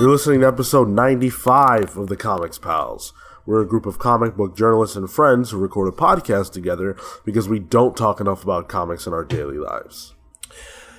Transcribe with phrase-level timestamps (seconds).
[0.00, 3.12] You're listening to episode 95 of the Comics Pals.
[3.44, 7.50] We're a group of comic book journalists and friends who record a podcast together because
[7.50, 10.14] we don't talk enough about comics in our daily lives.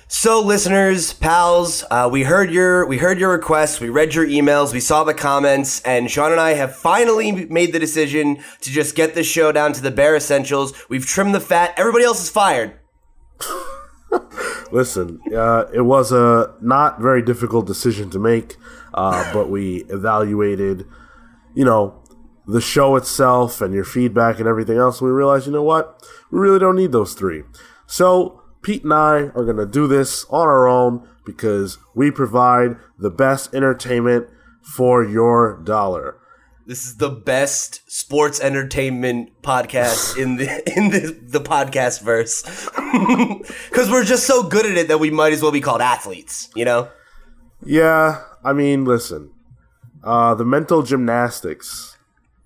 [0.08, 4.72] So, listeners, pals, uh, we heard your we heard your requests, we read your emails,
[4.72, 8.94] we saw the comments, and Sean and I have finally made the decision to just
[8.94, 10.74] get this show down to the bare essentials.
[10.90, 11.74] We've trimmed the fat.
[11.76, 12.76] Everybody else is fired.
[14.72, 18.58] Listen, uh, it was a not very difficult decision to make,
[18.94, 20.86] uh, but we evaluated,
[21.54, 22.02] you know,
[22.48, 24.99] the show itself and your feedback and everything else.
[24.99, 27.44] And we realized, you know what, we really don't need those three.
[27.85, 32.77] So Pete and I are going to do this on our own because we provide
[32.98, 34.27] the best entertainment
[34.62, 36.18] for your dollar.
[36.68, 40.46] This is the best sports entertainment podcast in the
[40.77, 42.44] in the, the podcast verse.
[43.71, 46.49] Cuz we're just so good at it that we might as well be called athletes,
[46.55, 46.88] you know?
[47.63, 49.31] Yeah, I mean, listen.
[50.04, 51.98] Uh, the mental gymnastics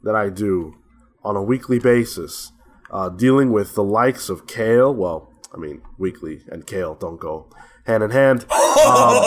[0.04, 0.76] that I do
[1.24, 2.52] on a weekly basis,
[2.92, 7.50] uh, dealing with the likes of Cale, well, I mean, weekly and Cale don't go
[7.86, 8.46] hand in hand.
[8.52, 9.24] Um,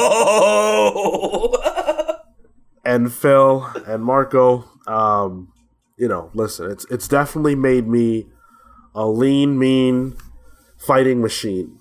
[2.84, 5.52] and Phil and Marco, um,
[5.96, 8.26] you know, listen, it's it's definitely made me
[8.94, 10.16] a lean, mean
[10.76, 11.77] fighting machine.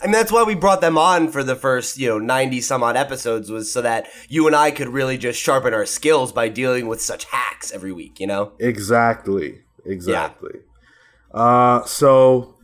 [0.00, 2.82] I mean, that's why we brought them on for the first, you know, 90 some
[2.82, 6.48] odd episodes was so that you and I could really just sharpen our skills by
[6.48, 8.52] dealing with such hacks every week, you know?
[8.58, 9.62] Exactly.
[9.84, 10.50] Exactly.
[10.54, 11.40] Yeah.
[11.40, 12.56] Uh, so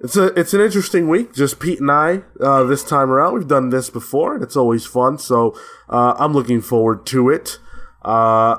[0.00, 1.32] it's a it's an interesting week.
[1.32, 3.34] Just Pete and I uh, this time around.
[3.34, 5.18] We've done this before, and it's always fun.
[5.18, 5.56] So
[5.88, 7.58] uh, I'm looking forward to it.
[8.02, 8.56] Uh,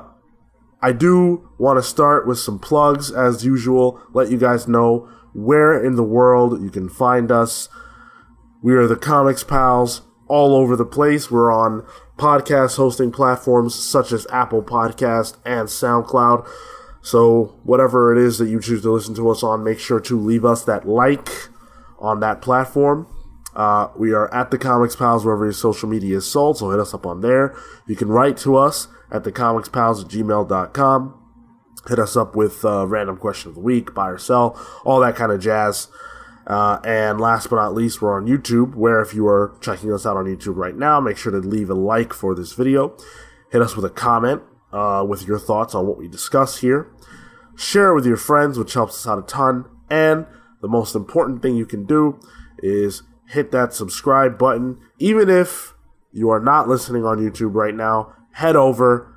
[0.81, 4.01] I do want to start with some plugs as usual.
[4.13, 7.69] Let you guys know where in the world you can find us.
[8.61, 11.29] We are the Comics Pals all over the place.
[11.29, 11.85] We're on
[12.17, 16.47] podcast hosting platforms such as Apple Podcast and SoundCloud.
[17.01, 20.17] So, whatever it is that you choose to listen to us on, make sure to
[20.17, 21.29] leave us that like
[21.99, 23.07] on that platform.
[23.55, 26.79] Uh, we are at the Comics Pals wherever your social media is sold, so hit
[26.79, 27.55] us up on there.
[27.85, 31.22] You can write to us at thecomicspals at gmail.com.
[31.87, 35.15] Hit us up with uh, random question of the week, buy or sell, all that
[35.15, 35.89] kind of jazz.
[36.45, 40.05] Uh, and last but not least, we're on YouTube, where if you are checking us
[40.05, 42.95] out on YouTube right now, make sure to leave a like for this video.
[43.51, 44.41] Hit us with a comment
[44.71, 46.91] uh, with your thoughts on what we discuss here.
[47.55, 49.65] Share it with your friends, which helps us out a ton.
[49.89, 50.25] And
[50.61, 52.19] the most important thing you can do
[52.59, 54.79] is hit that subscribe button.
[54.97, 55.73] Even if
[56.11, 59.12] you are not listening on YouTube right now, head over,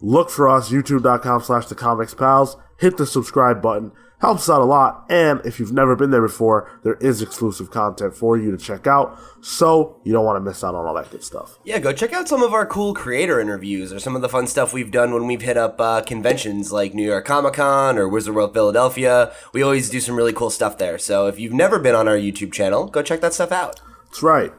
[0.00, 4.64] look for us, youtube.com slash the comics pals, hit the subscribe button helps out a
[4.64, 5.04] lot.
[5.08, 8.86] And if you've never been there before, there is exclusive content for you to check
[8.86, 9.18] out.
[9.40, 11.58] So you don't want to miss out on all that good stuff.
[11.64, 14.46] Yeah, go check out some of our cool creator interviews or some of the fun
[14.46, 18.08] stuff we've done when we've hit up uh, conventions like New York Comic Con or
[18.08, 19.32] Wizard World Philadelphia.
[19.52, 20.98] We always do some really cool stuff there.
[20.98, 23.80] So if you've never been on our YouTube channel, go check that stuff out.
[24.06, 24.52] That's right.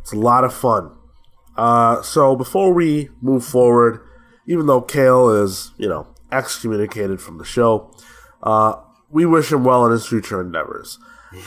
[0.00, 0.92] It's a lot of fun.
[1.56, 4.00] Uh, so before we move forward,
[4.46, 7.92] even though Cale is, you know, excommunicated from the show,
[8.42, 8.74] uh,
[9.08, 10.98] we wish him well in his future endeavors.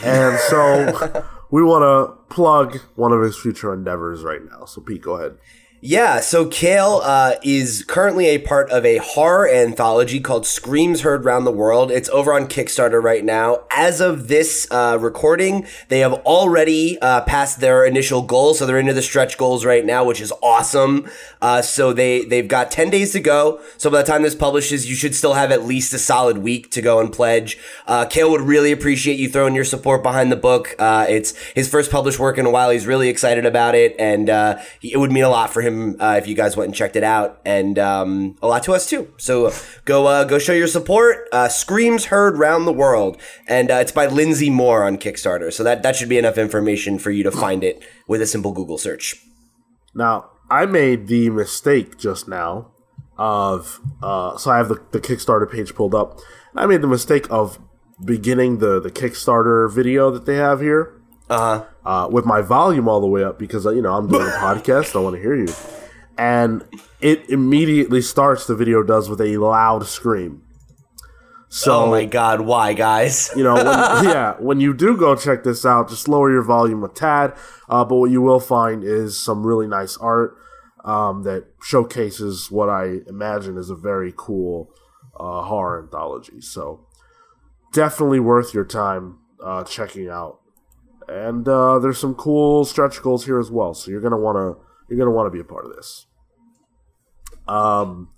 [0.02, 4.64] And so we want to plug one of his future endeavors right now.
[4.64, 5.36] So, Pete, go ahead.
[5.86, 11.26] Yeah, so Cale uh, is currently a part of a horror anthology called Screams Heard
[11.26, 11.90] Round the World.
[11.90, 13.64] It's over on Kickstarter right now.
[13.70, 18.78] As of this uh, recording, they have already uh, passed their initial goal, so they're
[18.78, 21.06] into the stretch goals right now, which is awesome.
[21.42, 23.60] Uh, so they they've got ten days to go.
[23.76, 26.70] So by the time this publishes, you should still have at least a solid week
[26.70, 27.58] to go and pledge.
[27.86, 30.74] Uh, Cale would really appreciate you throwing your support behind the book.
[30.78, 32.70] Uh, it's his first published work in a while.
[32.70, 34.30] He's really excited about it, and
[34.80, 37.04] it would mean a lot for him uh, if you guys went and checked it
[37.04, 39.12] out, and um, a lot to us too.
[39.16, 39.52] So
[39.84, 41.28] go uh, go show your support.
[41.32, 45.52] Uh, Screams heard round the world, and uh, it's by Lindsay Moore on Kickstarter.
[45.52, 48.52] So that that should be enough information for you to find it with a simple
[48.52, 49.16] Google search.
[49.94, 52.72] Now I made the mistake just now
[53.16, 56.20] of uh, so I have the, the Kickstarter page pulled up.
[56.54, 57.58] I made the mistake of
[58.04, 60.93] beginning the the Kickstarter video that they have here
[61.30, 61.64] uh-huh.
[61.84, 64.30] uh, with my volume all the way up because uh, you know I'm doing a
[64.38, 64.96] podcast.
[64.96, 65.52] I want to hear you,
[66.18, 66.64] and
[67.00, 68.46] it immediately starts.
[68.46, 70.42] The video does with a loud scream.
[71.48, 73.30] So, oh my god, why, guys?
[73.36, 73.64] you know, when,
[74.04, 77.34] yeah, when you do go check this out, just lower your volume a tad.
[77.68, 80.36] Uh, but what you will find is some really nice art
[80.84, 84.68] um, that showcases what I imagine is a very cool
[85.18, 86.40] uh, horror anthology.
[86.40, 86.86] So
[87.72, 90.40] definitely worth your time uh, checking out
[91.08, 93.74] and uh, there's some cool stretch goals here as well.
[93.74, 96.06] So you're gonna want to you're gonna want to be a part of this.
[97.46, 98.10] Um.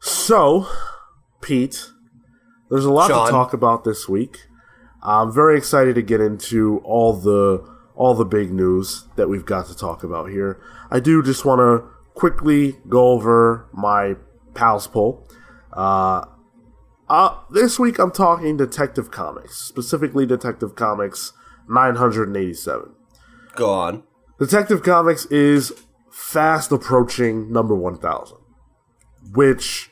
[0.00, 0.66] So,
[1.40, 1.88] Pete,
[2.70, 3.26] there's a lot Sean.
[3.26, 4.46] to talk about this week.
[5.02, 9.66] I'm very excited to get into all the all the big news that we've got
[9.68, 10.60] to talk about here.
[10.90, 14.16] I do just want to quickly go over my
[14.54, 15.26] pals poll.
[15.72, 16.24] Uh,
[17.08, 21.32] uh, this week I'm talking Detective Comics, specifically Detective Comics
[21.68, 22.94] 987.
[23.56, 24.02] Go on.
[24.38, 25.72] Detective Comics is
[26.10, 28.36] fast approaching number 1000,
[29.32, 29.90] which,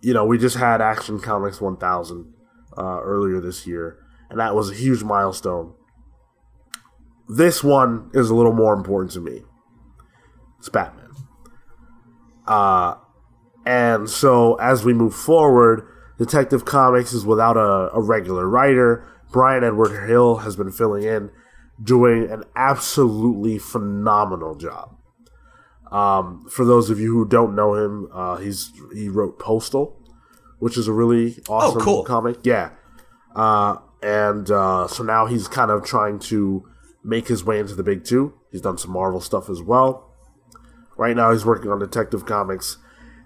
[0.00, 2.32] you know, we just had Action Comics 1000
[2.76, 3.98] uh, earlier this year,
[4.30, 5.74] and that was a huge milestone.
[7.28, 9.42] This one is a little more important to me.
[10.58, 11.10] It's Batman.
[12.46, 12.94] Uh,
[13.64, 15.86] and so as we move forward,
[16.18, 19.06] Detective Comics is without a, a regular writer.
[19.32, 21.30] Bryan Edward Hill has been filling in,
[21.82, 24.96] doing an absolutely phenomenal job.
[25.90, 29.98] Um, for those of you who don't know him, uh, he's he wrote Postal,
[30.58, 32.04] which is a really awesome cool.
[32.04, 32.38] comic.
[32.44, 32.70] Yeah,
[33.34, 36.66] uh, and uh, so now he's kind of trying to
[37.04, 38.34] make his way into the big two.
[38.50, 40.10] He's done some Marvel stuff as well.
[40.96, 42.78] Right now, he's working on Detective Comics,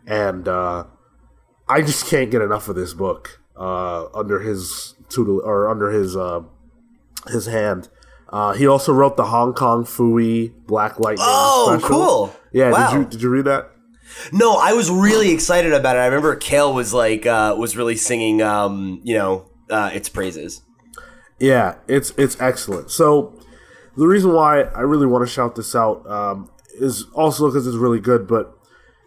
[0.07, 0.85] and uh,
[1.69, 6.17] I just can't get enough of this book uh, under his tutel or under his
[6.17, 6.43] uh,
[7.29, 7.89] his hand.
[8.29, 11.25] Uh, he also wrote the Hong Kong Phooey Black Lightning.
[11.29, 11.89] Oh, special.
[11.89, 12.37] cool.
[12.53, 12.91] Yeah, Wow.
[12.91, 13.71] did you did you read that?
[14.33, 16.01] No, I was really excited about it.
[16.01, 20.63] I remember Cale was like uh, was really singing, um, you know, uh, its praises.
[21.39, 22.91] Yeah, it's it's excellent.
[22.91, 23.39] So
[23.97, 27.77] the reason why I really want to shout this out um, is also because it's
[27.77, 28.27] really good.
[28.27, 28.57] But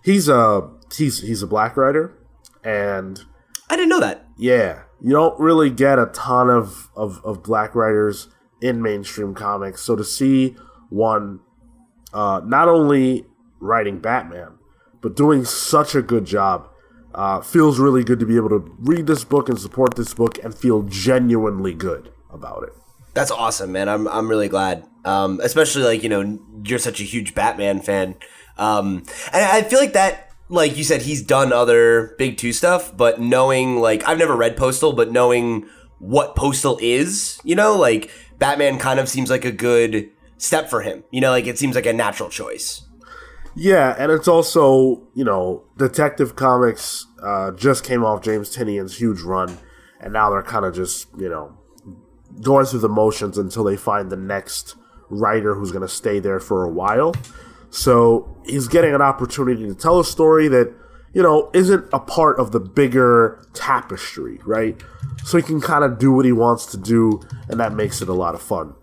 [0.03, 2.13] he's a he's he's a black writer,
[2.63, 3.19] and
[3.69, 4.25] I didn't know that.
[4.37, 8.27] yeah, you don't really get a ton of of, of black writers
[8.61, 9.81] in mainstream comics.
[9.81, 10.55] So to see
[10.89, 11.39] one
[12.13, 13.25] uh, not only
[13.59, 14.57] writing Batman
[15.01, 16.67] but doing such a good job.
[17.13, 20.37] Uh, feels really good to be able to read this book and support this book
[20.43, 22.69] and feel genuinely good about it.
[23.15, 23.89] That's awesome, man.
[23.89, 24.85] I'm I'm really glad.
[25.03, 28.15] Um, especially like you know you're such a huge Batman fan,
[28.57, 30.28] um, and I feel like that.
[30.49, 34.57] Like you said, he's done other big two stuff, but knowing like I've never read
[34.57, 35.69] Postal, but knowing
[35.99, 38.09] what Postal is, you know, like
[38.39, 41.03] Batman kind of seems like a good step for him.
[41.11, 42.81] You know, like it seems like a natural choice.
[43.55, 49.21] Yeah, and it's also, you know, Detective Comics uh, just came off James Tynion's huge
[49.21, 49.57] run,
[49.99, 51.57] and now they're kind of just, you know,
[52.41, 54.75] going through the motions until they find the next
[55.09, 57.13] writer who's going to stay there for a while.
[57.71, 60.73] So he's getting an opportunity to tell a story that,
[61.13, 64.81] you know, isn't a part of the bigger tapestry, right?
[65.23, 68.09] So he can kind of do what he wants to do, and that makes it
[68.09, 68.73] a lot of fun.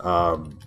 [0.00, 0.58] Um,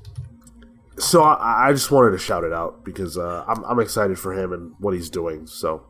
[0.98, 4.34] so I, I just wanted to shout it out because uh, I'm, I'm excited for
[4.34, 5.48] him and what he's doing.
[5.48, 5.86] So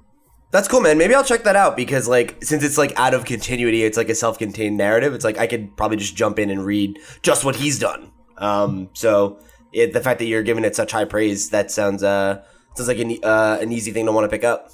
[0.50, 0.97] That's cool, man.
[0.97, 4.07] Maybe I'll check that out because, like, since it's like out of continuity, it's like
[4.07, 5.13] a self-contained narrative.
[5.13, 8.12] It's like I could probably just jump in and read just what he's done.
[8.38, 9.39] Um, so
[9.74, 12.44] it, the fact that you're giving it such high praise, that sounds uh
[12.75, 14.69] sounds like an, uh, an easy thing to want to pick up.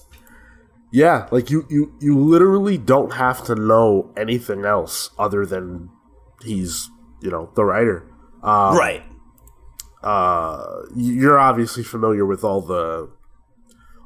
[0.92, 5.90] yeah, like you, you you literally don't have to know anything else other than
[6.44, 6.90] he's
[7.22, 8.06] you know the writer.
[8.44, 9.04] Um, right.
[10.04, 13.10] Uh, you're obviously familiar with all the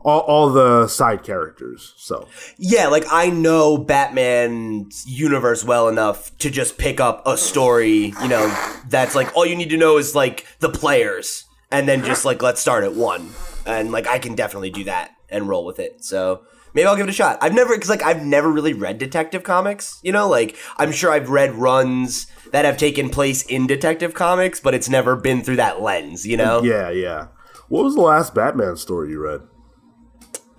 [0.02, 1.94] all, all the side characters.
[1.98, 2.28] So
[2.58, 8.28] Yeah, like I know Batman's universe well enough to just pick up a story, you
[8.28, 12.26] know, that's like all you need to know is like the players and then just
[12.26, 13.30] like let's start at one.
[13.66, 16.04] And like I can definitely do that and roll with it.
[16.04, 17.38] So maybe I'll give it a shot.
[17.42, 21.12] I've never cuz like I've never really read detective comics, you know, like I'm sure
[21.12, 25.58] I've read runs that have taken place in detective comics, but it's never been through
[25.58, 26.64] that lens, you know?
[26.64, 27.28] yeah, yeah.
[27.68, 29.42] What was the last Batman story you read?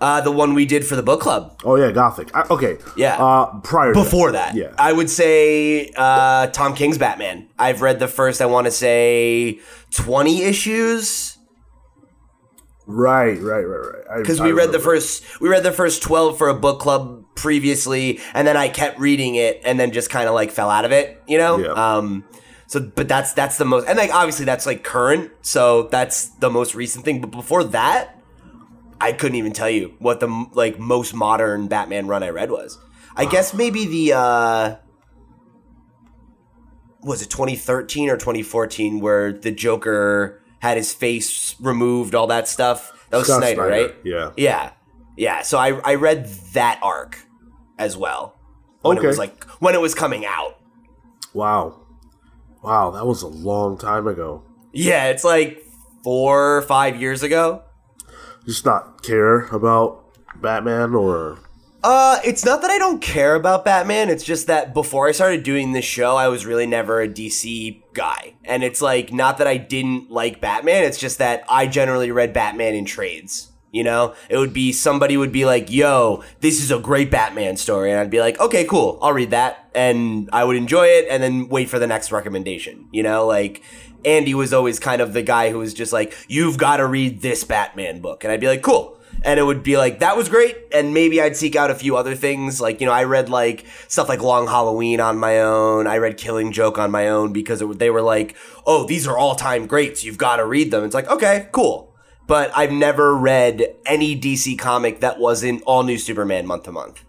[0.01, 1.59] Uh the one we did for the book club.
[1.65, 2.33] Oh yeah, Gothic.
[2.35, 3.17] I, okay, Yeah.
[3.23, 4.55] Uh, prior to before that.
[4.55, 4.73] yeah.
[4.77, 7.49] I would say uh, Tom King's Batman.
[7.59, 9.59] I've read the first, I want to say,
[9.95, 11.37] 20 issues.
[12.87, 14.03] Right, right, right, right.
[14.15, 16.79] I- Because I we read the first, we read the first 12 for a book
[16.79, 20.69] club previously, and then I kept reading it and then just kind of like fell
[20.71, 21.59] out of it, you know?
[21.59, 21.73] Yeah.
[21.73, 22.23] Um,
[22.67, 26.49] so, but that's, that's the most, and like obviously that's like current, so that's the
[26.49, 27.21] most recent thing.
[27.21, 28.18] But before that,
[29.01, 32.77] I couldn't even tell you what the like most modern Batman run I read was.
[33.15, 34.75] I guess maybe the uh
[37.01, 43.07] was it 2013 or 2014 where the Joker had his face removed, all that stuff.
[43.09, 43.95] That was Scott Snyder, Snyder, right?
[44.03, 44.31] yeah.
[44.37, 44.71] Yeah.
[45.17, 45.41] Yeah.
[45.41, 47.19] So I I read that arc
[47.77, 48.35] as well.
[48.81, 49.05] When Okay.
[49.05, 50.55] it was like when it was coming out.
[51.33, 51.81] Wow,
[52.63, 54.43] wow, that was a long time ago.
[54.73, 55.63] Yeah, it's like
[56.03, 57.61] four or five years ago.
[58.45, 60.03] Just not care about
[60.41, 61.39] Batman or
[61.83, 64.09] Uh, it's not that I don't care about Batman.
[64.09, 67.81] It's just that before I started doing this show, I was really never a DC
[67.93, 68.35] guy.
[68.43, 72.33] And it's like, not that I didn't like Batman, it's just that I generally read
[72.33, 73.51] Batman in trades.
[73.71, 77.55] You know, it would be somebody would be like, yo, this is a great Batman
[77.55, 77.91] story.
[77.91, 78.97] And I'd be like, okay, cool.
[78.99, 79.69] I'll read that.
[79.75, 82.89] And I would enjoy it and then wait for the next recommendation.
[82.91, 83.61] You know, like
[84.05, 87.21] Andy was always kind of the guy who was just like, you've got to read
[87.21, 88.23] this Batman book.
[88.23, 88.97] And I'd be like, cool.
[89.23, 90.57] And it would be like that was great.
[90.71, 92.61] And maybe i'd seek out a few other things.
[92.61, 95.87] Like you know i read like stuff like long halloween on my own.
[95.87, 99.17] I read killing joke on my own because it, they were like oh these are
[99.17, 100.05] all-time greats.
[100.05, 100.85] You've got to read them.
[100.85, 101.93] It's like okay cool.
[102.27, 107.03] But i've never read any dc comic that wasn't all new superman month to month.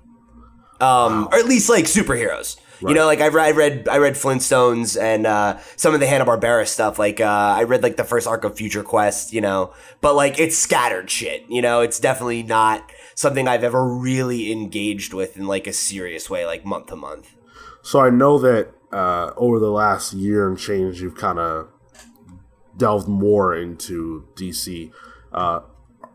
[0.80, 4.15] Um, or at least like superheroes you know, like I read, I read, I read
[4.15, 6.99] Flintstones and uh, some of the Hanna Barbera stuff.
[6.99, 10.39] Like uh, I read like the first arc of Future Quest, you know, but like
[10.39, 11.45] it's scattered shit.
[11.49, 16.31] You know, it's definitely not something I've ever really engaged with in like a serious
[16.31, 17.37] way, like month to month.
[17.83, 21.69] So I know that uh, over the last year and change, you've kind of
[22.77, 24.91] delved more into DC.
[25.33, 25.61] Uh,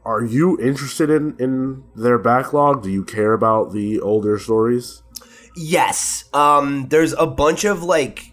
[0.04, 2.84] are you interested in in their backlog?
[2.84, 5.02] Do you care about the older stories?
[5.56, 6.26] Yes.
[6.34, 8.32] Um, there's a bunch of like,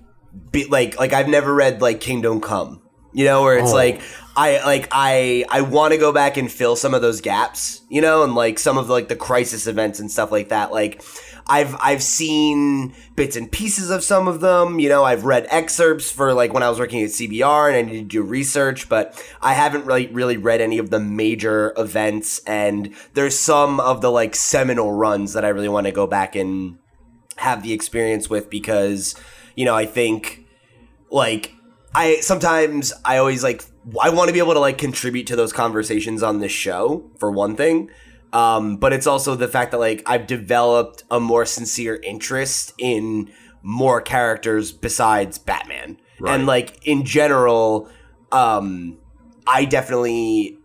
[0.50, 2.80] be, like, like I've never read like Kingdom Come.
[3.14, 3.74] You know, where it's Oh.
[3.74, 4.00] like
[4.34, 7.82] I like I I want to go back and fill some of those gaps.
[7.90, 10.72] You know, and like some of like the crisis events and stuff like that.
[10.72, 11.02] Like.
[11.44, 14.78] I've I've seen bits and pieces of some of them.
[14.78, 17.82] You know, I've read excerpts for like when I was working at CBR and I
[17.82, 22.38] needed to do research, but I haven't really really read any of the major events.
[22.46, 26.36] And there's some of the like seminal runs that I really want to go back
[26.36, 26.78] and
[27.36, 29.14] have the experience with because
[29.56, 30.46] you know I think
[31.10, 31.54] like
[31.94, 33.64] I sometimes I always like
[34.00, 37.30] I want to be able to like contribute to those conversations on this show for
[37.30, 37.90] one thing.
[38.32, 43.30] Um, but it's also the fact that like I've developed a more sincere interest in
[43.62, 45.98] more characters besides Batman.
[46.18, 46.34] Right.
[46.34, 47.90] And like in general,
[48.30, 48.98] um,
[49.46, 50.58] I definitely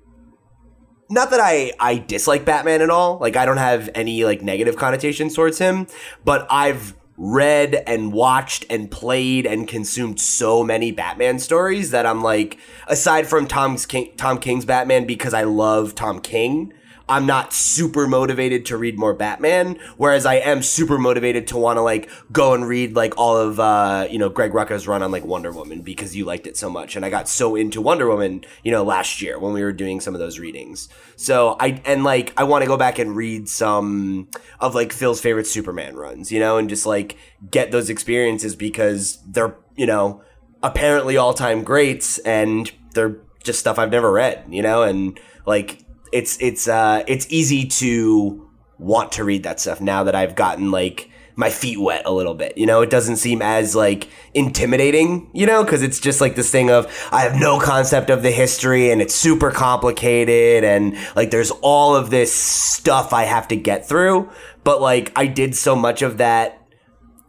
[1.09, 3.17] not that I I dislike Batman at all.
[3.19, 5.87] Like I don't have any like negative connotations towards him,
[6.23, 12.21] but I've read and watched and played and consumed so many Batman stories that I'm
[12.21, 16.73] like aside from Tom's King, Tom King's Batman because I love Tom King,
[17.09, 21.77] I'm not super motivated to read more Batman, whereas I am super motivated to want
[21.77, 25.11] to like go and read like all of uh, you know Greg Rucka's run on
[25.11, 28.07] like Wonder Woman because you liked it so much, and I got so into Wonder
[28.07, 30.89] Woman, you know, last year when we were doing some of those readings.
[31.15, 34.27] So I and like I want to go back and read some
[34.59, 37.17] of like Phil's favorite Superman runs, you know, and just like
[37.49, 40.21] get those experiences because they're you know
[40.63, 45.85] apparently all time greats and they're just stuff I've never read, you know, and like
[46.11, 50.71] it's it's uh it's easy to want to read that stuff now that I've gotten
[50.71, 52.57] like my feet wet a little bit.
[52.57, 56.51] You know, it doesn't seem as like intimidating, you know, because it's just like this
[56.51, 61.29] thing of I have no concept of the history and it's super complicated and like
[61.29, 64.31] there's all of this stuff I have to get through.
[64.63, 66.59] But like I did so much of that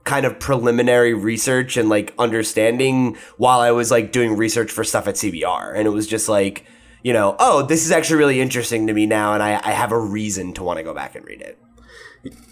[0.04, 5.06] kind of preliminary research and like understanding while I was like doing research for stuff
[5.06, 5.76] at CBR.
[5.76, 6.64] And it was just like,
[7.02, 9.92] you know, oh, this is actually really interesting to me now, and I, I have
[9.92, 11.58] a reason to want to go back and read it.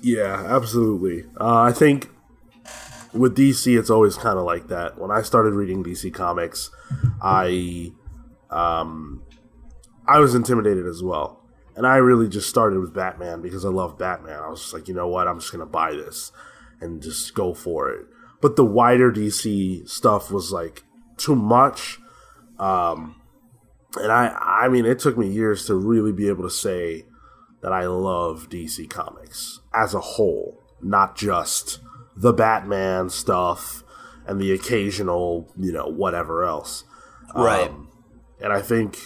[0.00, 1.24] Yeah, absolutely.
[1.40, 2.08] Uh, I think
[3.12, 4.98] with DC, it's always kind of like that.
[4.98, 6.70] When I started reading DC comics,
[7.20, 7.92] I
[8.50, 9.22] um,
[10.06, 11.42] I was intimidated as well,
[11.74, 14.40] and I really just started with Batman because I love Batman.
[14.40, 16.30] I was just like, you know what, I'm just gonna buy this
[16.80, 18.06] and just go for it.
[18.40, 20.84] But the wider DC stuff was like
[21.16, 21.98] too much.
[22.58, 23.20] Um,
[23.96, 27.06] and I, I mean, it took me years to really be able to say
[27.62, 31.80] that I love DC Comics as a whole, not just
[32.16, 33.82] the Batman stuff
[34.26, 36.84] and the occasional, you know, whatever else.
[37.34, 37.68] Right.
[37.68, 37.90] Um,
[38.40, 38.98] and I think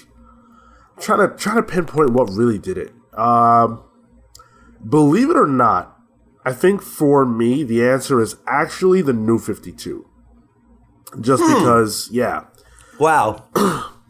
[0.97, 2.93] I'm trying to trying to pinpoint what really did it.
[3.17, 3.83] Um,
[4.87, 5.99] believe it or not,
[6.45, 10.07] I think for me the answer is actually the New Fifty Two.
[11.21, 12.45] Just because, yeah.
[12.99, 13.47] Wow.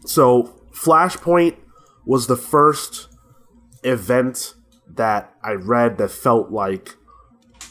[0.05, 1.57] So Flashpoint
[2.05, 3.07] was the first
[3.83, 4.55] event
[4.87, 6.95] that I read that felt like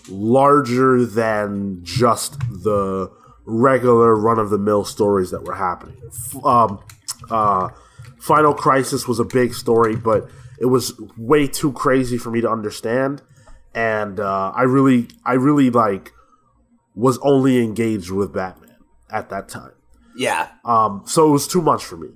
[0.09, 3.11] larger than just the
[3.45, 6.01] regular run of the mill stories that were happening.
[6.45, 6.79] Um,
[7.31, 7.71] uh,
[8.21, 12.51] Final Crisis was a big story, but it was way too crazy for me to
[12.51, 13.23] understand,
[13.75, 16.13] and uh, I really, I really like
[16.95, 18.77] was only engaged with Batman
[19.11, 19.73] at that time.
[20.17, 20.49] Yeah.
[20.65, 22.11] Um, so it was too much for me.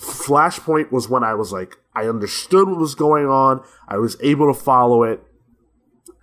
[0.00, 3.62] Flashpoint was when I was like, I understood what was going on.
[3.86, 5.22] I was able to follow it,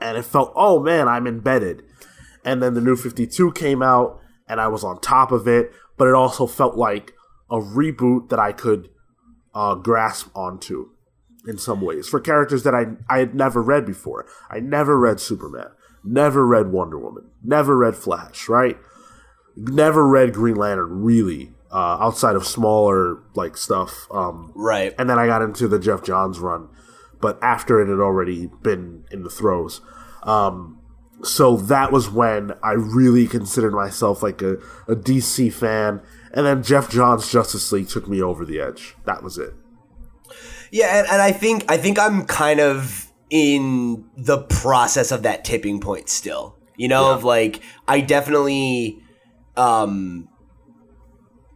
[0.01, 1.83] and it felt, oh man, I'm embedded.
[2.43, 6.07] And then the new 52 came out, and I was on top of it, but
[6.07, 7.13] it also felt like
[7.51, 8.89] a reboot that I could
[9.53, 10.89] uh, grasp onto
[11.47, 14.25] in some ways for characters that I I had never read before.
[14.49, 15.69] I never read Superman,
[16.03, 18.77] never read Wonder Woman, never read Flash, right?
[19.55, 24.07] Never read Green Lantern really uh, outside of smaller like stuff.
[24.11, 24.93] Um, right.
[24.97, 26.69] And then I got into the Geoff Johns run,
[27.19, 29.81] but after it had already been in the throes.
[30.23, 30.79] Um,
[31.23, 34.53] so that was when I really considered myself like a,
[34.87, 36.01] a DC fan.
[36.33, 38.95] And then Geoff Johns' Justice League took me over the edge.
[39.05, 39.53] That was it.
[40.71, 45.43] Yeah, and, and I think I think I'm kind of in the process of that
[45.45, 46.57] tipping point still.
[46.75, 47.15] You know, yeah.
[47.15, 48.99] of like I definitely
[49.55, 50.27] um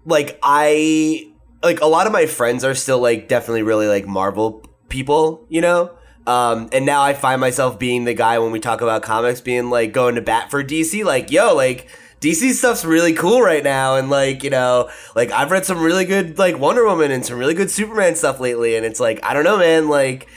[0.05, 1.31] like I
[1.63, 5.61] like a lot of my friends are still like definitely really like Marvel people, you
[5.61, 5.91] know?
[6.27, 9.69] Um, and now I find myself being the guy when we talk about comics being
[9.69, 11.87] like going to bat for DC, like, yo, like
[12.19, 13.95] DC stuff's really cool right now.
[13.95, 17.37] And like, you know, like I've read some really good like Wonder Woman and some
[17.37, 18.75] really good Superman stuff lately.
[18.75, 20.27] And it's like, I don't know, man, like,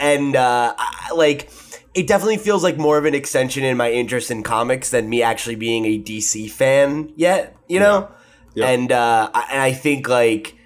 [0.00, 1.50] and, uh, I, like,
[1.94, 5.22] it definitely feels like more of an extension in my interest in comics than me
[5.22, 8.08] actually being a DC fan yet, you know?
[8.54, 8.68] Yep.
[8.68, 10.56] And uh, and I think like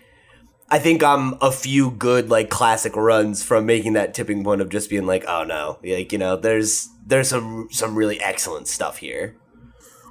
[0.71, 4.69] I think I'm a few good like classic runs from making that tipping point of
[4.69, 8.99] just being like, oh no, like you know, there's there's some some really excellent stuff
[8.99, 9.37] here.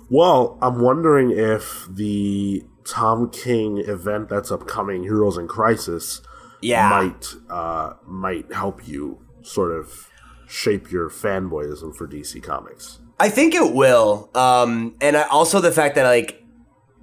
[0.10, 6.22] Well, I'm wondering if the Tom King event that's upcoming, Heroes in Crisis,
[6.62, 10.10] yeah, might uh, might help you sort of
[10.48, 13.00] shape your fanboyism for DC Comics.
[13.20, 16.44] I think it will, um, and I, also the fact that like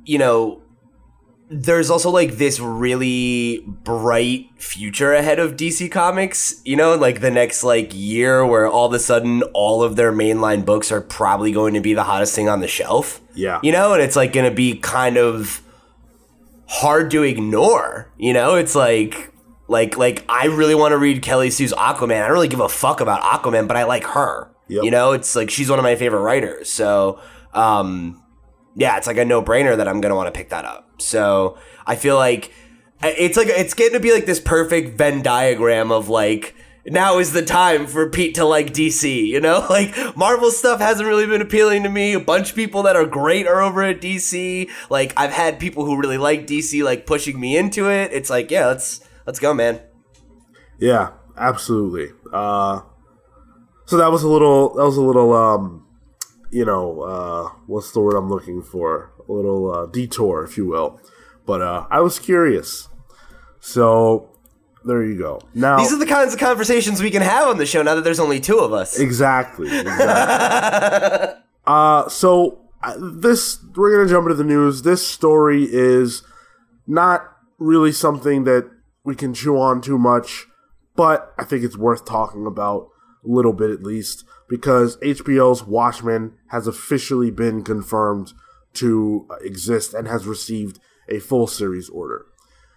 [0.05, 0.64] you know
[1.51, 7.31] there's also like this really bright future ahead of DC Comics, you know, like the
[7.31, 11.53] next like year where all of a sudden all of their mainline books are probably
[11.53, 13.21] going to be the hottest thing on the shelf.
[13.35, 13.61] Yeah.
[13.63, 15.61] You know, and it's like going to be kind of
[16.67, 18.55] hard to ignore, you know?
[18.55, 19.33] It's like
[19.69, 22.23] like like I really want to read Kelly Sue's Aquaman.
[22.23, 24.51] I don't really give a fuck about Aquaman, but I like her.
[24.69, 24.85] Yep.
[24.85, 26.71] You know, it's like she's one of my favorite writers.
[26.71, 27.21] So,
[27.53, 28.24] um
[28.75, 31.01] yeah, it's like a no brainer that I'm gonna want to pick that up.
[31.01, 32.53] So I feel like
[33.03, 36.55] it's like it's getting to be like this perfect Venn diagram of like
[36.87, 39.67] now is the time for Pete to like DC, you know?
[39.75, 42.13] Like Marvel stuff hasn't really been appealing to me.
[42.13, 44.71] A bunch of people that are great are over at DC.
[44.91, 48.13] Like I've had people who really like DC like pushing me into it.
[48.13, 49.81] It's like, yeah, let's let's go, man.
[50.79, 52.11] Yeah, absolutely.
[52.33, 52.83] Uh
[53.87, 55.84] so that was a little that was a little um
[56.55, 59.13] you know, uh, what's the word I'm looking for?
[59.29, 61.01] A little uh, detour, if you will.
[61.45, 62.89] But uh, I was curious.
[63.59, 64.31] So
[64.85, 65.41] there you go.
[65.53, 68.05] Now these are the kinds of conversations we can have on the show now that
[68.05, 69.01] there's only two of us.
[69.01, 69.67] Exactly.
[69.81, 71.41] exactly.
[71.67, 74.83] uh, so uh, this we're gonna jump into the news.
[74.83, 76.23] This story is
[76.87, 77.23] not
[77.59, 78.71] really something that
[79.03, 80.47] we can chew on too much,
[80.95, 82.91] but I think it's worth talking about
[83.25, 88.33] a little bit at least because HBO's Watchmen has officially been confirmed
[88.75, 90.79] to exist and has received
[91.09, 92.27] a full series order.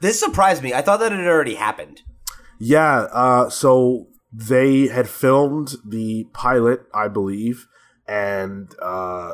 [0.02, 0.74] This surprised me.
[0.74, 2.04] I thought that it had already happened.
[2.60, 7.68] Yeah, uh, so they had filmed the pilot, I believe,
[8.08, 9.34] and uh,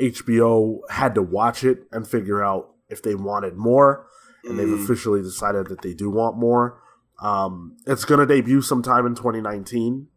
[0.00, 4.06] HBO had to watch it and figure out if they wanted more,
[4.44, 4.56] and mm.
[4.58, 6.80] they've officially decided that they do want more.
[7.20, 10.08] Um, it's going to debut sometime in 2019.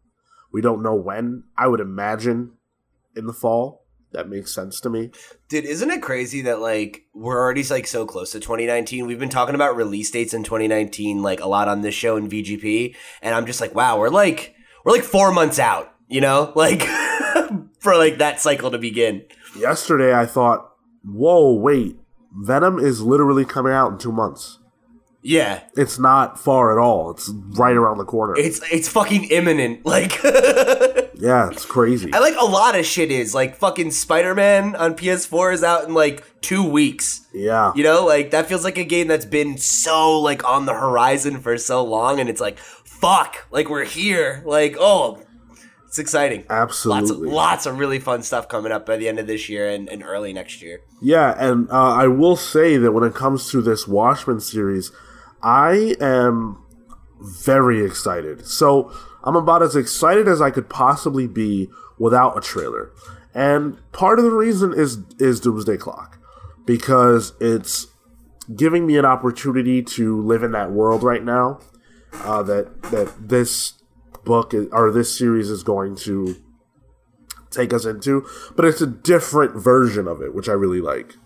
[0.52, 1.44] We don't know when.
[1.56, 2.52] I would imagine
[3.16, 3.86] in the fall.
[4.12, 5.10] That makes sense to me.
[5.48, 9.06] Dude, isn't it crazy that like we're already like so close to 2019?
[9.06, 12.28] We've been talking about release dates in 2019 like a lot on this show in
[12.28, 16.52] VGP, and I'm just like, wow, we're like we're like 4 months out, you know?
[16.56, 16.82] Like
[17.78, 19.24] for like that cycle to begin.
[19.56, 20.72] Yesterday I thought,
[21.04, 21.96] "Whoa, wait.
[22.32, 24.58] Venom is literally coming out in 2 months."
[25.22, 25.60] Yeah.
[25.76, 27.10] It's not far at all.
[27.10, 28.36] It's right around the corner.
[28.36, 29.84] It's it's fucking imminent.
[29.90, 30.22] Like
[31.14, 32.10] Yeah, it's crazy.
[32.14, 35.92] I like a lot of shit is like fucking Spider-Man on PS4 is out in
[35.92, 37.26] like 2 weeks.
[37.34, 37.72] Yeah.
[37.74, 41.40] You know, like that feels like a game that's been so like on the horizon
[41.40, 44.42] for so long and it's like fuck, like we're here.
[44.44, 45.18] Like, oh,
[45.86, 46.44] it's exciting.
[46.48, 47.00] Absolutely.
[47.00, 49.68] Lots of, lots of really fun stuff coming up by the end of this year
[49.68, 50.80] and, and early next year.
[51.02, 54.92] Yeah, and uh, I will say that when it comes to this Watchmen series,
[55.42, 56.62] I am
[57.20, 58.46] very excited.
[58.46, 58.92] So
[59.24, 62.92] I'm about as excited as I could possibly be without a trailer.
[63.34, 66.18] And part of the reason is is Doomsday Clock
[66.66, 67.86] because it's
[68.54, 71.60] giving me an opportunity to live in that world right now.
[72.12, 73.74] Uh, that that this
[74.24, 76.36] book is, or this series is going to
[77.50, 78.26] take us into,
[78.56, 81.16] but it's a different version of it, which I really like.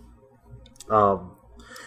[0.90, 1.33] Um,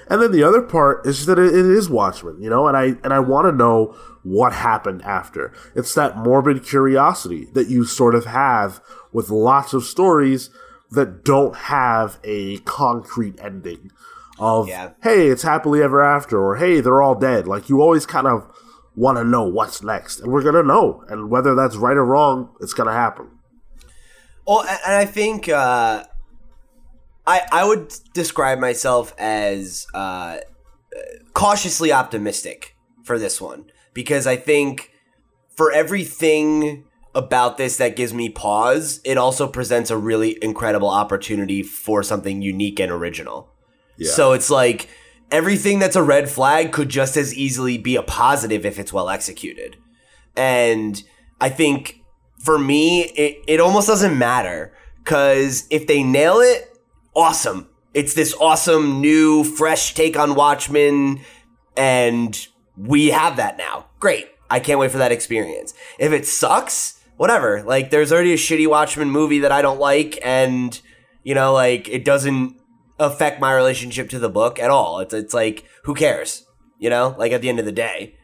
[0.09, 2.95] and then the other part is that it, it is Watchmen, you know, and I
[3.03, 5.53] and I want to know what happened after.
[5.75, 10.49] It's that morbid curiosity that you sort of have with lots of stories
[10.91, 13.91] that don't have a concrete ending
[14.39, 14.91] of yeah.
[15.01, 17.47] hey, it's happily ever after or hey, they're all dead.
[17.47, 18.51] Like you always kind of
[18.95, 22.55] want to know what's next, and we're gonna know, and whether that's right or wrong,
[22.61, 23.29] it's gonna happen.
[24.45, 26.05] Well, and I think uh,
[27.27, 30.37] I I would describe myself as uh,
[31.33, 34.91] cautiously optimistic for this one because I think
[35.55, 41.63] for everything about this that gives me pause, it also presents a really incredible opportunity
[41.63, 43.51] for something unique and original.
[43.97, 44.11] Yeah.
[44.11, 44.87] So it's like
[45.31, 49.09] everything that's a red flag could just as easily be a positive if it's well
[49.09, 49.77] executed.
[50.35, 51.01] And
[51.41, 52.03] I think
[52.39, 56.76] for me, it, it almost doesn't matter because if they nail it,
[57.17, 57.67] awesome.
[57.95, 61.21] It's this awesome new fresh take on Watchmen
[61.75, 63.87] and we have that now.
[63.99, 64.27] Great.
[64.49, 65.73] I can't wait for that experience.
[65.97, 67.63] If it sucks, whatever.
[67.63, 70.79] Like there's already a shitty Watchmen movie that I don't like and
[71.23, 72.55] you know like it doesn't
[72.99, 74.99] affect my relationship to the book at all.
[74.99, 76.45] It's it's like who cares?
[76.77, 77.15] You know?
[77.17, 78.15] Like at the end of the day.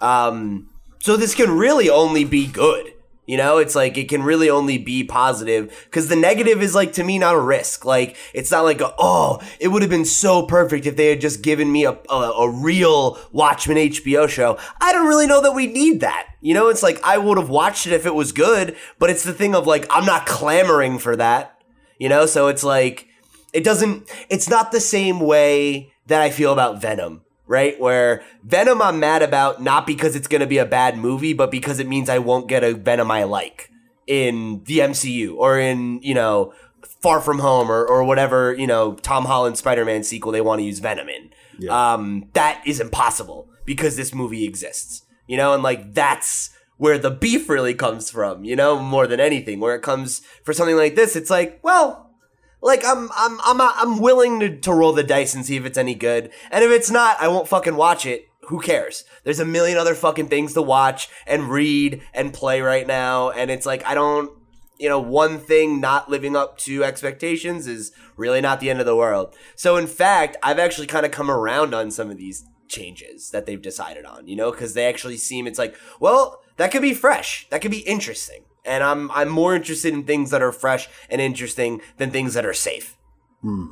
[0.00, 2.92] Um so this can really only be good.
[3.30, 6.94] You know, it's like it can really only be positive because the negative is like
[6.94, 7.84] to me not a risk.
[7.84, 11.20] Like it's not like a, oh, it would have been so perfect if they had
[11.20, 14.58] just given me a, a, a real Watchmen HBO show.
[14.80, 16.26] I don't really know that we need that.
[16.40, 19.22] You know, it's like I would have watched it if it was good, but it's
[19.22, 21.56] the thing of like I'm not clamoring for that.
[22.00, 23.06] You know, so it's like
[23.52, 24.10] it doesn't.
[24.28, 27.78] It's not the same way that I feel about Venom right?
[27.80, 31.50] Where Venom I'm mad about not because it's going to be a bad movie, but
[31.50, 33.72] because it means I won't get a Venom I like
[34.06, 36.54] in the MCU or in, you know,
[37.02, 40.64] Far From Home or, or whatever, you know, Tom Holland Spider-Man sequel they want to
[40.64, 41.30] use Venom in.
[41.58, 41.94] Yeah.
[41.94, 47.10] Um, that is impossible because this movie exists, you know, and like that's where the
[47.10, 49.58] beef really comes from, you know, more than anything.
[49.58, 52.09] Where it comes for something like this, it's like, well,
[52.62, 55.78] like I'm I'm I'm I'm willing to, to roll the dice and see if it's
[55.78, 56.30] any good.
[56.50, 58.28] And if it's not, I won't fucking watch it.
[58.48, 59.04] Who cares?
[59.24, 63.50] There's a million other fucking things to watch and read and play right now and
[63.50, 64.32] it's like I don't
[64.78, 68.86] you know, one thing not living up to expectations is really not the end of
[68.86, 69.36] the world.
[69.54, 73.44] So in fact, I've actually kind of come around on some of these changes that
[73.44, 76.94] they've decided on, you know, cuz they actually seem it's like, well, that could be
[76.94, 77.46] fresh.
[77.50, 81.20] That could be interesting and I'm I'm more interested in things that are fresh and
[81.20, 82.96] interesting than things that are safe.
[83.42, 83.66] Hmm.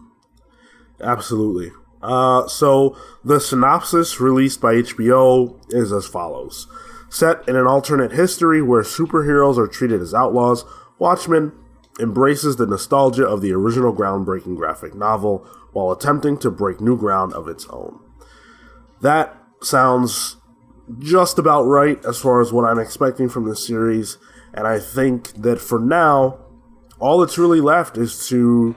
[1.00, 1.70] Absolutely.
[2.02, 6.66] Uh, so the synopsis released by HBO is as follows:
[7.08, 10.64] Set in an alternate history where superheroes are treated as outlaws,
[10.98, 11.52] Watchmen
[12.00, 17.32] embraces the nostalgia of the original groundbreaking graphic novel while attempting to break new ground
[17.32, 17.98] of its own.
[19.00, 20.36] That sounds
[20.98, 24.18] just about right as far as what I'm expecting from this series.
[24.54, 26.38] And I think that for now,
[26.98, 28.74] all that's really left is to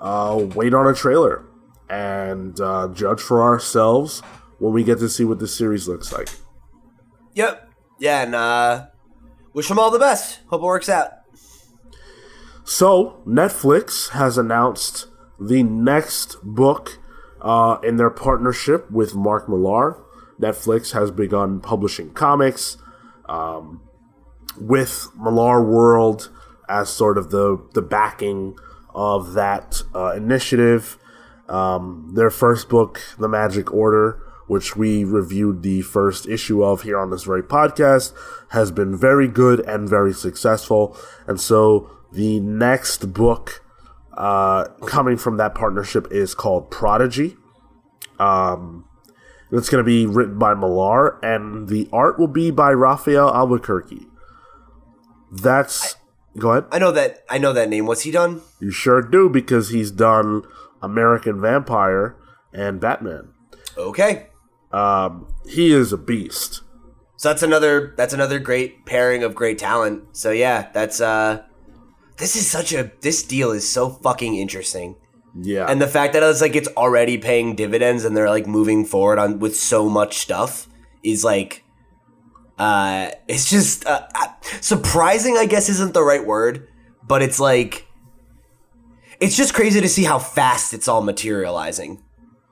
[0.00, 1.44] uh, wait on a trailer
[1.88, 4.20] and uh, judge for ourselves
[4.58, 6.28] when we get to see what the series looks like.
[7.34, 7.70] Yep.
[7.98, 8.86] Yeah, and uh,
[9.52, 10.40] wish them all the best.
[10.48, 11.12] Hope it works out.
[12.64, 15.06] So, Netflix has announced
[15.38, 16.98] the next book
[17.40, 20.02] uh, in their partnership with Mark Millar.
[20.40, 22.76] Netflix has begun publishing comics.
[23.28, 23.82] Um,
[24.58, 26.28] with Millarworld
[26.68, 28.56] as sort of the the backing
[28.94, 30.98] of that uh, initiative.
[31.48, 36.98] Um, their first book, The Magic Order, which we reviewed the first issue of here
[36.98, 38.12] on this very podcast,
[38.50, 40.96] has been very good and very successful.
[41.26, 43.62] And so the next book
[44.16, 47.36] uh, coming from that partnership is called Prodigy.
[48.18, 48.86] Um,
[49.52, 54.08] it's going to be written by Millar, and the art will be by Rafael Albuquerque.
[55.30, 56.64] That's I, go ahead.
[56.70, 57.86] I know that I know that name.
[57.86, 58.42] What's he done?
[58.60, 60.42] You sure do because he's done
[60.82, 62.16] American Vampire
[62.52, 63.32] and Batman.
[63.76, 64.28] Okay.
[64.72, 66.62] Um, he is a beast.
[67.16, 70.16] So that's another that's another great pairing of great talent.
[70.16, 71.42] So yeah, that's uh
[72.18, 74.96] this is such a this deal is so fucking interesting.
[75.38, 75.66] Yeah.
[75.66, 79.18] And the fact that it's like it's already paying dividends and they're like moving forward
[79.18, 80.68] on with so much stuff
[81.02, 81.64] is like
[82.58, 84.06] uh, it's just uh,
[84.60, 85.36] surprising.
[85.36, 86.68] I guess isn't the right word,
[87.06, 87.86] but it's like
[89.20, 92.02] it's just crazy to see how fast it's all materializing.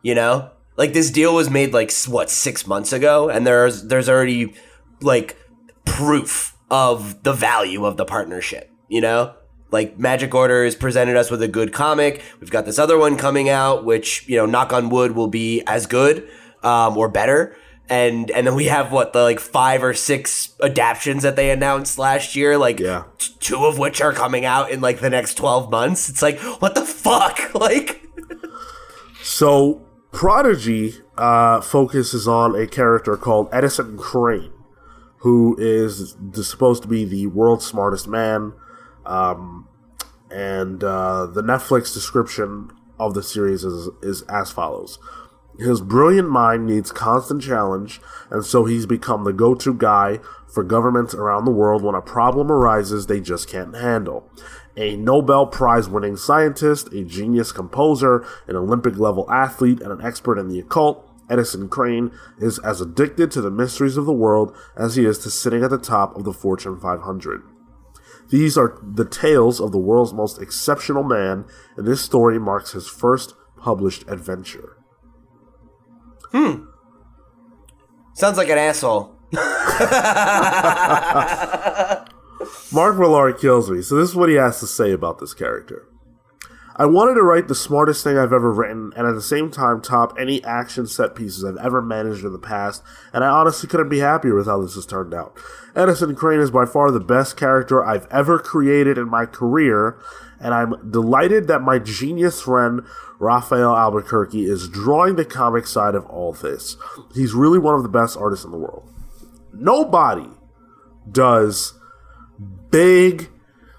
[0.03, 4.09] You know, Like this deal was made like what six months ago, and there's there's
[4.09, 4.55] already
[5.01, 5.37] like
[5.85, 8.71] proof of the value of the partnership.
[8.89, 9.35] You know,
[9.71, 12.23] like Magic Order has presented us with a good comic.
[12.41, 15.63] We've got this other one coming out, which you know, knock on wood, will be
[15.67, 16.29] as good
[16.63, 17.57] um, or better.
[17.89, 21.99] And and then we have what the like five or six adaptions that they announced
[21.99, 23.05] last year, like Yeah.
[23.19, 26.09] t- two of which are coming out in like the next twelve months.
[26.09, 28.01] It's like what the fuck, like.
[29.23, 34.53] So, Prodigy uh, focuses on a character called Edison Crane,
[35.19, 38.53] who is supposed to be the world's smartest man.
[39.07, 39.69] Um,
[40.31, 44.99] and uh, the Netflix description of the series is, is as follows
[45.59, 50.65] His brilliant mind needs constant challenge, and so he's become the go to guy for
[50.65, 54.29] governments around the world when a problem arises they just can't handle.
[54.77, 60.39] A Nobel Prize winning scientist, a genius composer, an Olympic level athlete, and an expert
[60.39, 64.97] in the occult, Edison Crane is as addicted to the mysteries of the world as
[64.97, 67.43] he is to sitting at the top of the Fortune 500.
[68.31, 71.45] These are the tales of the world's most exceptional man,
[71.77, 74.74] and this story marks his first published adventure.
[76.35, 76.65] Hmm.
[78.15, 79.15] Sounds like an asshole.
[82.73, 85.87] Mark Millar kills me, so this is what he has to say about this character.
[86.77, 89.81] I wanted to write the smartest thing I've ever written, and at the same time
[89.81, 92.83] top any action set pieces I've ever managed in the past,
[93.13, 95.39] and I honestly couldn't be happier with how this has turned out.
[95.77, 100.01] Edison Crane is by far the best character I've ever created in my career,
[100.41, 102.83] and I'm delighted that my genius friend
[103.21, 106.77] Rafael Albuquerque is drawing the comic side of all this.
[107.15, 108.91] He's really one of the best artists in the world.
[109.53, 110.29] Nobody
[111.09, 111.75] does
[112.71, 113.31] big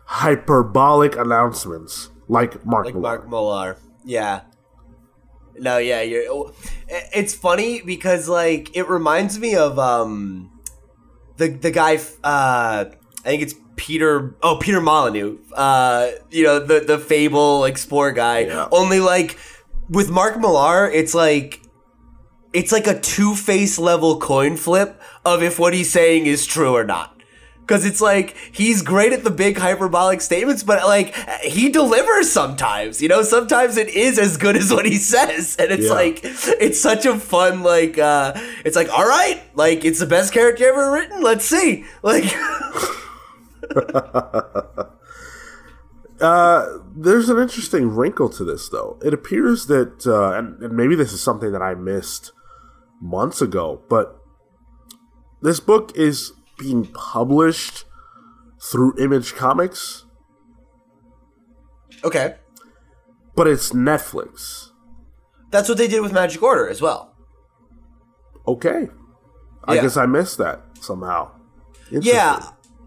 [0.06, 3.02] hyperbolic announcements like Mark like Millar.
[3.02, 3.78] Mark Millar.
[4.04, 4.42] Yeah.
[5.58, 6.24] No, yeah, you're.
[6.30, 6.54] oh,
[6.90, 10.52] It's funny because like it reminds me of um,
[11.38, 11.96] the the guy.
[12.24, 14.36] Uh, I think it's Peter.
[14.44, 15.38] Oh, Peter Molyneux.
[15.54, 18.40] Uh, you know the the Fable Explorer guy.
[18.40, 18.68] Yeah.
[18.72, 19.38] Only like
[19.90, 21.62] with Mark Millar, it's like
[22.52, 26.74] it's like a two face level coin flip of if what he's saying is true
[26.76, 27.15] or not.
[27.68, 33.02] Cause it's like he's great at the big hyperbolic statements, but like he delivers sometimes.
[33.02, 35.94] You know, sometimes it is as good as what he says, and it's Yeah.
[35.94, 37.98] like it's such a fun like.
[37.98, 41.24] uh It's like all right, like it's the best character ever written.
[41.24, 42.26] Let's see, like
[46.20, 49.00] There's an interesting wrinkle to this, though.
[49.04, 52.32] It appears that, uh, and, and maybe this is something that I missed
[53.02, 54.18] months ago, but
[55.42, 57.86] this book is being published
[58.62, 60.06] through Image Comics,
[62.04, 62.36] okay,
[63.36, 64.70] but it's Netflix.
[65.52, 67.16] that's what they did with Magic Order as well.
[68.48, 68.90] Okay.
[69.68, 69.82] I Yeah.
[69.82, 71.32] guess I missed that somehow.
[71.90, 72.40] Yeah,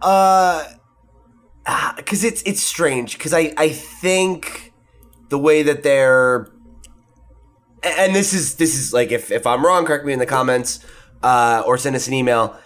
[0.02, 0.64] uh,
[1.96, 4.72] because it's it's strange because I I think
[5.28, 6.50] the way that they're
[7.82, 10.80] and this is this is like if if I'm wrong, correct me in the comments
[11.22, 12.56] uh, or send us an email.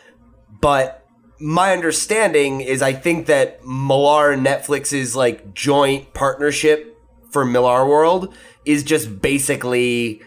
[0.62, 1.04] But
[1.38, 6.96] my understanding is I think that Millar and Netflix's like joint partnership
[7.30, 8.32] for Millarworld
[8.64, 10.22] is just basically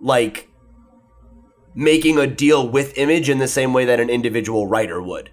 [0.00, 0.48] like
[1.74, 5.30] making a deal with Image in the same way that an individual writer would.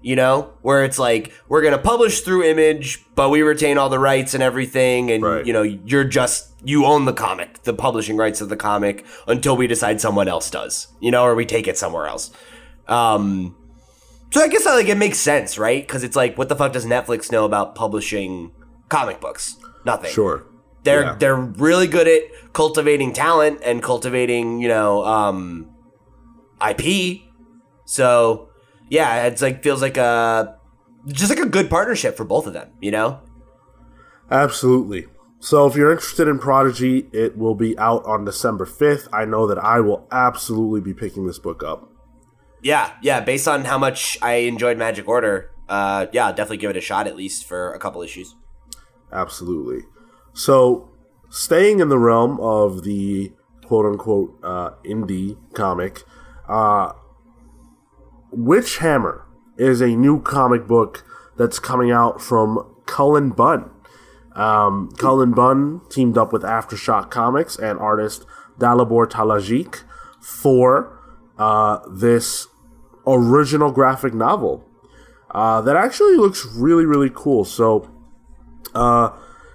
[0.00, 3.98] You know, where it's like we're gonna publish through Image, but we retain all the
[3.98, 5.46] rights and everything, and Right.
[5.46, 9.56] you know, you're just you own the comic, the publishing rights of the comic, until
[9.56, 10.88] we decide someone else does.
[11.00, 12.30] You know, or we take it somewhere else.
[12.86, 13.56] Um,
[14.30, 15.86] so I guess like it makes sense, right?
[15.86, 18.52] Because it's like, what the fuck does Netflix know about publishing
[18.88, 19.56] comic books?
[19.84, 20.10] Nothing.
[20.10, 20.44] Sure.
[20.82, 21.16] They're Yeah.
[21.18, 25.68] they're really good at cultivating talent and cultivating, you know, um,
[26.60, 27.22] IP.
[27.84, 28.48] So
[28.88, 30.56] yeah, it's like feels like a
[31.06, 32.70] just like a good partnership for both of them.
[32.80, 33.20] You know?
[34.30, 35.06] Absolutely.
[35.38, 39.08] So if you're interested in Prodigy, it will be out on December 5th.
[39.12, 41.90] I know that I will absolutely be picking this book up.
[42.64, 43.20] Yeah, yeah.
[43.20, 47.06] Based on how much I enjoyed Magic Order, uh, yeah, definitely give it a shot
[47.06, 48.34] at least for a couple issues.
[49.12, 49.86] Absolutely.
[50.32, 50.90] So,
[51.28, 53.32] staying in the realm of the
[53.66, 56.04] quote unquote uh, indie comic,
[56.48, 56.94] uh,
[58.32, 59.26] Witch Hammer
[59.58, 61.04] is a new comic book
[61.36, 63.70] that's coming out from Cullen Bunn.
[64.34, 68.24] Um, Cullen Bunn teamed up with Aftershock Comics and artist
[68.58, 69.82] Dalibor Talajic
[70.20, 70.98] for
[71.38, 72.48] uh, this
[73.06, 74.64] original graphic novel
[75.34, 77.44] uh, that actually looks really, really cool.
[77.44, 77.90] So,
[78.74, 79.10] uh,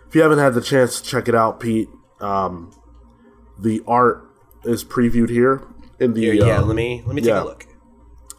[0.07, 2.71] if you haven't had the chance to check it out, Pete, um,
[3.57, 4.29] the art
[4.65, 5.65] is previewed here
[5.99, 6.21] in the.
[6.21, 7.43] Here, yeah, uh, let me let me take yeah.
[7.43, 7.65] a look.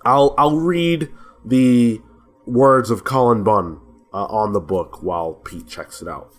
[0.05, 1.09] I'll I'll read
[1.45, 2.03] the
[2.47, 3.81] words of Cullen Bunn
[4.13, 6.33] uh, on the book while Pete checks it out.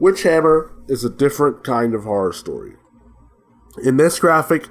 [0.00, 2.74] Witchhammer is a different kind of horror story.
[3.82, 4.68] In this graphic,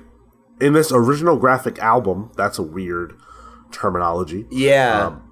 [0.59, 3.17] in this original graphic album, that's a weird
[3.73, 4.45] terminology.
[4.49, 5.07] Yeah.
[5.07, 5.29] Um,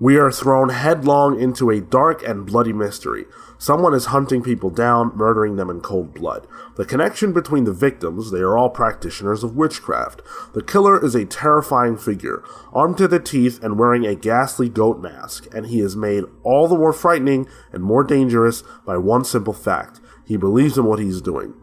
[0.00, 3.24] We are thrown headlong into a dark and bloody mystery.
[3.58, 6.46] Someone is hunting people down, murdering them in cold blood.
[6.76, 10.22] The connection between the victims, they are all practitioners of witchcraft.
[10.54, 15.00] The killer is a terrifying figure, armed to the teeth and wearing a ghastly goat
[15.00, 19.52] mask, and he is made all the more frightening and more dangerous by one simple
[19.52, 20.00] fact.
[20.24, 21.54] He believes in what he's doing.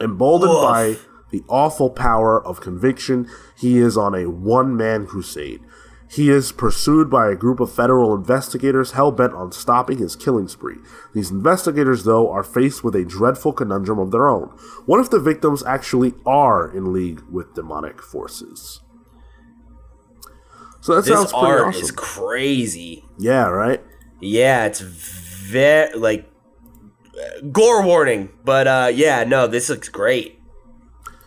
[0.00, 0.62] Emboldened Woof.
[0.62, 0.96] by
[1.30, 5.60] the awful power of conviction, he is on a one man crusade.
[6.12, 10.46] He is pursued by a group of federal investigators hell bent on stopping his killing
[10.46, 10.76] spree.
[11.14, 14.48] These investigators, though, are faced with a dreadful conundrum of their own.
[14.84, 18.82] What if the victims actually are in league with demonic forces?
[20.82, 21.82] So that this sounds pretty art awesome.
[21.82, 23.04] is crazy.
[23.18, 23.82] yeah, right?
[24.20, 26.28] Yeah, it's very like
[27.50, 30.40] gore warning, but uh, yeah, no, this looks great.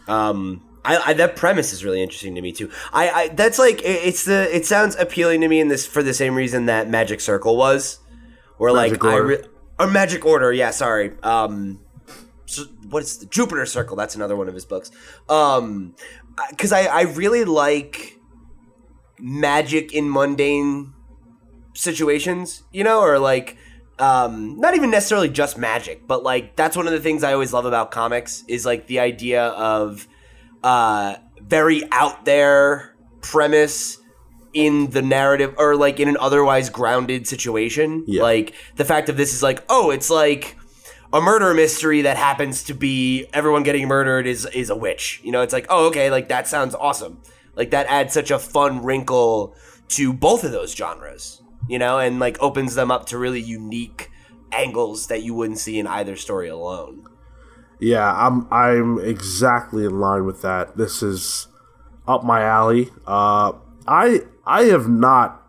[0.07, 2.69] Um, I, I that premise is really interesting to me too.
[2.93, 6.03] I, I that's like it- it's the it sounds appealing to me in this for
[6.03, 7.99] the same reason that Magic Circle was,
[8.73, 9.43] Magic like I re-
[9.79, 11.11] or Magic Order, yeah, sorry.
[11.23, 11.79] Um,
[12.45, 13.95] so what's the Jupiter Circle?
[13.97, 14.91] That's another one of his books.
[15.27, 15.95] Um,
[16.51, 18.13] because I I really like
[19.19, 20.93] magic in mundane
[21.73, 23.57] situations, you know, or like
[23.97, 27.53] um not even necessarily just magic, but like that's one of the things I always
[27.53, 30.07] love about comics is like the idea of
[30.65, 33.99] uh very out there premise
[34.53, 38.03] in the narrative or like in an otherwise grounded situation.
[38.07, 38.23] Yeah.
[38.23, 40.57] Like the fact of this is like, oh, it's like
[41.13, 45.21] a murder mystery that happens to be everyone getting murdered is is a witch.
[45.23, 47.21] You know, it's like, oh, okay, like that sounds awesome.
[47.55, 49.55] Like that adds such a fun wrinkle
[49.89, 54.09] to both of those genres, you know, and like opens them up to really unique
[54.51, 57.05] angles that you wouldn't see in either story alone.
[57.79, 60.77] Yeah, I'm I'm exactly in line with that.
[60.77, 61.47] This is
[62.07, 62.89] up my alley.
[63.05, 63.53] Uh,
[63.87, 65.41] I I have not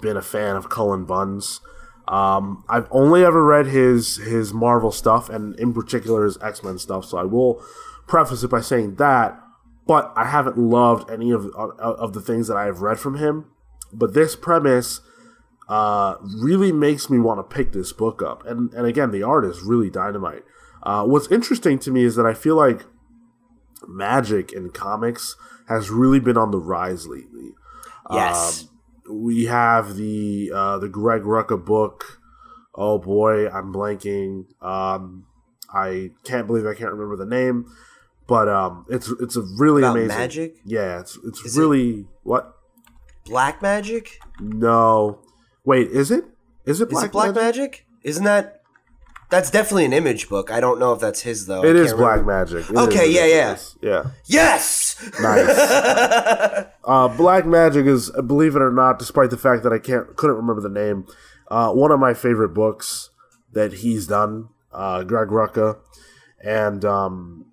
[0.00, 1.60] been a fan of Cullen Bunn's.
[2.06, 6.78] Um, I've only ever read his his Marvel stuff, and in particular his X Men
[6.78, 7.04] stuff.
[7.04, 7.62] So I will
[8.06, 9.40] preface it by saying that.
[9.86, 13.16] But I haven't loved any of of, of the things that I have read from
[13.16, 13.46] him.
[13.92, 15.00] But this premise
[15.68, 18.44] uh, really makes me want to pick this book up.
[18.46, 20.44] And and again, the art is really dynamite.
[20.82, 22.84] Uh, what's interesting to me is that I feel like
[23.86, 25.36] magic in comics
[25.68, 27.50] has really been on the rise lately.
[28.10, 28.62] Yes.
[29.08, 32.20] Um, we have the uh, the Greg Rucka book.
[32.74, 34.44] Oh boy, I'm blanking.
[34.62, 35.26] Um,
[35.72, 37.66] I can't believe I can't remember the name,
[38.26, 40.56] but um, it's it's a really About amazing magic?
[40.64, 42.54] Yeah, it's it's Is it- really what?
[43.26, 44.18] Black magic?
[44.40, 45.20] No,
[45.64, 46.24] wait, is it?
[46.64, 47.60] Is it Is Black, it black Magic?
[47.60, 47.86] magic?
[48.02, 48.59] Isn't that
[49.30, 50.50] that's definitely an image book.
[50.50, 51.64] I don't know if that's his though.
[51.64, 52.26] It is Black.
[52.26, 52.68] Magic.
[52.68, 53.52] It Okay, is, yeah, yeah.
[53.54, 54.04] is, yeah.
[54.26, 55.10] Yes.
[55.20, 55.48] Nice.
[56.84, 60.36] uh, Black Magic is, believe it or not, despite the fact that I can't couldn't
[60.36, 61.06] remember the name,
[61.50, 63.10] uh, one of my favorite books
[63.52, 64.48] that he's done.
[64.72, 65.78] Uh, Greg Rucka,
[66.44, 67.46] and um,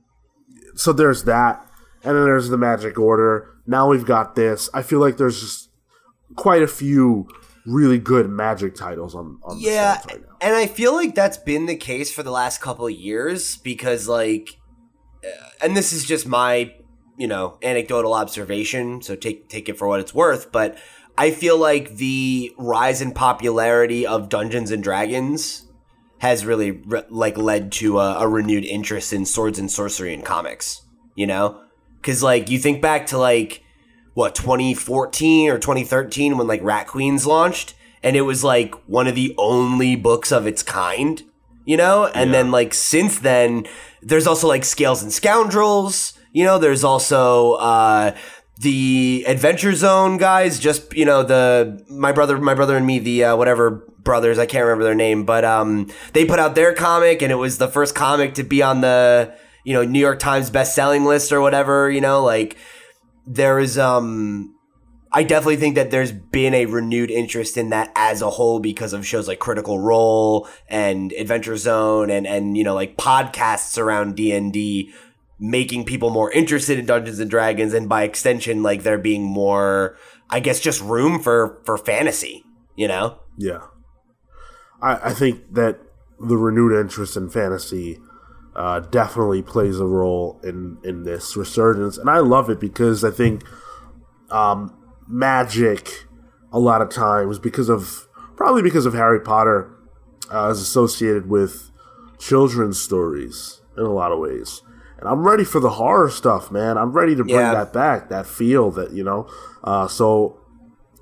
[0.76, 1.68] so there's that,
[2.04, 3.50] and then there's the Magic Order.
[3.66, 4.70] Now we've got this.
[4.72, 5.70] I feel like there's just
[6.36, 7.28] quite a few
[7.68, 10.38] really good Magic titles on on the Yeah, right now.
[10.42, 14.08] and I feel like that's been the case for the last couple of years because,
[14.08, 14.58] like,
[15.24, 16.74] uh, and this is just my,
[17.18, 19.02] you know, anecdotal observation.
[19.02, 20.52] So take take it for what it's worth.
[20.52, 20.78] But
[21.18, 25.66] I feel like the rise in popularity of Dungeons and Dragons
[26.20, 30.22] has really re- like led to a, a renewed interest in swords and sorcery in
[30.22, 30.82] comics.
[31.16, 31.60] You know,
[32.00, 33.64] because like you think back to like
[34.18, 39.14] what 2014 or 2013 when like Rat Queens launched and it was like one of
[39.14, 41.22] the only books of its kind,
[41.66, 42.06] you know?
[42.08, 42.38] And Yeah.
[42.38, 43.68] then like since then
[44.02, 48.12] there's also like Scales and Scoundrels, you know, there's also uh
[48.60, 53.24] the Adventure Zone guys, just you know the my brother, my brother and me, the
[53.26, 57.22] uh, whatever brothers, I can't remember their name, but um, they put out their comic,
[57.22, 59.32] and it was the first comic to be on the
[59.64, 61.92] you know New York Times best selling list or whatever.
[61.92, 62.58] You know, like
[63.28, 64.56] there is um
[65.12, 68.94] I definitely think that there's been a renewed interest in that as a whole because
[68.94, 74.16] of shows like Critical Role and Adventure Zone and and you know like podcasts around
[74.16, 74.94] D&D
[75.40, 79.98] making people more interested in Dungeons and Dragons and by extension like there being more
[80.30, 82.44] I guess just room for for fantasy,
[82.76, 83.20] you know?
[83.38, 83.68] Yeah.
[84.82, 85.80] I, I think that
[86.20, 88.00] the renewed interest in fantasy
[88.58, 93.12] uh, definitely plays a role in in this resurgence, and I love it because I
[93.12, 93.44] think
[94.30, 94.74] um,
[95.08, 96.06] magic
[96.52, 99.72] a lot of times because of probably because of Harry Potter
[100.34, 101.72] uh, is associated with
[102.18, 104.62] children's stories in a lot of ways.
[105.00, 106.78] And I'm ready for the horror stuff, man.
[106.78, 107.54] I'm ready to bring Yeah.
[107.54, 109.28] that back, that feel that you know.
[109.64, 110.40] Uh, so,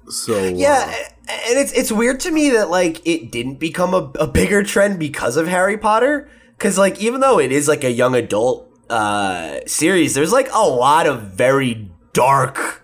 [0.09, 0.93] so Yeah,
[1.29, 4.99] and it's it's weird to me that like it didn't become a, a bigger trend
[4.99, 6.27] because of Harry Potter.
[6.57, 10.67] Because like even though it is like a young adult uh series, there's like a
[10.67, 12.83] lot of very dark,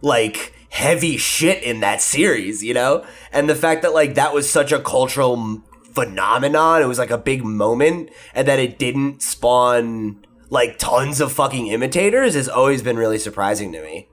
[0.00, 3.04] like heavy shit in that series, you know.
[3.32, 7.18] And the fact that like that was such a cultural phenomenon, it was like a
[7.18, 12.96] big moment, and that it didn't spawn like tons of fucking imitators has always been
[12.96, 14.08] really surprising to me.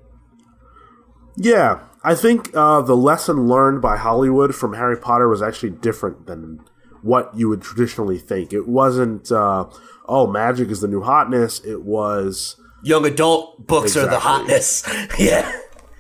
[1.38, 6.28] Yeah, I think uh, the lesson learned by Hollywood from Harry Potter was actually different
[6.28, 6.62] than
[7.06, 8.51] what you would traditionally think.
[8.51, 9.66] It wasn't, uh,
[10.08, 11.60] oh, magic is the new hotness.
[11.64, 14.84] It was, young adult books are the hotness.
[15.20, 15.51] yeah.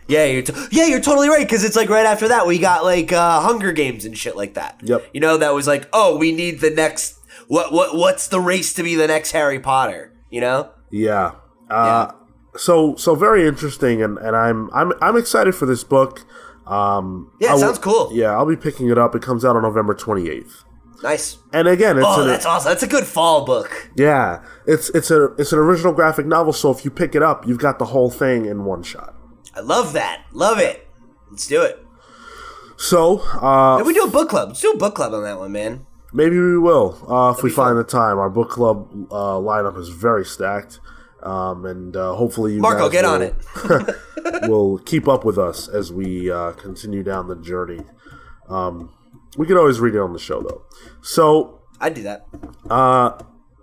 [0.07, 2.83] Yeah, you're t- yeah, you're totally right because it's like right after that we got
[2.83, 4.79] like uh, Hunger Games and shit like that.
[4.83, 5.09] Yep.
[5.13, 7.17] You know that was like, oh, we need the next.
[7.47, 10.13] What what what's the race to be the next Harry Potter?
[10.29, 10.69] You know?
[10.91, 11.31] yeah.
[11.71, 12.11] Uh,
[12.55, 16.23] So, so very interesting, and, and I'm I'm I'm excited for this book.
[16.67, 18.11] Um, Yeah, it I will- sounds cool.
[18.13, 19.15] Yeah, I'll be picking it up.
[19.15, 20.63] It comes out on November 28th.
[21.03, 21.37] Nice.
[21.53, 22.69] And again, it's Oh, an, that's awesome.
[22.69, 23.89] That's a good fall book.
[23.95, 26.53] yeah, it's it's a it's an original graphic novel.
[26.53, 29.13] So if you pick it up, you've got the whole thing in one shot.
[29.55, 30.23] I love that.
[30.31, 30.87] Love it.
[31.29, 31.79] Let's do it.
[32.77, 34.49] So uh, we do a book club?
[34.49, 35.85] Let's do a book club on that one, man.
[36.13, 38.17] Maybe we will uh, if we find the time.
[38.17, 40.79] Our book club uh, lineup is very stacked,
[41.23, 43.27] um, and uh, hopefully you Marco, get on will,
[43.89, 43.95] it.
[44.49, 47.81] will keep up with us as we uh, continue down the journey.
[48.49, 48.93] Um,
[49.37, 50.63] we could always read it on the show though.
[51.01, 52.27] So I'd do that.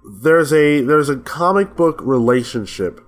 [0.04, 3.00] there's a there's a comic book relationship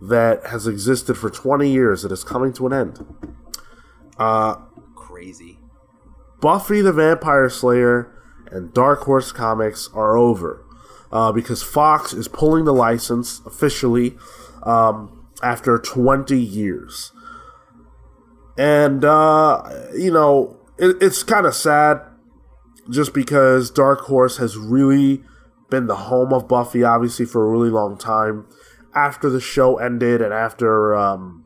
[0.00, 3.06] that has existed for 20 years that is coming to an end.
[4.96, 5.58] Crazy.
[6.40, 8.12] Buffy the Vampire Slayer
[8.50, 10.64] and Dark Horse Comics are over
[11.12, 14.16] uh, because Fox is pulling the license officially
[14.64, 17.12] um, after 20 years.
[18.58, 19.62] And, uh,
[19.94, 22.02] you know, it, it's kind of sad
[22.90, 25.22] just because Dark Horse has really
[25.70, 28.46] been the home of Buffy, obviously, for a really long time.
[28.94, 30.94] After the show ended and after.
[30.94, 31.44] Um,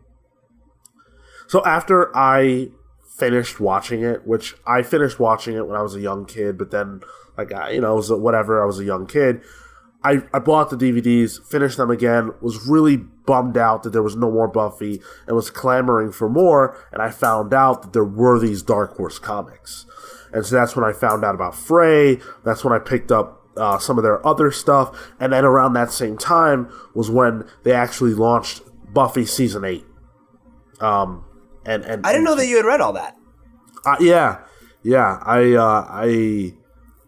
[1.46, 2.70] so after I
[3.16, 6.70] finished watching it, which I finished watching it when I was a young kid, but
[6.70, 7.02] then,
[7.36, 9.42] like, I, you know, was whatever, I was a young kid.
[10.02, 14.16] I, I bought the DVDs, finished them again, was really bummed out that there was
[14.16, 18.38] no more Buffy, and was clamoring for more, and I found out that there were
[18.38, 19.84] these Dark Horse comics.
[20.32, 23.78] And so that's when I found out about Fray, that's when I picked up uh,
[23.78, 28.14] some of their other stuff, and then around that same time was when they actually
[28.14, 28.62] launched
[28.92, 29.84] Buffy Season 8.
[30.80, 31.24] Um,
[31.64, 33.16] and, and I didn't know that you had read all that.
[33.84, 34.40] uh, yeah,
[34.82, 35.20] yeah.
[35.24, 36.54] I, uh, I,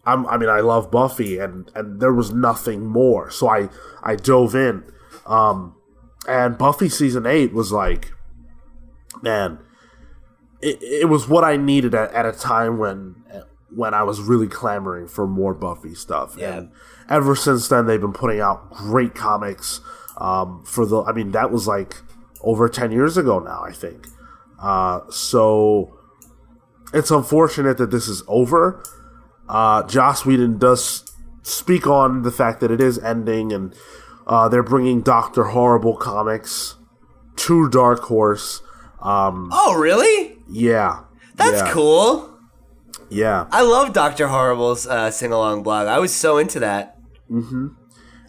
[0.06, 3.68] I'm, I mean, I love Buffy, and and there was nothing more, so I,
[4.02, 4.84] I dove in,
[5.26, 5.74] um,
[6.28, 8.12] and Buffy season eight was like,
[9.22, 9.58] man,
[10.60, 13.16] it, it was what I needed at, at a time when
[13.74, 16.56] when I was really clamoring for more Buffy stuff, Yeah.
[16.58, 16.70] and
[17.10, 19.80] ever since then they've been putting out great comics.
[20.16, 21.96] Um, for the, I mean, that was like
[22.42, 24.08] over ten years ago now, I think.
[24.60, 25.96] Uh, so
[26.92, 28.82] it's unfortunate that this is over.
[29.48, 31.04] Uh, Joss Whedon does
[31.42, 33.74] speak on the fact that it is ending, and
[34.28, 36.76] uh, they're bringing Doctor Horrible comics
[37.36, 38.62] to Dark Horse.
[39.00, 40.36] Um, Oh, really?
[40.48, 41.00] yeah,
[41.36, 42.34] That's yeah, cool.
[43.10, 45.86] Yeah, I love Doctor Horrible's uh, sing along blog.
[45.86, 46.96] I was so into that.
[47.30, 47.74] Mhm.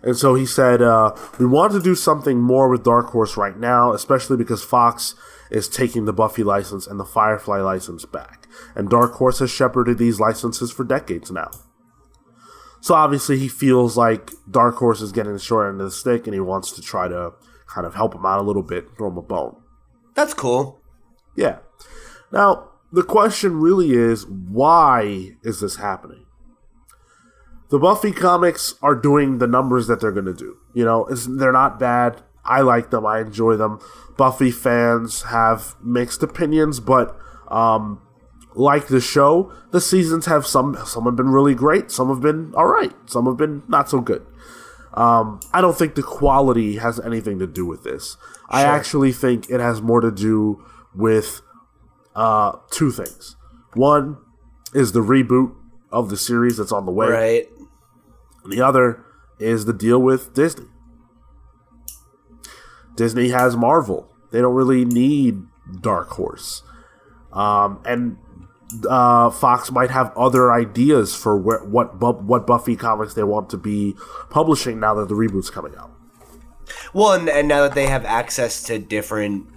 [0.04, 3.58] and so he said, uh, "We want to do something more with Dark Horse right
[3.60, 5.16] now, especially because Fox
[5.52, 9.97] is taking the Buffy license and the Firefly license back, and Dark Horse has shepherded
[9.97, 11.50] these licenses for decades now."
[12.82, 16.28] So obviously he feels like Dark Horse is getting the short end of the stick,
[16.28, 17.34] and he wants to try to
[17.68, 19.56] kind of help him out a little bit, throw him a bone.
[20.16, 20.82] That's cool.
[21.36, 21.60] Yeah.
[22.32, 26.26] Now, the question really is why is this happening?
[27.70, 30.58] The Buffy comics are doing the numbers that they're going to do.
[30.74, 32.24] You know, they're not bad.
[32.44, 33.06] I like them.
[33.06, 33.80] I enjoy them.
[34.18, 37.16] Buffy fans have mixed opinions, but
[37.48, 38.02] um,
[38.60, 41.89] like the show, the seasons have some some have been really great.
[41.91, 42.93] Some have been all right.
[43.05, 44.26] Some have been not so good.
[44.93, 48.18] Um, I don't think the quality has anything to do with this.
[48.49, 51.41] I actually think it has more to do with
[52.16, 53.38] uh, two things.
[53.76, 54.18] One
[54.74, 55.55] is the reboot
[55.91, 57.07] of the series that's on the way.
[57.07, 57.47] Right.
[58.45, 59.05] The other
[59.39, 60.66] is the deal with Disney.
[62.95, 64.12] Disney has Marvel.
[64.32, 65.43] They don't really need
[65.80, 66.64] Dark Horse.
[67.32, 68.18] Um, and
[68.88, 73.58] uh, Fox might have other ideas for where, what what Buffy comics they want to
[73.58, 73.96] be
[74.30, 75.92] publishing now that the reboot's coming out.
[76.94, 79.48] Well, and, and now that they have access to different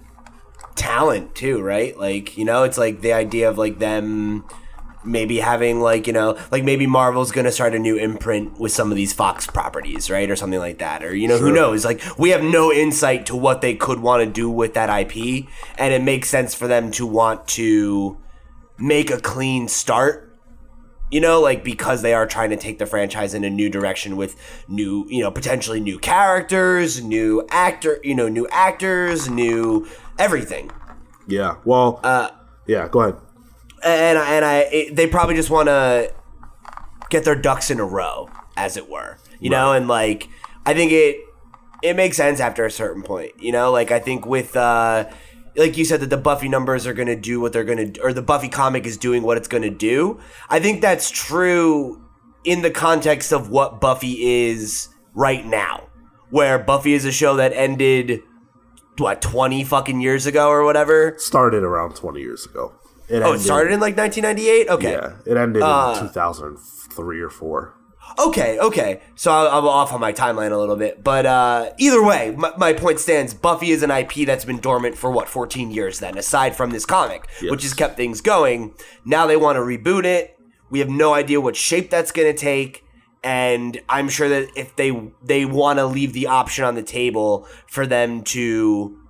[0.75, 1.97] talent too, right?
[1.97, 4.45] Like you know, it's like the idea of like them
[5.05, 8.89] maybe having like you know like maybe marvel's gonna start a new imprint with some
[8.89, 11.47] of these fox properties right or something like that or you know sure.
[11.47, 14.73] who knows like we have no insight to what they could want to do with
[14.75, 15.45] that ip
[15.77, 18.17] and it makes sense for them to want to
[18.77, 20.35] make a clean start
[21.11, 24.17] you know like because they are trying to take the franchise in a new direction
[24.17, 24.35] with
[24.67, 30.71] new you know potentially new characters new actor you know new actors new everything
[31.27, 32.29] yeah well uh
[32.65, 33.15] yeah go ahead
[33.83, 36.13] and and I it, they probably just want to
[37.09, 39.17] get their ducks in a row, as it were.
[39.39, 39.57] You right.
[39.57, 40.29] know, and like
[40.65, 41.17] I think it
[41.81, 43.33] it makes sense after a certain point.
[43.39, 45.09] You know, like I think with uh
[45.55, 48.01] like you said that the Buffy numbers are going to do what they're going to
[48.01, 50.19] or the Buffy comic is doing what it's going to do.
[50.49, 52.03] I think that's true
[52.43, 55.89] in the context of what Buffy is right now.
[56.29, 58.21] Where Buffy is a show that ended
[58.97, 62.73] what 20 fucking years ago or whatever started around 20 years ago
[63.09, 64.69] it oh, ended, it started in like 1998.
[64.69, 67.75] Okay, yeah, it ended uh, in 2003 or four.
[68.19, 69.01] Okay, okay.
[69.15, 72.73] So I'm off on my timeline a little bit, but uh, either way, my, my,
[72.73, 73.33] point stands.
[73.33, 75.99] Buffy is an IP that's been dormant for what 14 years.
[75.99, 77.51] Then, aside from this comic, yes.
[77.51, 78.75] which has kept things going,
[79.05, 80.37] now they want to reboot it.
[80.69, 82.85] We have no idea what shape that's going to take,
[83.23, 87.47] and I'm sure that if they they want to leave the option on the table
[87.67, 89.02] for them to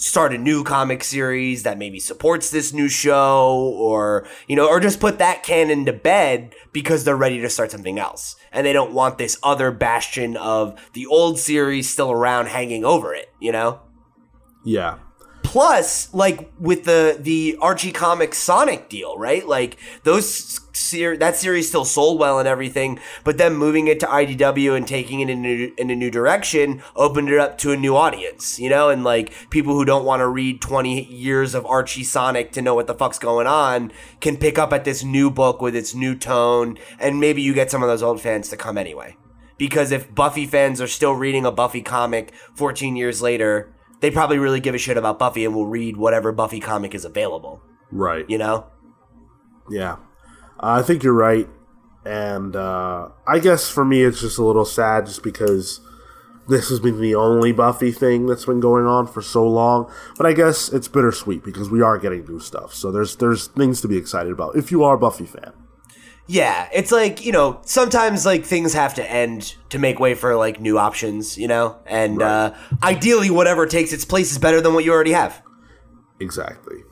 [0.00, 4.80] start a new comic series that maybe supports this new show or you know or
[4.80, 8.36] just put that canon to bed because they're ready to start something else.
[8.52, 13.14] And they don't want this other bastion of the old series still around hanging over
[13.14, 13.80] it you know?
[14.64, 14.98] Yeah.
[15.42, 19.44] Plus, like with the the Archie Comics Sonic deal, right?
[19.48, 24.06] Like those ser- that series still sold well and everything, but then moving it to
[24.06, 27.76] IDW and taking it in a, in a new direction opened it up to a
[27.76, 31.66] new audience, you know, and like people who don't want to read twenty years of
[31.66, 35.30] Archie Sonic to know what the fuck's going on can pick up at this new
[35.30, 38.56] book with its new tone, and maybe you get some of those old fans to
[38.56, 39.16] come anyway.
[39.58, 44.38] Because if Buffy fans are still reading a Buffy comic 14 years later, they probably
[44.38, 47.62] really give a shit about Buffy and will read whatever Buffy comic is available.
[47.92, 48.24] Right.
[48.28, 48.66] You know?
[49.70, 49.96] Yeah.
[50.62, 51.48] Uh, I think you're right.
[52.04, 55.80] And uh, I guess for me, it's just a little sad just because
[56.48, 59.90] this has been the only Buffy thing that's been going on for so long.
[60.16, 62.74] But I guess it's bittersweet because we are getting new stuff.
[62.74, 65.52] So there's there's things to be excited about if you are a Buffy fan.
[66.26, 70.36] Yeah, it's like, you know, sometimes like things have to end to make way for
[70.36, 71.76] like new options, you know?
[71.86, 72.26] And right.
[72.26, 72.54] uh
[72.84, 75.42] ideally whatever takes its place is better than what you already have.
[76.20, 76.84] Exactly.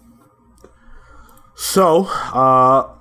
[1.55, 2.98] So, uh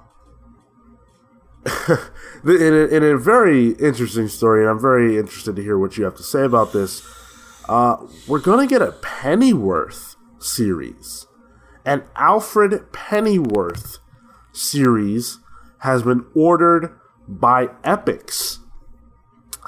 [2.43, 6.03] in, a, in a very interesting story, and I'm very interested to hear what you
[6.03, 7.01] have to say about this.
[7.67, 7.97] Uh,
[8.27, 11.27] we're gonna get a Pennyworth series,
[11.85, 13.99] an Alfred Pennyworth
[14.53, 15.39] series
[15.79, 16.97] has been ordered
[17.27, 18.59] by Epix.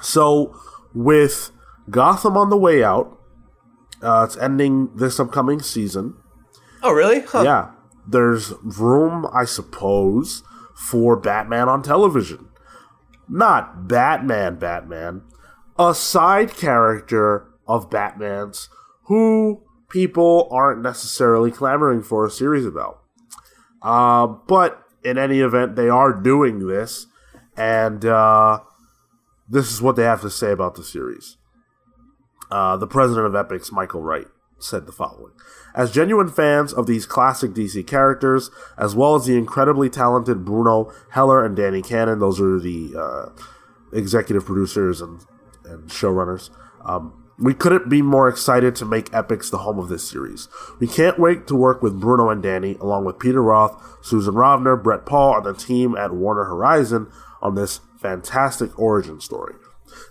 [0.02, 0.56] So,
[0.94, 1.52] with
[1.90, 3.18] Gotham on the way out,
[4.02, 6.16] uh, it's ending this upcoming season.
[6.82, 7.22] Oh, really?
[7.22, 7.42] Huh.
[7.44, 7.72] Yeah.
[8.08, 10.44] There's room, I suppose,
[10.80, 12.48] for Batman on television.
[13.28, 15.24] Not Batman, Batman.
[15.78, 18.70] A side character of Batman's
[19.04, 23.02] who people aren't necessarily clamoring for a series about.
[23.82, 27.08] Uh, but in any event, they are doing this,
[27.58, 28.60] and uh,
[29.50, 31.38] this is what they have to say about the series.
[32.50, 34.28] Uh, the president of Epix, Michael Wright,
[34.60, 35.34] said the following
[35.76, 40.92] As genuine fans of these classic DC characters, as well as the incredibly talented Bruno
[41.12, 43.30] Heller and Danny Cannon, those are the uh,
[43.94, 45.26] executive producers and,
[45.66, 46.50] and showrunners,
[46.86, 50.50] um, we couldn't be more excited to make Epix the home of this series.
[50.80, 54.82] We can't wait to work with Bruno and Danny, along with Peter Roth, Susan Rovner,
[54.82, 57.10] Brett Paul, and the team at Warner Horizon
[57.42, 59.56] on this fantastic origin story.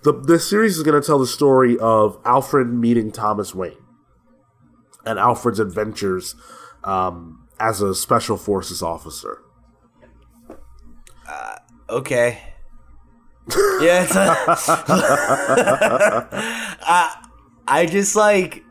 [0.04, 3.76] The, this series is going to tell the story of Alfred meeting Thomas Wayne
[5.09, 6.36] and Alfred's adventures
[6.84, 9.42] um, as a special forces officer.
[11.26, 11.56] Uh,
[11.90, 12.42] okay.
[13.80, 14.36] yeah, it's a,
[16.82, 17.26] I,
[17.66, 18.62] I just like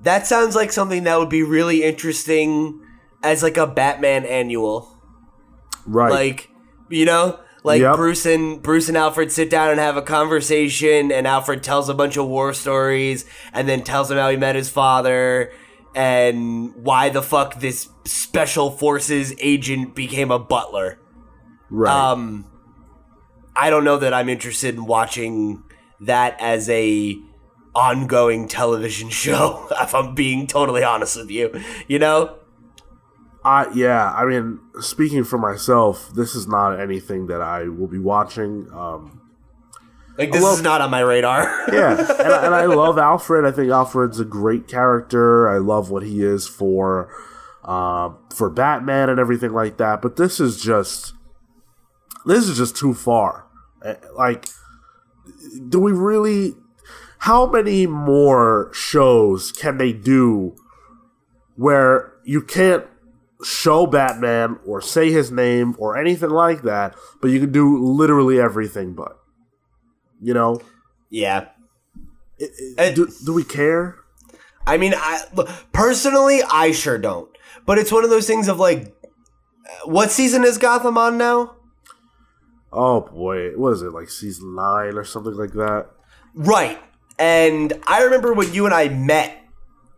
[0.00, 2.80] that sounds like something that would be really interesting
[3.22, 4.98] as like a Batman annual.
[5.86, 6.10] Right.
[6.10, 6.50] Like,
[6.90, 7.96] you know, Like Yep.
[7.96, 11.94] Bruce and Bruce and Alfred sit down and have a conversation, and Alfred tells a
[11.94, 15.50] bunch of war stories, and then tells him how he met his father
[15.94, 20.98] and why the fuck this special forces agent became a butler.
[21.70, 21.90] Right.
[21.90, 22.46] Um,
[23.56, 25.62] I don't know that I'm interested in watching
[26.00, 27.16] that as a
[27.74, 29.68] ongoing television show.
[29.80, 31.58] If I'm being totally honest with you,
[31.88, 32.36] you know.
[33.44, 37.98] I yeah, I mean, speaking for myself, this is not anything that I will be
[37.98, 38.68] watching.
[38.72, 39.20] Um,
[40.16, 41.42] Like this Well- is not on my radar.
[41.72, 43.44] yeah, and, I- and I love Alfred.
[43.44, 45.48] I think Alfred's a great character.
[45.48, 47.08] I love what he is for
[47.64, 50.00] uh, for Batman and everything like that.
[50.02, 51.12] But this is just
[52.26, 53.46] this is just too far.
[53.84, 54.46] Eh, Like,
[55.68, 56.54] do we really?
[57.18, 60.54] How many more shows can they do
[61.56, 62.84] where you can't
[63.44, 68.40] show Batman or say his name or anything like that, but you can do literally
[68.40, 69.18] everything but?
[70.20, 70.60] You know,
[71.10, 71.48] yeah.
[72.38, 73.96] do, do we care?
[74.66, 75.20] I mean, I
[75.72, 77.28] personally, I sure don't.
[77.66, 78.94] But it's one of those things of like,
[79.84, 81.56] what season is Gotham on now?
[82.72, 85.86] Oh boy, what is it like season nine or something like that?
[86.34, 86.78] Right.
[87.18, 89.43] And I remember when you and I met,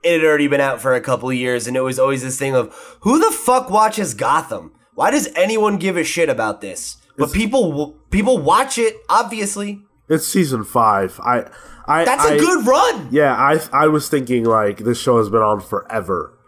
[0.03, 2.38] it had already been out for a couple of years, and it was always this
[2.38, 4.72] thing of who the fuck watches Gotham?
[4.94, 6.97] Why does anyone give a shit about this?
[7.18, 9.82] But people people watch it, obviously.
[10.09, 11.18] It's season five.
[11.20, 11.49] I,
[11.86, 13.09] I, That's a a good run.
[13.11, 16.38] Yeah, I, I was thinking like this show has been on forever,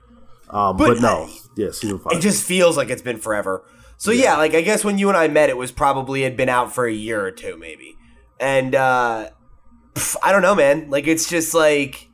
[0.50, 2.12] um, but, But no, yeah, season five.
[2.12, 3.64] It just feels like it's been forever.
[3.96, 6.48] So yeah, like I guess when you and I met, it was probably had been
[6.48, 7.96] out for a year or two, maybe.
[8.38, 9.30] And uh
[9.94, 10.88] pff, I don't know, man.
[10.88, 12.07] Like it's just like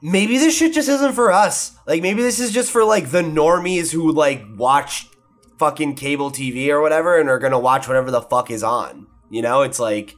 [0.00, 1.76] maybe this shit just isn't for us.
[1.86, 5.08] Like maybe this is just for like the normies who like watch
[5.58, 9.06] fucking cable TV or whatever and are gonna watch whatever the fuck is on.
[9.30, 10.16] You know, it's like,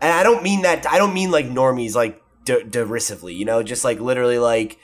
[0.00, 0.86] and I don't mean that.
[0.90, 3.34] I don't mean like normies like de- derisively.
[3.34, 4.78] You know, just like literally like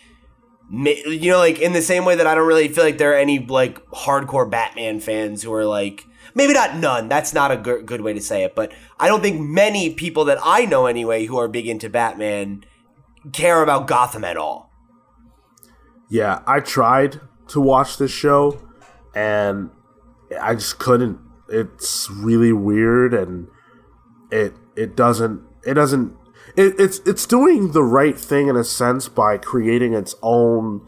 [0.70, 3.18] you know, like in the same way that I don't really feel like there are
[3.18, 7.08] any like hardcore Batman fans who are like maybe not none.
[7.08, 10.38] That's not a good way to say it, but I don't think many people that
[10.42, 12.64] I know anyway who are big into Batman
[13.32, 14.70] care about Gotham at all.
[16.08, 18.60] yeah, I tried to watch this show,
[19.14, 19.70] and
[20.40, 21.18] I just couldn't.
[21.48, 23.48] It's really weird, and
[24.30, 26.16] it it doesn't it doesn't
[26.56, 30.86] it, it's it's doing the right thing in a sense by creating its own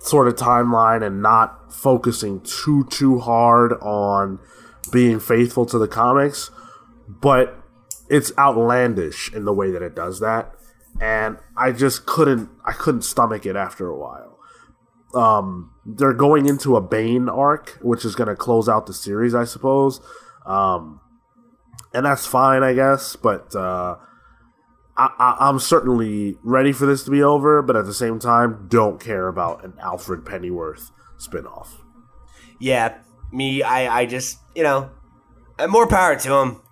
[0.00, 4.38] sort of timeline and not focusing too too hard on
[4.92, 6.50] being faithful to the comics
[7.08, 7.60] but
[8.08, 10.54] it's outlandish in the way that it does that
[11.00, 14.38] and i just couldn't i couldn't stomach it after a while
[15.14, 19.34] um they're going into a bane arc which is going to close out the series
[19.34, 20.00] i suppose
[20.46, 21.00] um
[21.94, 23.96] and that's fine i guess but uh
[24.98, 29.00] I, I'm certainly ready for this to be over, but at the same time, don't
[29.00, 31.68] care about an Alfred Pennyworth spinoff.
[32.58, 32.98] Yeah,
[33.30, 34.90] me, I, I just, you know,
[35.68, 36.62] more power to him,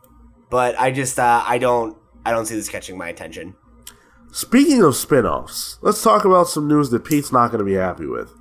[0.51, 3.55] but I just, uh, I don't, I don't see this catching my attention.
[4.37, 8.05] Speaking of spinoffs, let's talk about some news that Pete's not going to be happy
[8.05, 8.35] with.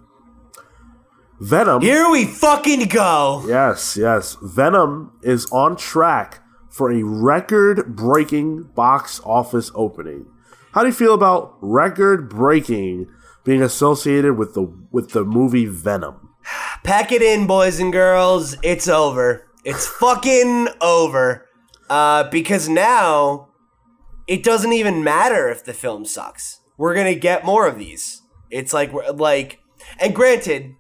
[1.40, 1.82] Venom.
[1.82, 3.46] Here we fucking go.
[3.48, 4.36] Yes, yes.
[4.42, 10.26] Venom is on track for a record breaking box office opening.
[10.74, 13.08] How do you feel about record breaking
[13.46, 16.36] being associated with the with the movie Venom?
[16.84, 18.58] Pack it in, boys and girls.
[18.64, 19.48] It's over.
[19.64, 21.48] It's fucking over.
[21.90, 23.48] Uh, because now
[24.28, 26.62] it doesn't even matter if the film sucks.
[26.78, 28.22] We're gonna get more of these.
[28.50, 29.60] It's like like,
[30.00, 30.76] and granted,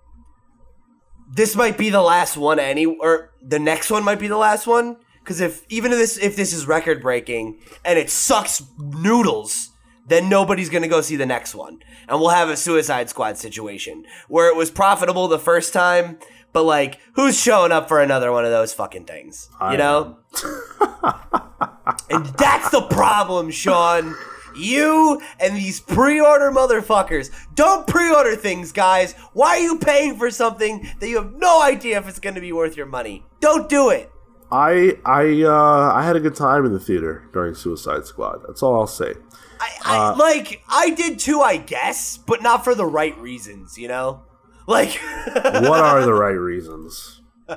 [1.34, 2.60] this might be the last one.
[2.60, 4.98] Any or the next one might be the last one.
[5.20, 9.72] Because if even if this if this is record breaking and it sucks noodles,
[10.08, 14.06] then nobody's gonna go see the next one, and we'll have a Suicide Squad situation
[14.28, 16.20] where it was profitable the first time,
[16.54, 19.50] but like who's showing up for another one of those fucking things?
[19.60, 20.18] You I know.
[22.10, 24.16] and that's the problem, Sean.
[24.58, 29.14] You and these pre-order motherfuckers don't pre-order things, guys.
[29.34, 32.42] Why are you paying for something that you have no idea if it's going to
[32.42, 33.26] be worth your money?
[33.42, 34.12] Don't do it.
[34.52, 38.44] I I uh, I had a good time in the theater during Suicide Squad.
[38.48, 39.16] That's all I'll say.
[39.60, 43.88] I, I like I did too, I guess, but not for the right reasons, you
[43.88, 44.24] know.
[44.68, 44.92] Like
[45.34, 47.22] What are the right reasons?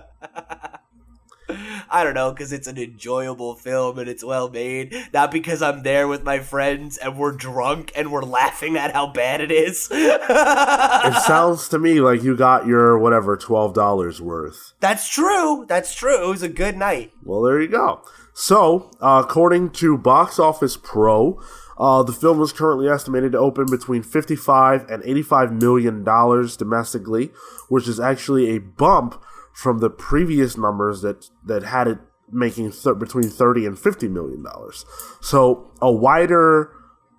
[1.90, 4.94] I don't know, because it's an enjoyable film and it's well made.
[5.12, 9.08] Not because I'm there with my friends and we're drunk and we're laughing at how
[9.08, 9.88] bad it is.
[9.90, 14.72] it sounds to me like you got your whatever twelve dollars worth.
[14.80, 15.64] That's true.
[15.68, 16.24] That's true.
[16.24, 17.12] It was a good night.
[17.22, 18.02] Well, there you go.
[18.34, 21.40] So, uh, according to Box Office Pro,
[21.76, 27.30] uh, the film is currently estimated to open between 55 and 85 million dollars domestically,
[27.68, 29.20] which is actually a bump
[29.58, 31.98] from the previous numbers that that had it
[32.30, 34.84] making th- between 30 and 50 million dollars.
[35.20, 36.70] So, a wider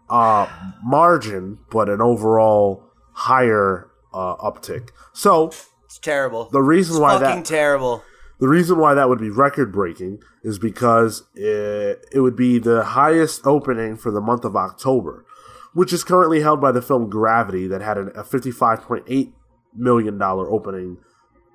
[0.10, 0.48] uh,
[0.82, 4.92] margin, but an overall higher uh, uptick.
[5.12, 5.48] So,
[5.84, 6.46] it's terrible.
[6.46, 8.04] The reason it's why fucking that terrible
[8.40, 12.84] the reason why that would be record breaking is because it, it would be the
[12.84, 15.26] highest opening for the month of October,
[15.74, 19.34] which is currently held by the film Gravity, that had an, a $55.8
[19.76, 21.00] million opening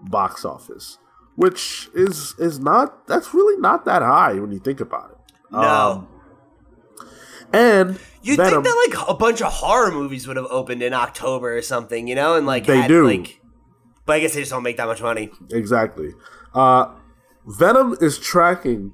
[0.04, 0.98] box office,
[1.36, 5.32] which is is not that's really not that high when you think about it.
[5.50, 5.60] No.
[5.60, 6.08] Um,
[7.52, 11.56] and you think that like a bunch of horror movies would have opened in October
[11.56, 13.06] or something, you know, and like they had, do.
[13.06, 13.40] Like,
[14.06, 15.30] but I guess they just don't make that much money.
[15.50, 16.10] Exactly.
[16.54, 16.94] Uh,
[17.46, 18.92] Venom is tracking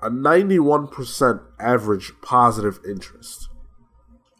[0.00, 3.48] a 91% average positive interest.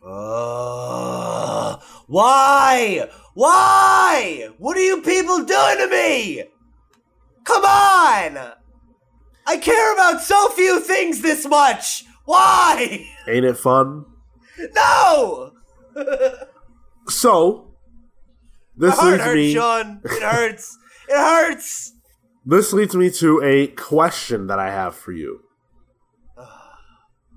[0.02, 3.10] Uh, why?
[3.40, 4.50] Why?
[4.58, 6.42] What are you people doing to me?
[7.44, 8.52] Come on!
[9.46, 12.04] I care about so few things this much!
[12.26, 13.08] Why?
[13.26, 14.04] Ain't it fun?
[14.74, 15.52] No!
[17.08, 17.72] so,
[18.76, 19.54] this My heart leads hurts, me.
[19.54, 20.00] Sean.
[20.04, 20.78] It hurts.
[21.08, 21.94] it hurts.
[22.44, 25.40] This leads me to a question that I have for you.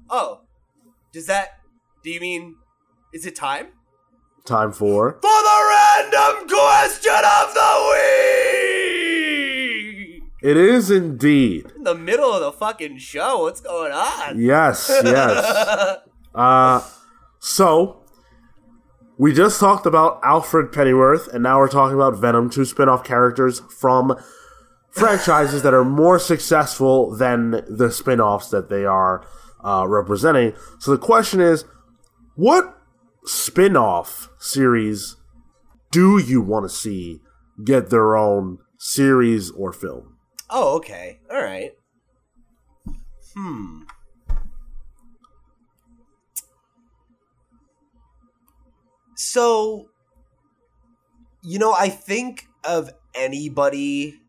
[0.09, 0.41] Oh,
[1.13, 1.61] does that?
[2.03, 2.57] Do you mean?
[3.13, 3.67] Is it time?
[4.45, 7.71] Time for for the random question of the
[9.31, 10.23] week.
[10.41, 13.43] It is indeed in the middle of the fucking show.
[13.43, 14.41] What's going on?
[14.41, 15.99] Yes, yes.
[16.35, 16.81] uh,
[17.39, 18.01] so
[19.17, 23.61] we just talked about Alfred Pennyworth, and now we're talking about Venom, two spin-off characters
[23.79, 24.13] from
[24.89, 29.25] franchises that are more successful than the spin-offs that they are
[29.63, 30.51] uh, representing.
[30.79, 31.63] So the question is,
[32.35, 32.77] what
[33.25, 35.17] spin-off series
[35.93, 37.21] do you want to see
[37.63, 40.17] get their own series or film?
[40.49, 41.19] Oh, okay.
[41.31, 41.71] All right.
[43.35, 43.83] Hmm.
[49.15, 49.89] So,
[51.43, 54.19] you know, I think of anybody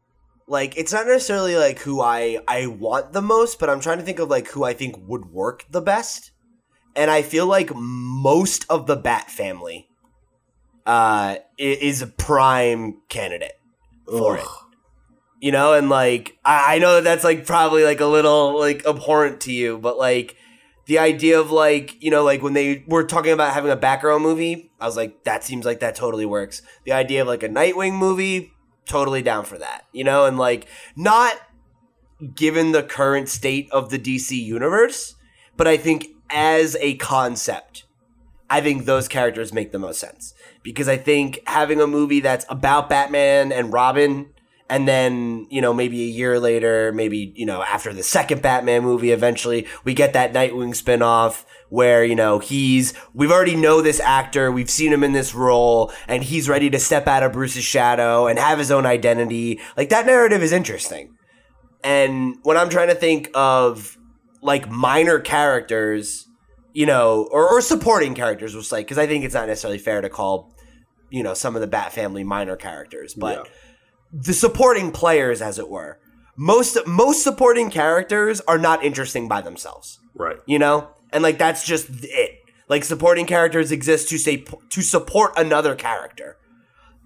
[0.47, 4.05] like it's not necessarily like who I I want the most, but I'm trying to
[4.05, 6.33] think of like who I think would work the best.
[6.97, 9.89] And I feel like most of the Bat family
[10.87, 13.59] uh is a prime candidate
[14.07, 14.45] for Ugh.
[14.45, 14.49] it.
[15.41, 18.87] You know, and like I, I know that that's like probably like a little like
[18.87, 20.37] abhorrent to you, but like
[20.87, 24.21] the idea of like you know like when they were talking about having a Batgirl
[24.21, 26.63] movie, I was like that seems like that totally works.
[26.85, 28.53] The idea of like a Nightwing movie,
[28.87, 29.87] totally down for that.
[29.93, 30.67] You know, and like
[30.97, 31.37] not
[32.35, 35.15] given the current state of the DC universe,
[35.57, 37.85] but I think as a concept,
[38.51, 40.35] I think those characters make the most sense.
[40.63, 44.31] Because I think having a movie that's about Batman and Robin
[44.71, 48.83] and then you know maybe a year later maybe you know after the second batman
[48.83, 54.01] movie eventually we get that nightwing spinoff where you know he's we've already know this
[54.01, 57.65] actor we've seen him in this role and he's ready to step out of bruce's
[57.65, 59.61] shadow and have his own identity.
[59.77, 61.17] Like that narrative is interesting.
[61.83, 63.99] And when i'm trying to think of
[64.45, 66.29] like minor characters
[66.73, 70.01] you know or, or supporting characters was like because i think it's not necessarily fair
[70.01, 70.55] to call
[71.11, 73.51] you know some of the bat family minor characters but yeah
[74.15, 75.99] the supporting players, as it were.
[76.37, 79.99] Most most supporting characters are not interesting by themselves.
[80.15, 80.37] Right.
[80.47, 80.91] You know?
[81.13, 82.39] And like that's just it.
[82.69, 86.37] Like supporting characters exist to say to support another character.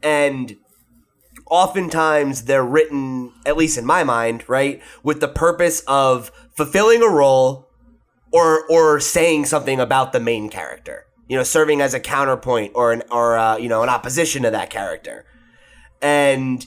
[0.02, 0.56] And
[1.46, 7.08] oftentimes they're written, at least in my mind, right, with the purpose of fulfilling a
[7.08, 7.68] role
[8.32, 11.06] or or saying something about the main character.
[11.28, 14.50] You know, serving as a counterpoint or an or uh, you know an opposition to
[14.50, 15.24] that character.
[16.02, 16.66] And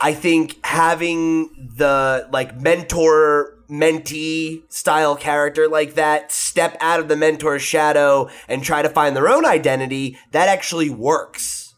[0.00, 7.16] I think having the like mentor mentee style character like that step out of the
[7.16, 11.74] mentor's shadow and try to find their own identity, that actually works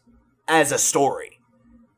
[0.47, 1.39] as a story.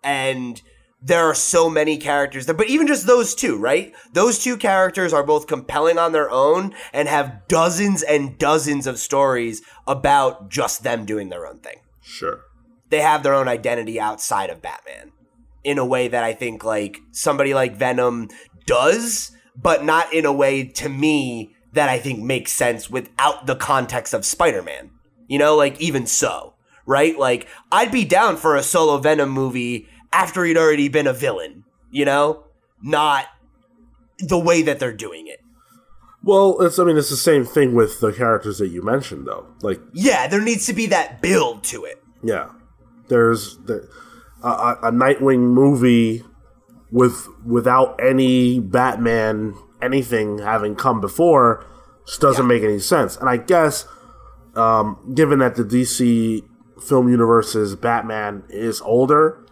[0.04, 0.62] And
[1.02, 3.94] there are so many characters there, but even just those two, right?
[4.14, 8.98] Those two characters are both compelling on their own and have dozens and dozens of
[8.98, 11.78] stories about just them doing their own thing.
[12.02, 12.42] Sure.
[12.90, 15.12] They have their own identity outside of Batman
[15.64, 18.30] in a way that I think like somebody like Venom
[18.66, 23.56] does, but not in a way to me that I think makes sense without the
[23.56, 24.92] context of Spider Man.
[25.28, 26.54] You know, like even so,
[26.86, 27.18] right?
[27.18, 31.64] Like I'd be down for a solo Venom movie after he'd already been a villain,
[31.92, 32.44] you know?
[32.82, 33.26] Not
[34.20, 35.40] the way that they're doing it.
[36.24, 39.46] Well, it's I mean it's the same thing with the characters that you mentioned though.
[39.62, 42.02] Like Yeah, there needs to be that build to it.
[42.24, 42.50] yeah,
[43.10, 43.88] there's the,
[44.44, 46.24] a, a, Nightwing movie
[46.92, 51.64] with without any Batman anything having come before
[52.08, 52.48] just doesn't Yeah.
[52.56, 53.18] make any sense.
[53.18, 53.88] And I guess
[54.56, 56.42] um, given that the DC
[56.82, 59.45] film universe's Batman is older,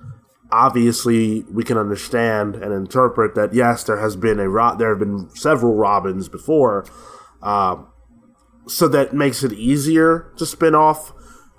[0.54, 5.00] obviously we can understand and interpret that yes, there has been a Ro- there have
[5.00, 6.86] been several Robins before,
[7.42, 7.88] um,
[8.68, 11.12] so that makes it easier to spin off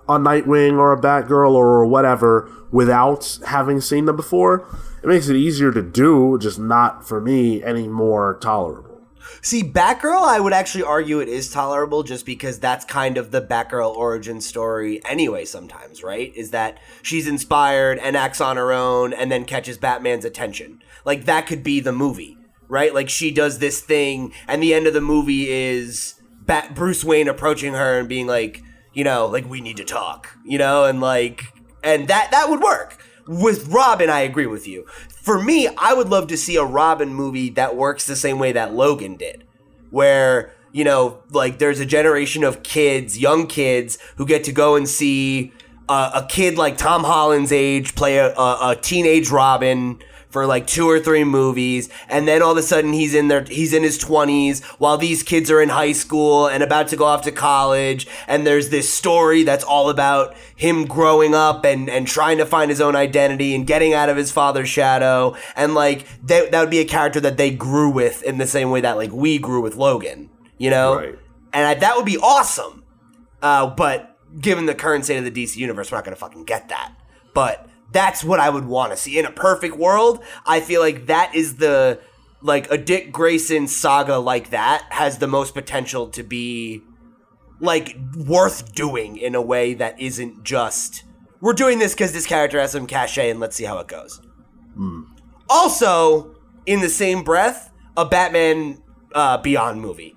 [0.09, 4.65] a Nightwing or a Batgirl or whatever without having seen them before.
[5.03, 8.94] It makes it easier to do, just not for me any more tolerable.
[9.45, 13.43] See, Batgirl, I would actually argue it is tolerable just because that's kind of the
[13.43, 16.33] Batgirl origin story anyway, sometimes, right?
[16.35, 20.83] Is that she's inspired and acts on her own and then catches Batman's attention.
[21.05, 22.39] Like, that could be the movie,
[22.69, 22.95] right?
[22.95, 26.15] Like, she does this thing, and the end of the movie is
[26.47, 28.63] Bat- Bruce Wayne approaching her and being like,
[28.95, 31.45] you know, like, we need to talk, you know, and like,
[31.83, 32.99] and that, that would work.
[33.27, 34.87] With Robin, I agree with you.
[35.25, 38.53] For me, I would love to see a Robin movie that works the same way
[38.53, 39.45] that Logan did,
[39.89, 44.75] where you know, like there's a generation of kids, young kids, who get to go
[44.75, 45.51] and see
[45.89, 49.99] uh, a kid like Tom Holland's age play a, a, a teenage Robin
[50.35, 53.45] for like two or three movies, and then all of a sudden he's in there,
[53.45, 57.05] he's in his twenties, while these kids are in high school and about to go
[57.05, 62.07] off to college, and there's this story that's all about him growing up and and
[62.09, 66.05] trying to find his own identity and getting out of his father's shadow, and like
[66.27, 68.97] that that would be a character that they grew with in the same way that
[68.97, 71.19] like we grew with Logan, you know, Right.
[71.53, 72.83] and I, that would be awesome.
[73.41, 76.69] Uh, but given the current state of the DC universe, we're not gonna fucking get
[76.71, 76.93] that.
[77.35, 80.23] But that's what I would want to see in a perfect world.
[80.47, 82.01] I feel like that is the
[82.41, 86.83] like a Dick Grayson saga like that has the most potential to be
[87.61, 91.05] like worth doing in a way that isn't just
[91.41, 94.21] we're doing this because this character has some cachet and let's see how it goes.
[95.49, 96.35] Also,
[96.67, 98.83] in the same breath, a Batman
[99.15, 100.17] uh, Beyond movie.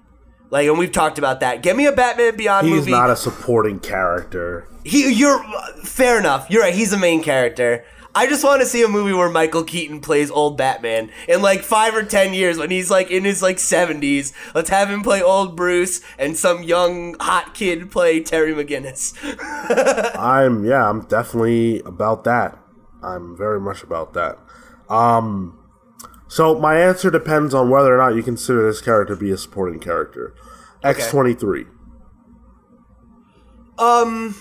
[0.49, 1.61] Like, and we've talked about that.
[1.61, 2.91] Get me a Batman Beyond He's movie.
[2.91, 4.67] not a supporting character.
[4.83, 5.43] He, you're
[5.83, 6.49] fair enough.
[6.49, 6.73] You're right.
[6.73, 7.83] He's a main character.
[8.15, 11.61] I just want to see a movie where Michael Keaton plays old Batman in like
[11.61, 14.33] five or ten years when he's like in his like seventies.
[14.55, 19.13] Let's have him play old Bruce and some young hot kid play Terry McGinnis.
[20.17, 22.57] I'm yeah, I'm definitely about that.
[23.03, 24.39] I'm very much about that.
[24.89, 25.56] Um
[26.27, 29.37] so my answer depends on whether or not you consider this character to be a
[29.37, 30.33] supporting character.
[30.83, 31.65] X twenty three.
[33.79, 34.35] Um,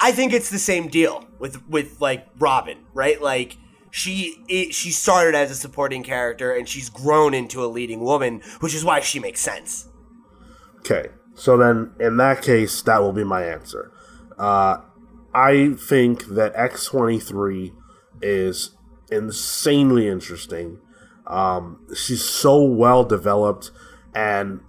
[0.00, 3.20] I think it's the same deal with with like Robin, right?
[3.20, 3.56] Like
[3.90, 8.42] she it, she started as a supporting character and she's grown into a leading woman,
[8.60, 9.88] which is why she makes sense.
[10.78, 11.10] Okay.
[11.34, 13.92] So then in that case that will be my answer.
[14.36, 14.78] Uh
[15.32, 17.72] I think that X twenty three
[18.20, 18.73] is
[19.10, 20.78] insanely interesting.
[21.26, 23.70] Um she's so well developed
[24.14, 24.60] and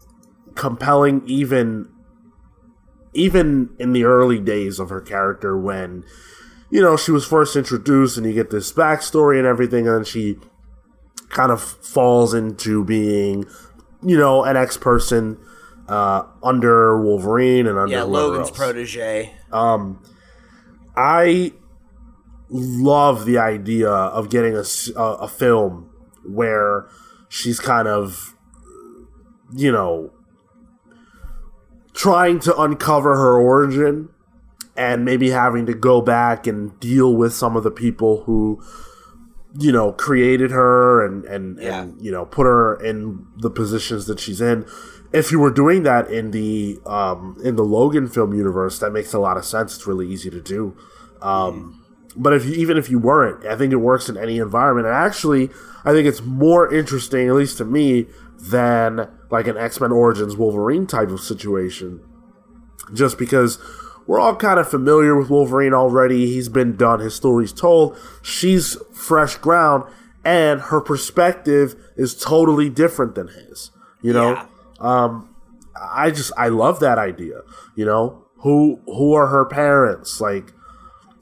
[0.56, 1.90] compelling even
[3.14, 6.04] even in the early days of her character when
[6.70, 10.04] you know she was first introduced and you get this backstory and everything and then
[10.04, 10.38] she
[11.30, 13.46] kind of falls into being
[14.02, 15.38] you know an ex person
[15.88, 19.34] uh, under wolverine and under Yeah, Logan's protege.
[20.96, 21.52] i
[22.50, 24.64] love the idea of getting a
[25.02, 25.90] a film
[26.24, 26.88] where
[27.30, 28.36] she's kind of
[29.56, 30.12] you know
[31.94, 34.10] trying to uncover her origin
[34.78, 38.62] and maybe having to go back and deal with some of the people who
[39.58, 41.84] you know created her and and, Yeah.
[41.84, 44.66] and you know put her in the positions that she's in.
[45.14, 49.14] If you were doing that in the um in the logan film universe that makes
[49.14, 49.76] a lot of sense.
[49.76, 50.76] It's really easy to do.
[51.22, 51.85] Um
[52.16, 54.96] but if you even if you weren't i think it works in any environment and
[54.96, 55.50] actually
[55.84, 58.06] i think it's more interesting at least to me
[58.38, 62.02] than like an x-men origins wolverine type of situation
[62.94, 63.58] just because
[64.08, 66.28] we're all kind of familiar with Wolverine already.
[66.28, 67.98] He's been done, his story's told.
[68.22, 69.84] She's fresh ground,
[70.24, 73.72] and her perspective is totally different than his.
[74.02, 74.48] You know, Yeah.
[74.80, 75.36] Um,
[75.80, 77.42] I just I love that idea.
[77.76, 80.22] You know, who who are her parents?
[80.22, 80.54] Like,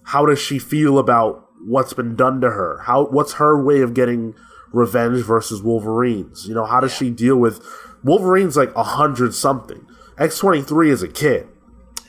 [0.06, 2.82] how does she feel about what's been done to her?
[2.86, 4.36] How what's her way of getting
[4.74, 6.46] revenge versus Wolverines.
[6.48, 7.08] You know, how does yeah.
[7.08, 7.66] she deal with
[8.04, 9.88] Wolverine's like a hundred something.
[10.18, 11.48] X twenty three is a kid.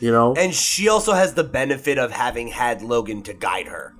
[0.00, 3.94] You know, and she also has the benefit of having had Logan to guide her.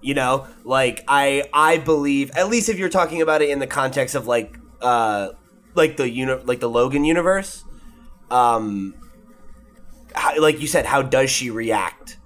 [0.00, 3.66] You know, like I I believe at least if you're talking about it in the
[3.66, 5.30] context of like uh
[5.74, 7.64] like the uni- like the Logan universe,
[8.30, 8.94] um,
[10.14, 12.18] how, like you said, how does she react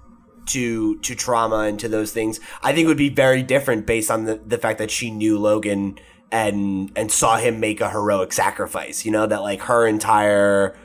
[0.47, 2.39] to to trauma and to those things?
[2.61, 5.97] I think would be very different based on the the fact that she knew Logan
[6.31, 9.05] and and saw him make a heroic sacrifice.
[9.05, 10.77] You know that like her entire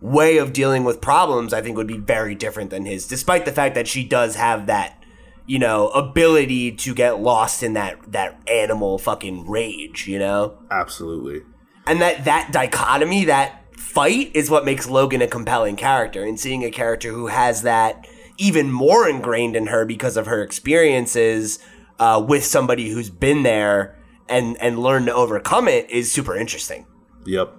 [0.00, 3.52] way of dealing with problems, I think would be very different than his, despite the
[3.52, 5.02] fact that she does have that
[5.46, 10.06] you know ability to get lost in that that animal fucking rage.
[10.06, 11.42] You know, absolutely.
[11.86, 16.22] And that that dichotomy, that fight, is what makes Logan a compelling character.
[16.22, 18.06] And seeing a character who has that
[18.38, 21.58] even more ingrained in her because of her experiences
[21.98, 26.86] uh, with somebody who's been there and and learn to overcome it is super interesting.
[27.26, 27.54] Yep.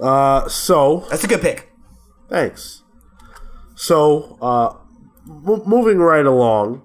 [0.00, 1.70] Uh, so that's a good pick.
[2.28, 2.82] Thanks.
[3.74, 4.74] So, uh,
[5.28, 6.82] m- moving right along,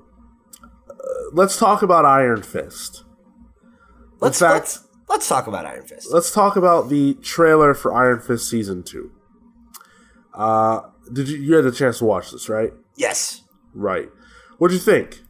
[0.89, 0.93] uh,
[1.31, 3.03] let's talk about Iron Fist.
[4.19, 6.07] Let's, fact, let's let's talk about Iron Fist.
[6.11, 9.11] Let's talk about the trailer for Iron Fist season two.
[10.33, 10.81] Uh,
[11.11, 12.73] did you you had the chance to watch this, right?
[12.95, 13.41] Yes.
[13.73, 14.09] Right.
[14.57, 15.21] What do you think?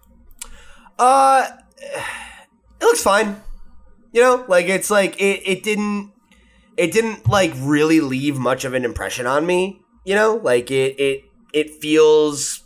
[1.00, 1.48] Uh
[1.82, 3.42] it looks fine.
[4.12, 6.12] You know, like it's like it, it didn't
[6.78, 9.82] it didn't like really leave much of an impression on me.
[10.04, 12.64] You know, like it it it feels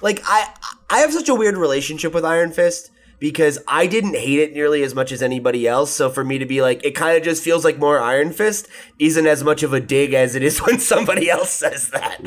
[0.00, 0.48] like I
[0.88, 2.90] I have such a weird relationship with Iron Fist
[3.22, 5.92] because I didn't hate it nearly as much as anybody else.
[5.92, 8.66] So for me to be like, it kind of just feels like more Iron Fist
[8.98, 12.18] isn't as much of a dig as it is when somebody else says that.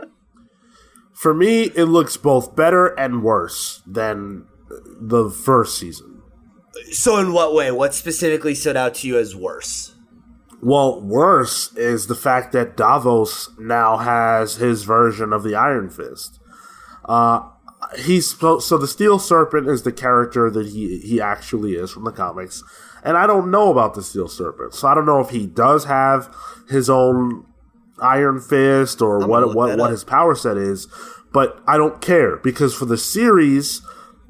[0.00, 0.08] Right.
[1.12, 4.48] for me, it looks both better and worse than
[5.00, 6.20] the first season.
[6.90, 7.70] So, in what way?
[7.70, 9.94] What specifically stood out to you as worse?
[10.60, 16.40] Well, worse is the fact that Davos now has his version of the Iron Fist.
[17.04, 17.50] Uh,
[17.98, 22.04] he's so, so the Steel Serpent is the character that he he actually is from
[22.04, 22.62] the comics,
[23.02, 25.84] and I don't know about the Steel Serpent, so I don't know if he does
[25.84, 26.34] have
[26.68, 27.46] his own
[28.00, 30.88] Iron Fist or I'm what what what his power set is,
[31.32, 33.82] but I don't care because for the series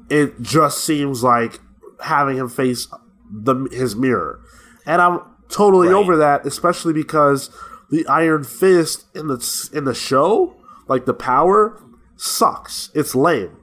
[0.09, 1.59] it just seems like
[2.03, 2.87] having him face
[3.31, 4.39] the his mirror,
[4.85, 5.95] and I'm totally right.
[5.95, 7.49] over that, especially because
[7.89, 10.55] the Iron Fist in the in the show,
[10.87, 11.81] like the power,
[12.15, 12.91] sucks.
[12.93, 13.54] It's lame.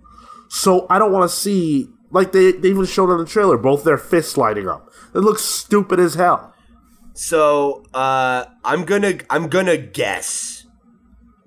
[0.55, 3.85] So I don't want to see like they they even showed on the trailer both
[3.85, 4.93] their fists lighting up.
[5.15, 6.53] It looks stupid as hell.
[7.15, 10.67] So uh, I'm gonna I'm gonna guess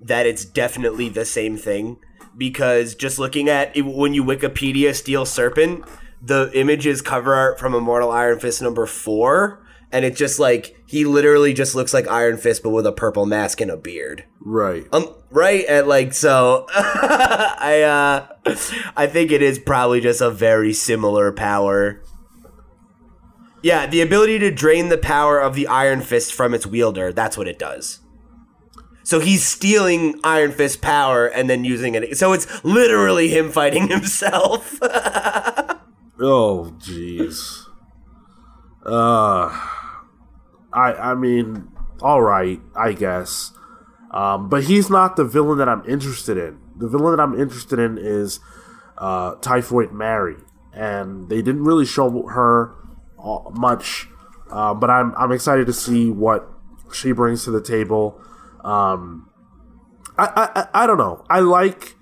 [0.00, 1.98] that it's definitely the same thing
[2.36, 5.84] because just looking at it, when you Wikipedia Steel Serpent,
[6.20, 10.76] the image is cover art from Immortal Iron Fist number four, and it just like
[10.86, 14.24] he literally just looks like Iron Fist but with a purple mask and a beard.
[14.40, 14.86] Right.
[14.92, 15.14] Um.
[15.30, 15.64] Right.
[15.68, 18.52] And like so, I uh,
[18.96, 22.02] I think it is probably just a very similar power.
[23.62, 27.12] Yeah, the ability to drain the power of the Iron Fist from its wielder.
[27.12, 28.00] That's what it does.
[29.02, 32.18] So he's stealing Iron Fist power and then using it.
[32.18, 34.78] So it's literally him fighting himself.
[34.82, 37.62] oh, jeez.
[38.84, 39.65] Uh,
[40.76, 41.68] I I mean,
[42.02, 43.52] all right, I guess.
[44.12, 46.60] Um, but he's not the villain that I'm interested in.
[46.76, 48.38] The villain that I'm interested in is
[48.98, 50.36] uh, Typhoid Mary,
[50.72, 52.74] and they didn't really show her
[53.18, 54.08] uh, much.
[54.50, 56.48] Uh, but I'm I'm excited to see what
[56.92, 58.20] she brings to the table.
[58.62, 59.28] Um,
[60.18, 61.24] I, I I don't know.
[61.28, 61.96] I like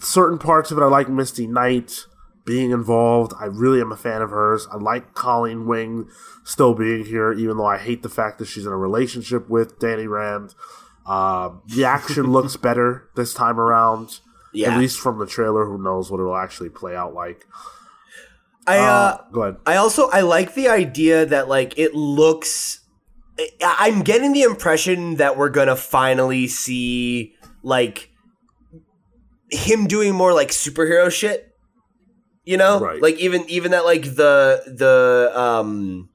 [0.00, 0.82] certain parts of it.
[0.82, 2.06] I like Misty Knight
[2.48, 3.34] being involved.
[3.38, 4.66] I really am a fan of hers.
[4.72, 6.08] I like Colleen Wing
[6.44, 9.78] still being here, even though I hate the fact that she's in a relationship with
[9.78, 10.54] Danny Rand.
[11.04, 14.20] Uh, the action looks better this time around.
[14.54, 14.72] Yeah.
[14.72, 17.44] At least from the trailer, who knows what it'll actually play out like.
[18.66, 19.56] I uh, uh, go ahead.
[19.66, 22.80] I also I like the idea that like it looks
[23.62, 28.10] I'm getting the impression that we're gonna finally see like
[29.50, 31.47] him doing more like superhero shit.
[32.48, 33.02] You know, right.
[33.02, 36.08] like even even that like the the um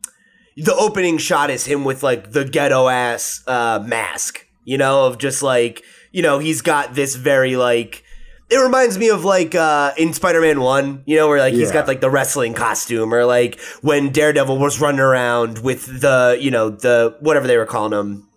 [0.57, 4.43] the opening shot is him with like the ghetto ass uh mask.
[4.65, 8.03] You know, of just like you know he's got this very like
[8.49, 11.87] it reminds me of like uh, in Spider-Man One, you know, where like he's got
[11.87, 16.71] like the wrestling costume, or like when Daredevil was running around with the, you know,
[16.71, 18.27] the whatever they were calling him,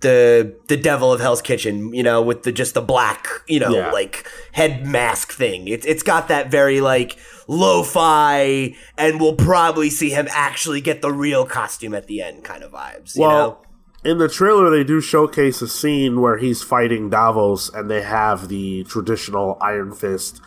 [0.00, 3.70] the the devil of Hell's Kitchen, you know, with the just the black, you know,
[3.70, 3.90] Yeah.
[3.90, 5.68] like head mask thing.
[5.68, 7.16] It's it's got that very like
[7.48, 12.62] lo-fi, and we'll probably see him actually get the real costume at the end, kind
[12.62, 13.14] of vibes.
[13.16, 13.28] You know?
[13.28, 13.64] Well,
[14.04, 18.48] in the trailer, they do showcase a scene where he's fighting Davos, and they have
[18.48, 20.40] the traditional Iron Fist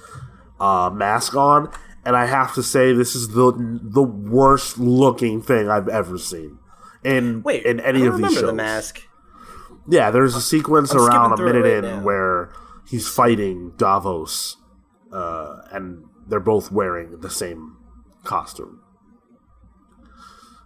[0.60, 1.70] uh, mask on.
[2.04, 3.52] And I have to say, this is the
[3.84, 6.58] the worst looking thing I've ever seen
[7.04, 8.42] in Wait, in any I of these shows.
[8.44, 9.02] the mask.
[9.90, 12.04] Yeah, there's a sequence I'm around a skipping through it minute right in now.
[12.06, 12.54] where
[12.88, 14.58] he's fighting Davos,
[15.12, 17.78] uh, and they're both wearing the same
[18.24, 18.80] costume.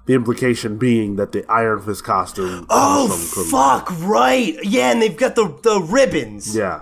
[0.06, 2.68] The implication being that the Iron Fist costume.
[2.70, 3.08] Oh
[3.50, 3.90] fuck!
[4.02, 6.56] Right, yeah, and they've got the the ribbons.
[6.56, 6.82] Yeah,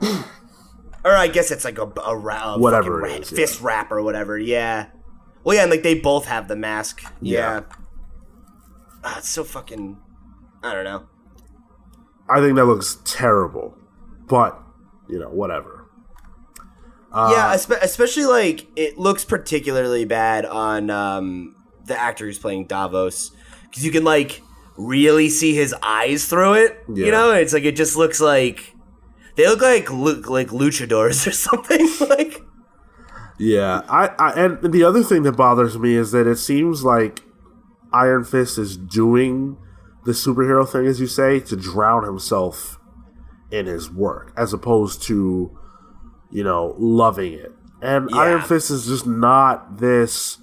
[1.04, 3.36] Or I guess it's like a, a, ra- a Whatever ra- is, yeah.
[3.36, 4.36] fist wrap or whatever.
[4.36, 4.86] Yeah.
[5.44, 7.02] Well, yeah, and like they both have the mask.
[7.22, 7.38] Yeah.
[7.60, 7.60] Yeah.
[9.04, 9.96] Ah, it's so fucking.
[10.62, 11.04] I don't know.
[12.30, 13.76] I think that looks terrible,
[14.26, 14.60] but
[15.08, 15.86] you know, whatever.
[17.10, 23.30] Uh, yeah, especially like it looks particularly bad on um, the actor who's playing Davos
[23.62, 24.42] because you can like
[24.76, 26.78] really see his eyes through it.
[26.92, 27.06] Yeah.
[27.06, 28.74] You know, it's like it just looks like
[29.36, 31.88] they look like lu- like luchadors or something.
[32.08, 32.42] like
[33.38, 37.22] Yeah, I, I and the other thing that bothers me is that it seems like
[37.92, 39.56] Iron Fist is doing
[40.08, 42.80] the superhero thing, as you say, to drown himself
[43.50, 45.54] in his work, as opposed to,
[46.30, 47.52] you know, loving it.
[47.82, 48.16] And Yeah.
[48.16, 50.38] Iron Fist is just not this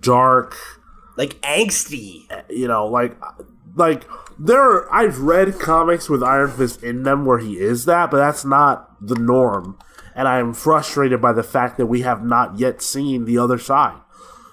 [0.00, 0.56] dark,
[1.16, 2.26] like angsty.
[2.28, 3.16] Eh, you know, like
[3.76, 4.02] like
[4.36, 4.60] there.
[4.60, 8.44] Are, I've read comics with Iron Fist in them where he is that, but that's
[8.44, 9.78] not the norm.
[10.16, 13.58] And I am frustrated by the fact that we have not yet seen the other
[13.58, 14.00] side.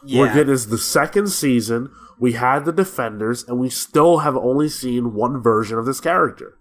[0.04, 1.92] We're getting is the second season.
[2.22, 6.56] We had the Defenders, and we still have only seen one version of this character.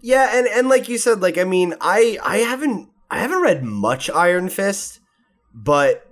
[0.00, 3.64] Yeah, and and like you said, like I mean, I I haven't I haven't read
[3.64, 5.00] much Iron Fist,
[5.52, 6.08] but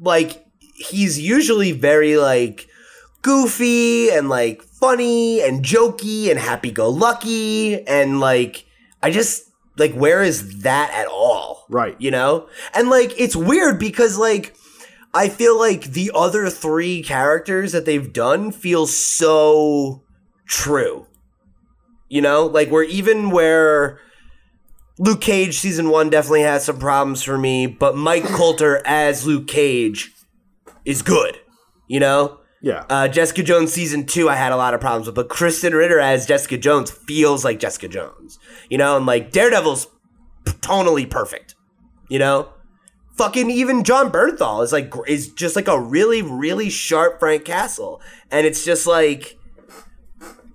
[0.00, 0.44] like
[0.74, 2.66] he's usually very like
[3.22, 8.66] goofy and like funny and jokey and happy go lucky and like
[9.00, 9.44] I just
[9.76, 11.66] like where is that at all?
[11.68, 11.94] Right.
[12.00, 12.48] You know?
[12.74, 14.56] And like it's weird because like
[15.12, 20.02] I feel like the other three characters that they've done feel so
[20.46, 21.06] true.
[22.08, 23.98] You know, like where even where
[24.98, 29.46] Luke Cage season one definitely has some problems for me, but Mike Colter as Luke
[29.48, 30.12] Cage
[30.84, 31.38] is good.
[31.88, 32.84] You know, Yeah.
[32.88, 35.98] uh, Jessica Jones season two, I had a lot of problems with, but Krysten Ritter
[35.98, 38.38] as Jessica Jones feels like Jessica Jones.
[38.68, 39.88] You know, and like Daredevil's
[40.44, 41.54] tonally perfect.
[42.08, 42.48] You know,
[43.20, 48.00] fucking even Jon Bernthal is like is just like a really really sharp Frank Castle,
[48.30, 49.38] and it's just like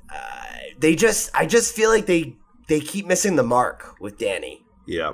[0.10, 0.16] uh,
[0.80, 2.36] they just I just feel like they
[2.68, 4.66] they keep missing the mark with Danny.
[4.88, 5.14] yeah.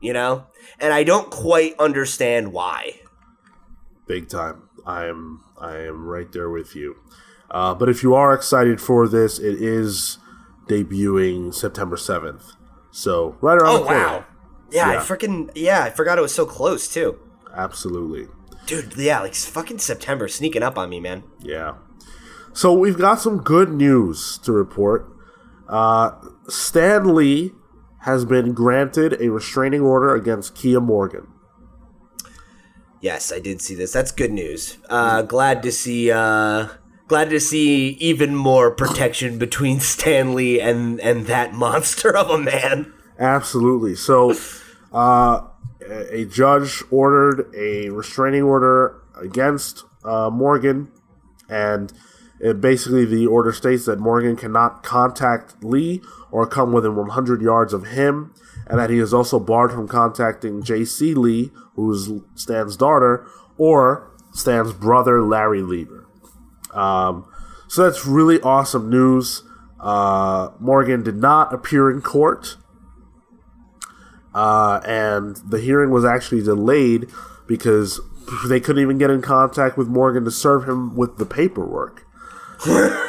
[0.00, 0.46] You know,
[0.78, 3.00] and I don't quite understand why.
[4.06, 4.68] Big time.
[4.86, 5.42] I am.
[5.58, 6.96] I am right there with you.
[7.50, 10.18] Uh, but if you are excited for this, it is
[10.68, 12.52] debuting September seventh.
[12.90, 14.00] So right around Oh the corner.
[14.06, 14.24] wow.
[14.70, 17.18] Yeah, I freaking yeah, I forgot it was so close too.
[17.54, 18.28] Absolutely.
[18.66, 21.22] Dude, yeah, like fucking September sneaking up on me, man.
[21.40, 21.74] Yeah.
[22.52, 25.08] So we've got some good news to report.
[25.68, 26.12] Uh,
[26.48, 27.52] Stan Lee
[28.00, 31.28] has been granted a restraining order against Keya Morgan.
[33.00, 33.92] Yes, I did see this.
[33.92, 34.78] That's good news.
[34.88, 36.68] Uh glad to see uh
[37.08, 42.38] glad to see even more protection between Stan Lee and and that monster of a
[42.38, 42.92] man.
[43.18, 43.94] Absolutely.
[43.94, 44.34] So,
[44.92, 45.42] uh,
[45.88, 50.90] a judge ordered a restraining order against uh, Morgan,
[51.48, 51.92] and
[52.40, 57.72] it basically the order states that Morgan cannot contact Lee or come within 100 yards
[57.72, 58.34] of him,
[58.66, 61.14] and that he is also barred from contacting J.C.
[61.14, 63.26] Lee, who's Stan's daughter,
[63.56, 66.06] or Stan's brother, Larry Lieber.
[66.74, 67.26] Um,
[67.68, 69.42] so that's really awesome news.
[69.80, 72.56] Uh, Morgan did not appear in court,
[74.36, 77.08] uh, and the hearing was actually delayed
[77.46, 77.98] because
[78.48, 82.06] they couldn't even get in contact with Morgan to serve him with the paperwork.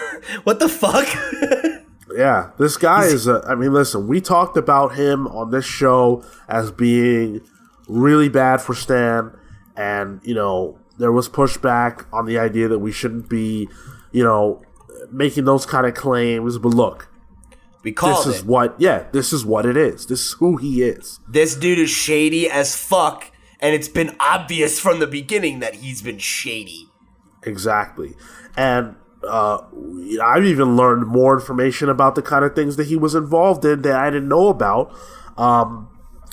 [0.44, 1.08] What the fuck?
[2.16, 3.28] Yeah, this guy is.
[3.28, 7.42] A, I mean, listen, we talked about him on this show as being
[7.88, 9.38] really bad for Stan,
[9.76, 13.70] and you know there was pushback on the idea that we shouldn't be,
[14.12, 14.64] you know,
[15.12, 16.58] making those kind of claims.
[16.58, 17.10] But look,
[17.84, 18.46] we called this is it.
[18.46, 18.76] what.
[18.80, 20.08] Yeah, this is what it is.
[20.08, 21.20] This is who he is.
[21.28, 26.02] This dude is shady as fuck, and it's been obvious from the beginning that he's
[26.02, 26.90] been shady.
[27.44, 28.16] Exactly.
[28.56, 28.96] And
[29.28, 29.60] uh,
[30.24, 33.82] I've even learned more information about the kind of things that he was involved in
[33.84, 34.94] that I didn't know about.
[35.38, 35.90] Um,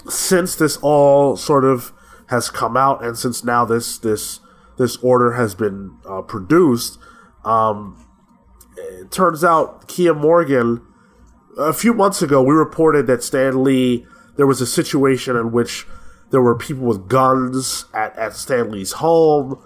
[0.09, 1.93] since this all sort of
[2.29, 4.41] has come out, and since now this this
[4.77, 6.99] this order has been uh, produced,
[7.45, 8.07] um,
[8.77, 10.83] it turns out Keya Morgan.
[11.59, 14.06] A few months ago, we reported that Stan Lee.
[14.36, 15.86] There was a situation in which
[16.31, 19.62] there were people with guns at, at Stan Lee's home,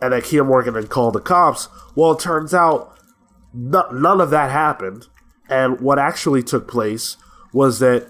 [0.00, 1.68] and that Keya Morgan had called the cops.
[1.96, 2.96] Well, it turns out
[3.52, 5.08] no, none of that happened.
[5.48, 7.16] And what actually took place
[7.52, 8.08] was that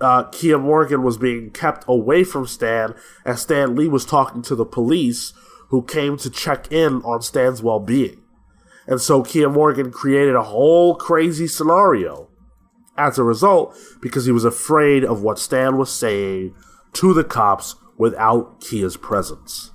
[0.00, 4.54] uh, Keya Morgan was being kept away from Stan as Stan Lee was talking to
[4.54, 5.32] the police
[5.68, 8.22] who came to check in on Stan's well being.
[8.86, 12.29] And so Keya Morgan created a whole crazy scenario
[13.00, 16.54] as a result because he was afraid of what Stan was saying
[16.92, 19.70] to the cops without Keya's presence.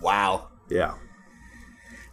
[0.00, 0.48] Wow.
[0.68, 0.94] Yeah.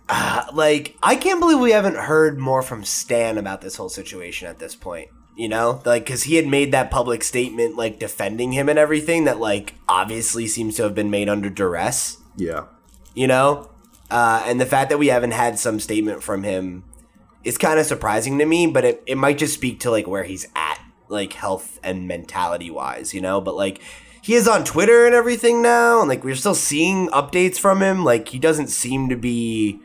[0.08, 4.48] Uh, like, I can't believe we haven't heard more from Stan about this whole situation
[4.48, 5.10] at this point.
[5.38, 9.24] You know, like, because he had made that public statement, like, defending him and everything
[9.24, 12.18] that, like, obviously seems to have been made under duress.
[12.36, 12.66] Yeah.
[13.16, 13.70] You know?
[14.10, 16.84] Uh, and the fact that we haven't had some statement from him
[17.44, 20.24] is kind of surprising to me, but it, it might just speak to, like, where
[20.24, 23.42] he's at, like, health and mentality wise, you know?
[23.42, 23.82] But, like,
[24.22, 28.04] he is on Twitter and everything now, and, like, we're still seeing updates from him.
[28.04, 29.80] Like, he doesn't seem to be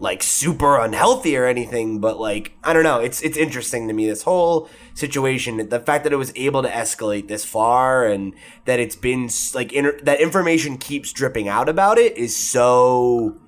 [0.00, 3.00] like super unhealthy or anything, but like I don't know.
[3.00, 6.68] It's it's interesting to me this whole situation, the fact that it was able to
[6.68, 8.34] escalate this far, and
[8.64, 13.38] that it's been like inter- that information keeps dripping out about it is so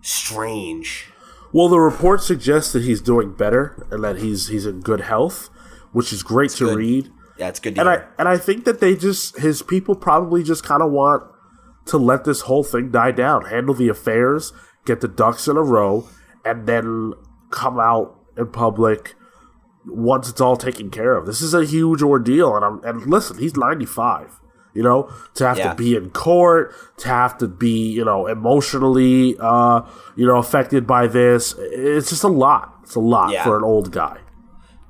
[0.00, 1.11] strange.
[1.52, 5.50] Well, the report suggests that he's doing better and that he's he's in good health,
[5.92, 6.76] which is great to good.
[6.76, 7.10] read.
[7.38, 7.74] Yeah, it's good.
[7.74, 8.08] To And hear.
[8.16, 11.24] I and I think that they just his people probably just kind of want
[11.86, 14.52] to let this whole thing die down, handle the affairs,
[14.84, 16.08] get the ducks in a row,
[16.44, 17.12] and then
[17.50, 19.14] come out in public
[19.84, 21.26] once it's all taken care of.
[21.26, 24.38] This is a huge ordeal, and I'm and listen, he's 95.
[24.74, 25.70] You know, to have Yeah.
[25.70, 29.82] to be in court, to have to be, you know, emotionally, uh,
[30.16, 31.54] you know, affected by this.
[31.58, 32.74] It's just a lot.
[32.82, 33.44] It's a lot Yeah.
[33.44, 34.16] for an old guy.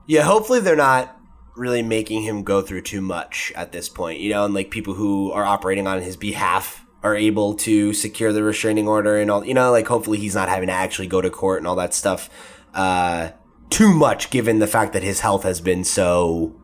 [0.07, 1.17] Yeah, hopefully they're not
[1.57, 4.95] really making him go through too much at this point, you know, and like people
[4.95, 9.45] who are operating on his behalf are able to secure the restraining order and all,
[9.45, 11.93] you know, like hopefully he's not having to actually go to court and all that
[11.93, 12.31] stuff
[12.75, 13.29] uh
[13.69, 16.55] too much given the fact that his health has been so,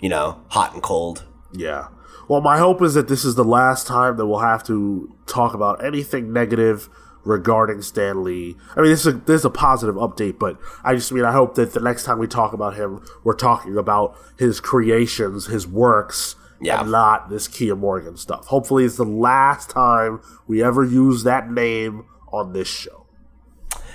[0.00, 1.24] you know, hot and cold.
[1.52, 1.88] Yeah.
[2.28, 5.54] Well, my hope is that this is the last time that we'll have to talk
[5.54, 6.88] about anything negative
[7.24, 8.56] regarding Stan Lee.
[8.76, 11.32] I mean, this is a, this is a positive update, but I just mean I
[11.32, 15.66] hope that the next time we talk about him, we're talking about his creations, his
[15.66, 16.80] works, Yeah.
[16.82, 18.46] and not this Keya Morgan stuff.
[18.46, 23.06] Hopefully, it's the last time we ever use that name on this show.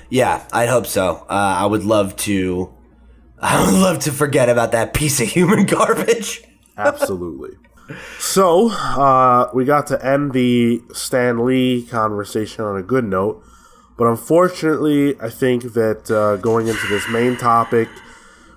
[0.10, 1.18] Yeah, I'd hope so.
[1.30, 2.74] Uh, I would love to
[3.42, 6.44] I would love to forget about that piece of human garbage.
[6.78, 7.52] Absolutely.
[8.18, 13.44] So, uh, we got to end the Stan Lee conversation on a good note,
[13.98, 17.90] but unfortunately, I think that uh, going into this main topic,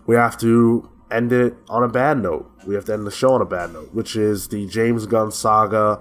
[0.06, 2.50] we have to end it on a bad note.
[2.66, 5.30] We have to end the show on a bad note, which is the James Gunn
[5.30, 6.00] saga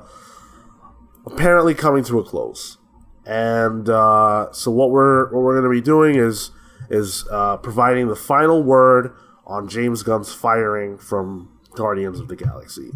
[1.25, 2.77] apparently coming to a close.
[3.25, 6.51] And uh, so, what we're what we're going to be doing is
[6.89, 9.13] is uh, providing the final word
[9.45, 12.91] on James Gunn's firing from Guardians of the Galaxy.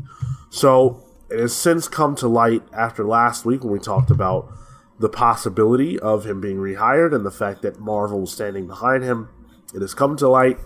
[0.49, 4.51] So it has since come to light after last week when we talked about
[4.99, 9.29] the possibility of him being rehired and the fact that Marvel was standing behind him.
[9.73, 10.57] It has come to light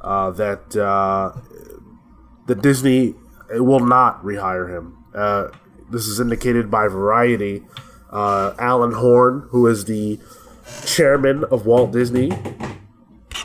[0.00, 1.32] uh, that uh,
[2.46, 3.14] that Disney
[3.50, 5.04] will not rehire him.
[5.14, 5.48] Uh,
[5.90, 7.62] this is indicated by Variety.
[8.10, 10.18] Uh, Alan Horn, who is the
[10.84, 12.30] chairman of Walt Disney,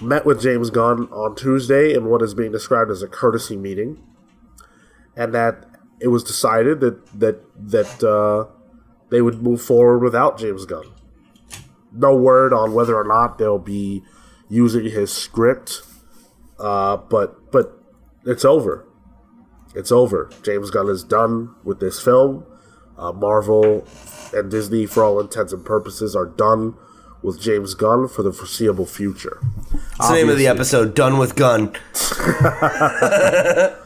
[0.01, 4.01] met with James Gunn on Tuesday in what is being described as a courtesy meeting,
[5.15, 5.65] and that
[5.99, 8.51] it was decided that that that uh,
[9.09, 10.91] they would move forward without James Gunn.
[11.91, 14.03] No word on whether or not they'll be
[14.49, 15.81] using his script,
[16.59, 17.81] uh, but but
[18.25, 18.87] it's over.
[19.73, 20.29] It's over.
[20.43, 22.45] James Gunn is done with this film.
[22.97, 23.85] Uh, Marvel
[24.33, 26.75] and Disney, for all intents and purposes, are done
[27.21, 29.39] with James Gunn for the foreseeable future.
[29.97, 30.95] What's the name of the episode?
[30.95, 31.75] Done with Gun.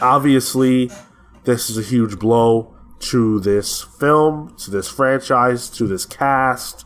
[0.00, 0.90] obviously
[1.44, 6.84] this is a huge blow to this film to this franchise to this cast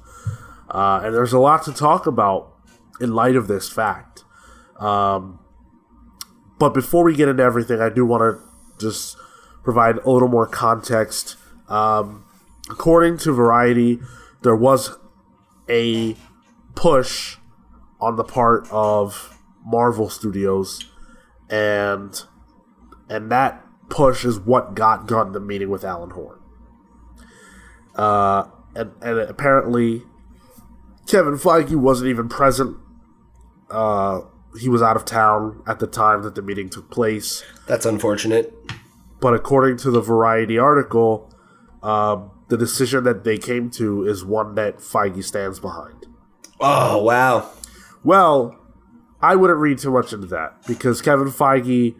[0.70, 2.54] uh, and there's a lot to talk about
[3.00, 4.24] in light of this fact
[4.78, 5.38] um,
[6.58, 8.40] but before we get into everything i do want to
[8.84, 9.16] just
[9.62, 11.36] provide a little more context
[11.68, 12.24] um,
[12.70, 14.00] according to variety
[14.42, 14.96] there was
[15.70, 16.16] a
[16.74, 17.36] push
[18.00, 20.84] on the part of Marvel Studios,
[21.48, 22.22] and
[23.08, 26.38] and that push is what got Gunn the meeting with Alan Horn.
[27.94, 28.44] Uh,
[28.74, 30.02] and and apparently,
[31.06, 32.76] Kevin Feige wasn't even present.
[33.70, 34.22] Uh,
[34.58, 37.44] he was out of town at the time that the meeting took place.
[37.68, 38.52] That's unfortunate.
[39.20, 41.32] But according to the Variety article,
[41.82, 46.06] uh, the decision that they came to is one that Feige stands behind.
[46.60, 47.48] Oh wow!
[48.04, 48.58] Well,
[49.22, 51.94] I wouldn't read too much into that because Kevin Feige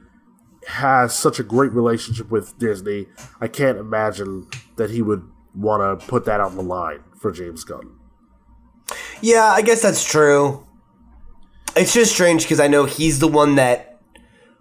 [0.66, 3.06] has such a great relationship with Disney.
[3.40, 7.64] I can't imagine that he would want to put that on the line for James
[7.64, 7.98] Gunn.
[9.22, 10.66] Yeah, I guess that's true.
[11.76, 14.00] It's just strange because I know he's the one that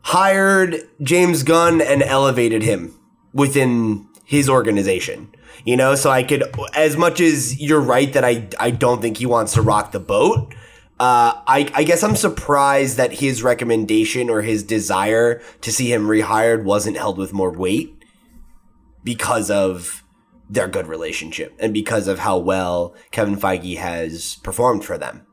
[0.03, 2.93] hired James Gunn and elevated him
[3.33, 5.31] within his organization.
[5.65, 6.43] You know, so I could,
[6.75, 9.99] as much as you're right that I, I don't think he wants to rock the
[9.99, 10.53] boat.
[10.99, 16.07] Uh, I, I guess I'm surprised that his recommendation or his desire to see him
[16.07, 18.03] rehired wasn't held with more weight
[19.03, 20.03] because of
[20.49, 25.25] their good relationship and because of how well Kevin Feige has performed for them.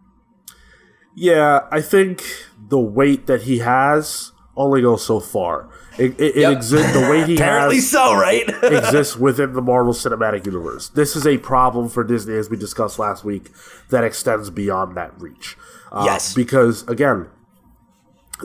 [1.16, 2.22] Yeah, I think
[2.68, 5.68] the weight that he has only goes so far.
[5.98, 6.50] It, it, yep.
[6.50, 10.90] it exists the way he apparently has, so right exists within the Marvel Cinematic Universe.
[10.90, 13.50] This is a problem for Disney, as we discussed last week,
[13.90, 15.56] that extends beyond that reach.
[15.90, 17.28] Uh, yes, because again,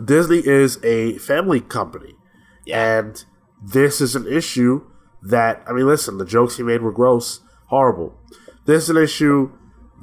[0.03, 2.15] Disney is a family company,
[2.65, 2.99] yeah.
[2.99, 3.25] and
[3.61, 4.87] this is an issue
[5.21, 8.17] that I mean, listen, the jokes he made were gross, horrible.
[8.65, 9.51] This is an issue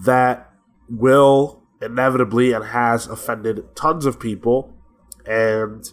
[0.05, 0.53] that
[0.89, 4.75] will inevitably and has offended tons of people,
[5.27, 5.85] and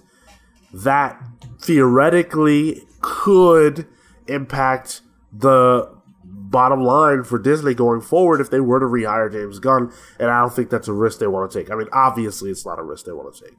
[0.73, 1.21] that
[1.65, 3.87] theoretically could
[4.27, 5.01] impact
[5.31, 5.93] the
[6.23, 9.91] bottom line for Disney going forward if they were to rehire James Gunn.
[10.19, 11.71] And I don't think that's a risk they want to take.
[11.71, 13.57] I mean, obviously, it's not a risk they want to take.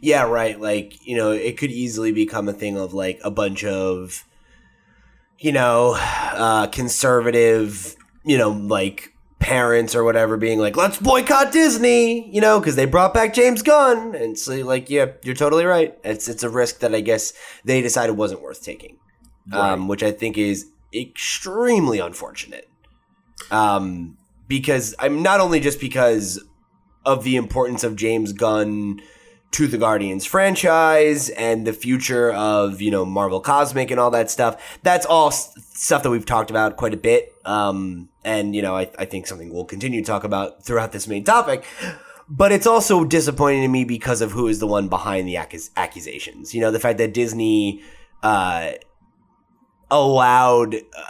[0.00, 0.60] Yeah, right.
[0.60, 4.24] Like, you know, it could easily become a thing of like a bunch of,
[5.38, 12.28] you know, uh, conservative, you know, like parents or whatever being like, let's boycott Disney,
[12.30, 14.14] you know, because they brought back James Gunn.
[14.14, 15.98] And so, like, yeah, you're totally right.
[16.04, 17.32] It's it's a risk that I guess
[17.64, 18.98] they decided wasn't worth taking,
[19.50, 19.72] right.
[19.72, 22.68] um, which I think is extremely unfortunate.
[23.50, 26.42] Um, because I'm not only just because
[27.04, 29.00] of the importance of James Gunn
[29.52, 34.30] to the Guardians franchise and the future of, you know, Marvel Cosmic and all that
[34.30, 34.78] stuff.
[34.82, 37.32] That's all stuff that we've talked about quite a bit.
[37.44, 41.08] Um, and, you know, I, I think something we'll continue to talk about throughout this
[41.08, 41.64] main topic.
[42.28, 45.70] But it's also disappointing to me because of who is the one behind the accus-
[45.78, 46.54] accusations.
[46.54, 47.80] You know, the fact that Disney
[48.22, 48.72] uh,
[49.90, 51.04] allowed, uh,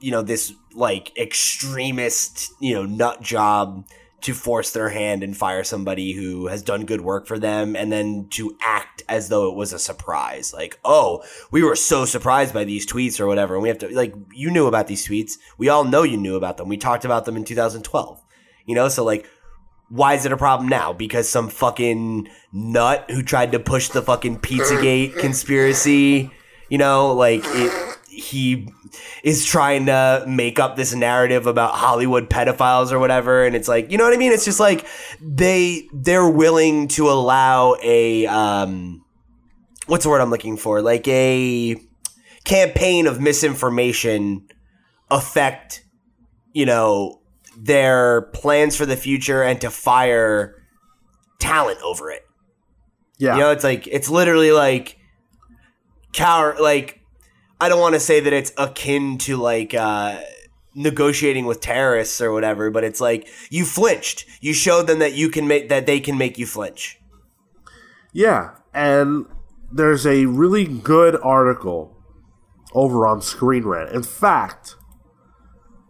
[0.00, 3.86] you know, this like extremist, you know, nut job
[4.24, 7.92] to force their hand and fire somebody who has done good work for them and
[7.92, 10.54] then to act as though it was a surprise.
[10.54, 13.54] Like, oh, we were so surprised by these tweets or whatever.
[13.54, 15.32] And we have to, like, you knew about these tweets.
[15.58, 16.68] We all know you knew about them.
[16.68, 18.24] We talked about them in 2012.
[18.64, 19.28] You know, so like,
[19.90, 20.94] why is it a problem now?
[20.94, 26.30] Because some fucking nut who tried to push the fucking Pizzagate conspiracy,
[26.70, 28.68] you know, like, it, he
[29.22, 33.90] is trying to make up this narrative about Hollywood pedophiles or whatever and it's like
[33.90, 34.32] you know what I mean?
[34.32, 34.86] It's just like
[35.20, 39.04] they they're willing to allow a um
[39.86, 40.80] what's the word I'm looking for?
[40.80, 41.76] Like a
[42.44, 44.46] campaign of misinformation
[45.10, 45.84] affect
[46.52, 47.20] you know
[47.56, 50.62] their plans for the future and to fire
[51.38, 52.22] talent over it.
[53.18, 53.34] Yeah.
[53.34, 54.98] You know it's like it's literally like
[56.12, 57.00] cower like
[57.60, 60.20] I don't want to say that it's akin to like uh,
[60.74, 64.26] negotiating with terrorists or whatever, but it's like you flinched.
[64.40, 67.00] You showed them that you can make that they can make you flinch.
[68.12, 69.26] Yeah, and
[69.72, 71.96] there's a really good article
[72.72, 73.92] over on Screen Rant.
[73.92, 74.76] In fact,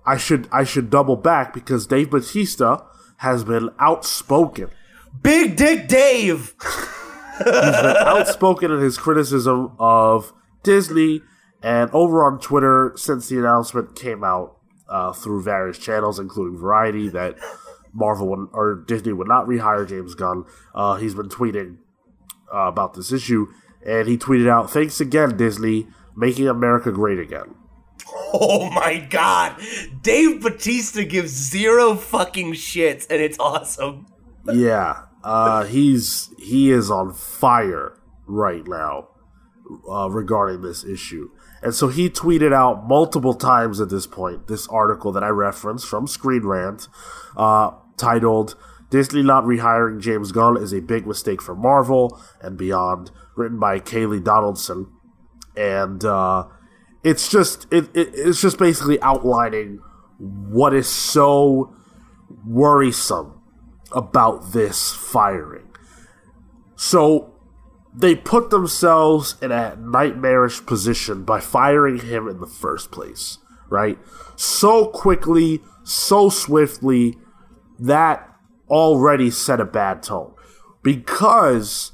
[0.07, 2.85] I should I should double back because Dave Batista
[3.19, 4.71] has been outspoken.
[5.23, 6.55] Big Dick Dave.
[7.39, 10.33] He's been outspoken in his criticism of
[10.63, 11.23] Disney
[11.65, 17.09] and over on Twitter, since the announcement came out uh, through various channels, including Variety,
[17.09, 17.37] that
[17.95, 21.79] Marvel would, or Disney would not rehire James Gunn, uh, he's been tweeting
[22.53, 23.47] uh, about this issue.
[23.85, 27.55] And he tweeted out, Thanks again, Disney, making America great again.
[28.35, 29.59] Oh my god.
[30.03, 34.07] Dave Batista gives zero fucking shits, and it's awesome.
[34.53, 35.05] yeah.
[35.23, 39.09] Uh, he's he is on fire right now
[39.91, 41.31] uh, regarding this issue.
[41.65, 45.87] And so he tweeted out multiple times at this point this article that I referenced
[45.87, 46.89] from Screen Rant,
[47.39, 48.55] uh, titled
[48.91, 53.81] Disney not rehiring James Gunn is a big mistake for Marvel and beyond, written by
[53.81, 54.93] Kayleigh Donaldson.
[55.57, 56.49] And uh,
[57.03, 59.81] it's just it, it, it's just basically outlining
[60.19, 61.75] what is so
[62.47, 63.41] worrisome
[63.91, 65.71] about this firing.
[66.77, 67.34] So
[67.95, 73.39] they put themselves in a nightmarish position by firing him in the first place,
[73.69, 73.99] right?
[74.37, 77.17] So quickly, so swiftly,
[77.79, 78.29] that
[78.69, 80.35] already set a bad tone.
[80.83, 81.93] Because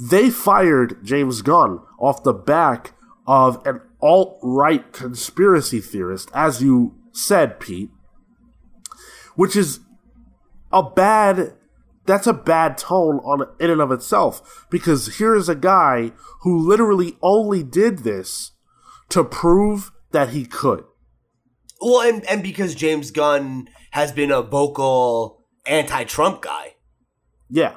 [0.00, 2.92] they fired James Gunn off the back
[3.26, 7.90] of an alt right conspiracy theorist, as you said, Pete,
[9.34, 9.80] which is
[10.72, 11.54] a bad
[12.04, 16.58] that's a bad tone on in and of itself because here is a guy who
[16.58, 18.52] literally only did this
[19.10, 20.84] to prove that he could.
[21.80, 26.74] Well, and and because James Gunn has been a vocal anti-Trump guy.
[27.48, 27.76] Yeah.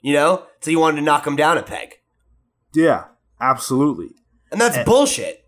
[0.00, 0.46] You know?
[0.60, 1.94] So you wanted to knock him down a peg.
[2.74, 3.04] Yeah,
[3.40, 4.10] absolutely.
[4.50, 5.44] And that's and bullshit.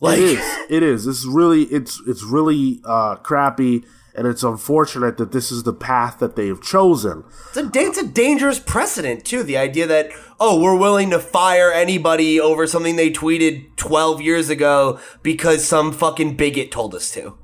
[0.00, 0.70] Like it is.
[0.70, 1.06] It is.
[1.06, 3.84] It's really it's it's really uh crappy
[4.18, 7.22] and it's unfortunate that this is the path that they have chosen.
[7.50, 9.44] It's a, it's a dangerous precedent, too.
[9.44, 14.50] The idea that, oh, we're willing to fire anybody over something they tweeted 12 years
[14.50, 17.38] ago because some fucking bigot told us to.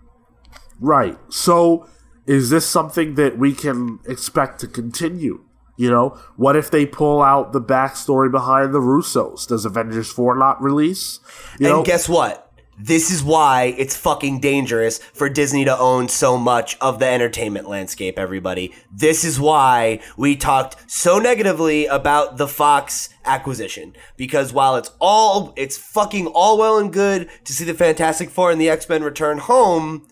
[0.81, 1.17] Right.
[1.29, 1.89] So,
[2.27, 5.45] is this something that we can expect to continue?
[5.77, 9.47] You know, what if they pull out the backstory behind the Russos?
[9.47, 11.21] Does Avengers 4 not release?
[11.61, 12.53] You and know, guess what?
[12.79, 17.69] This is why it's fucking dangerous for Disney to own so much of the entertainment
[17.69, 18.75] landscape, everybody.
[18.93, 23.95] This is why we talked so negatively about the Fox acquisition.
[24.17, 28.51] Because while it's all, it's fucking all well and good to see the Fantastic Four
[28.51, 30.09] and the X Men return home,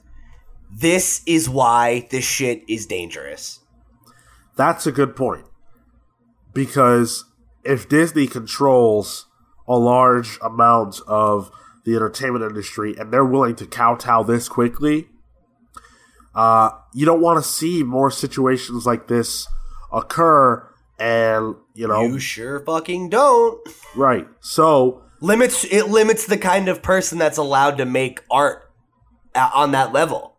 [0.71, 3.61] this is why this shit is dangerous.
[4.57, 5.47] That's a good point.
[6.55, 7.25] Because
[7.65, 9.27] if Disney controls
[9.67, 11.51] a large amount of
[11.85, 15.09] the entertainment industry and they're willing to kowtow this quickly,
[16.35, 19.49] uh, you don't want to see more situations like this
[19.93, 20.69] occur.
[20.99, 23.61] And you know, you sure fucking don't.
[23.97, 24.29] Right.
[24.41, 28.71] So limits it limits the kind of person that's allowed to make art
[29.35, 30.37] on that level.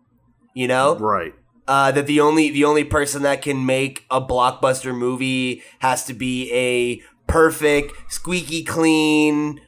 [0.53, 1.34] You know, right.
[1.68, 6.14] Uh, that the only the only person that can make a blockbuster movie has to
[6.14, 9.60] be a perfect, squeaky clean,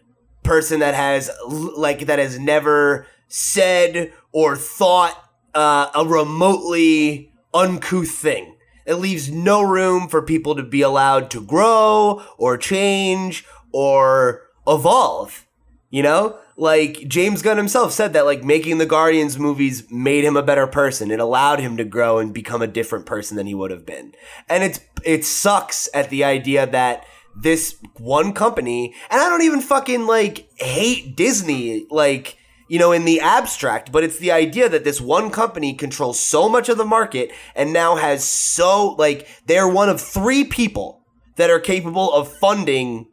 [0.45, 5.21] person that has like that has never said or thought
[5.53, 8.55] uh, a remotely uncouth thing.
[8.85, 15.45] It leaves no room for people to be allowed to grow or change or evolve.
[15.89, 20.35] You know, like James Gunn himself said that like making the Guardians movies made him
[20.35, 21.09] a better person.
[21.09, 24.13] It allowed him to grow and become a different person than he would have been.
[24.49, 27.05] And it's it sucks at the idea that
[27.35, 32.37] this one company, and I don't even fucking like hate Disney, like,
[32.67, 36.49] you know, in the abstract, but it's the idea that this one company controls so
[36.49, 41.01] much of the market and now has so, like, they're one of three people
[41.35, 43.07] that are capable of funding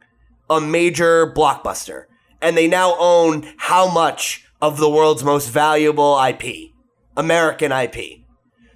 [0.49, 2.05] a major blockbuster.
[2.41, 6.71] And they now own how much of the world's most valuable IP,
[7.15, 8.21] American IP.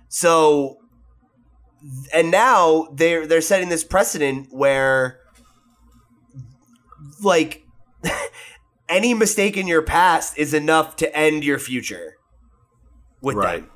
[0.10, 0.78] So,
[2.14, 5.20] and now they're they're setting this precedent where
[7.24, 7.66] like
[8.90, 12.18] any mistake in your past is enough to end your future
[13.22, 13.62] with right.
[13.62, 13.72] them.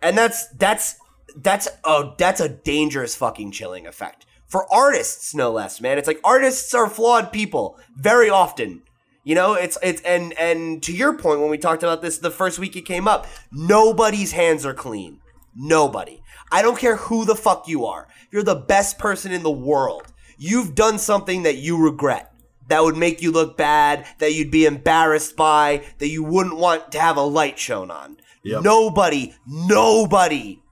[0.00, 0.96] And that's that's
[1.36, 4.26] that's a that's a dangerous fucking chilling effect.
[4.46, 5.98] For artists no less, man.
[5.98, 8.82] It's like artists are flawed people very often.
[9.24, 12.30] You know, it's it's and and to your point when we talked about this the
[12.30, 15.20] first week it came up, nobody's hands are clean.
[15.54, 16.22] Nobody.
[16.50, 18.08] I don't care who the fuck you are.
[18.30, 20.04] You're the best person in the world.
[20.38, 22.27] You've done something that you regret
[22.68, 26.92] that would make you look bad, that you'd be embarrassed by, that you wouldn't want
[26.92, 28.18] to have a light shown on.
[28.42, 28.62] Yep.
[28.62, 30.62] Nobody, nobody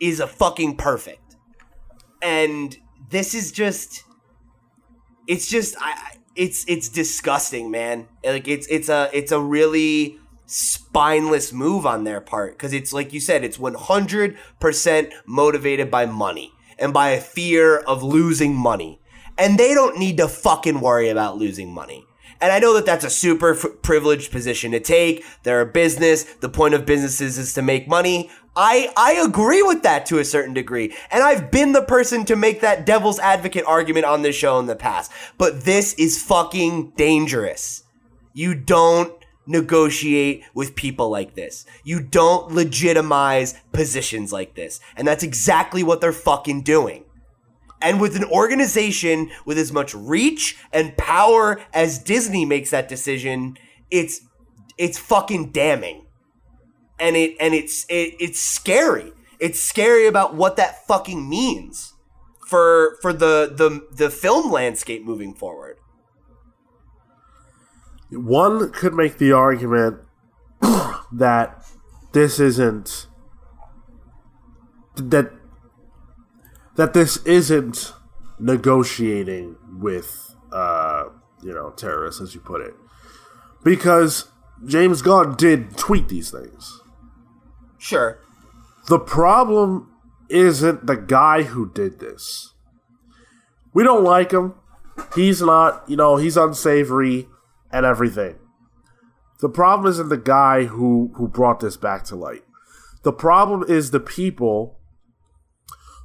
[0.00, 1.36] is a fucking perfect.
[2.22, 2.76] And
[3.10, 4.04] this is just
[5.26, 8.08] it's just I it's it's disgusting, man.
[8.24, 13.14] Like it's it's a it's a really spineless move on their part cuz it's like
[13.14, 19.00] you said it's 100% motivated by money and by a fear of losing money
[19.38, 22.06] and they don't need to fucking worry about losing money.
[22.40, 25.24] And I know that that's a super f- privileged position to take.
[25.44, 26.24] They're a business.
[26.24, 28.30] The point of businesses is to make money.
[28.56, 30.94] I, I agree with that to a certain degree.
[31.10, 34.66] And I've been the person to make that devil's advocate argument on this show in
[34.66, 35.10] the past.
[35.38, 37.84] But this is fucking dangerous.
[38.32, 39.12] You don't
[39.46, 41.66] negotiate with people like this.
[41.82, 44.80] You don't legitimize positions like this.
[44.96, 47.04] And that's exactly what they're fucking doing.
[47.84, 53.58] And with an organization with as much reach and power as Disney makes that decision,
[53.90, 54.22] it's
[54.78, 56.06] it's fucking damning.
[56.98, 59.12] And it and it's it, it's scary.
[59.38, 61.92] It's scary about what that fucking means
[62.48, 65.76] for for the the the film landscape moving forward.
[68.10, 69.98] One could make the argument
[71.12, 71.66] that
[72.12, 73.08] this isn't
[74.96, 75.32] that
[76.76, 77.92] that this isn't
[78.38, 81.04] negotiating with uh,
[81.42, 82.74] you know terrorists, as you put it,
[83.62, 84.28] because
[84.64, 86.80] James Gunn did tweet these things.
[87.78, 88.18] Sure.
[88.88, 89.90] The problem
[90.28, 92.52] isn't the guy who did this.
[93.72, 94.54] We don't like him.
[95.14, 97.28] He's not, you know, he's unsavory
[97.72, 98.36] and everything.
[99.40, 102.44] The problem isn't the guy who who brought this back to light.
[103.02, 104.78] The problem is the people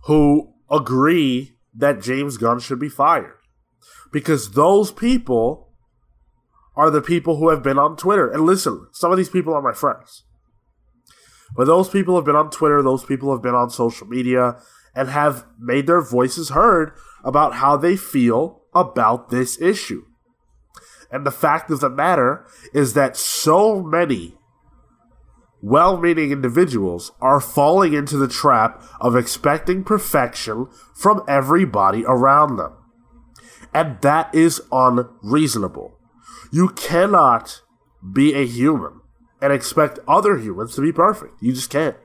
[0.06, 3.36] who agree that James Gunn should be fired.
[4.12, 5.70] Because those people
[6.76, 8.30] are the people who have been on Twitter.
[8.30, 10.24] And listen, some of these people are my friends.
[11.56, 14.62] But those people have been on Twitter, those people have been on social media,
[14.96, 16.94] and have made their voices heard
[17.24, 20.06] about how they feel about this issue.
[21.12, 24.39] And the fact of the matter is that so many
[25.62, 32.74] well meaning individuals are falling into the trap of expecting perfection from everybody around them.
[33.74, 35.98] And that is unreasonable.
[36.52, 37.62] You cannot
[38.14, 39.02] be a human
[39.42, 41.42] and expect other humans to be perfect.
[41.42, 41.98] You just can't.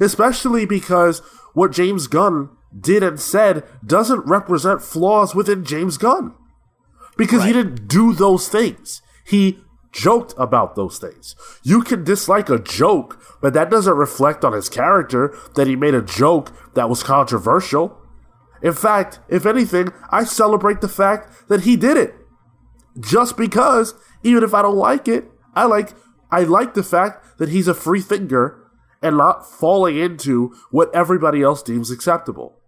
[0.00, 1.20] Especially because
[1.54, 6.34] what James Gunn did and said doesn't represent flaws within James Gunn.
[7.16, 7.48] Because right.
[7.48, 9.02] he didn't do those things.
[9.24, 9.60] He
[9.92, 11.34] joked about those things.
[11.62, 15.94] You can dislike a joke, but that doesn't reflect on his character that he made
[15.94, 17.96] a joke that was controversial.
[18.62, 22.14] In fact, if anything, I celebrate the fact that he did it.
[22.98, 25.94] Just because, even if I don't like it, I like
[26.30, 28.70] I like the fact that he's a free thinker
[29.02, 32.58] and not falling into what everybody else deems acceptable.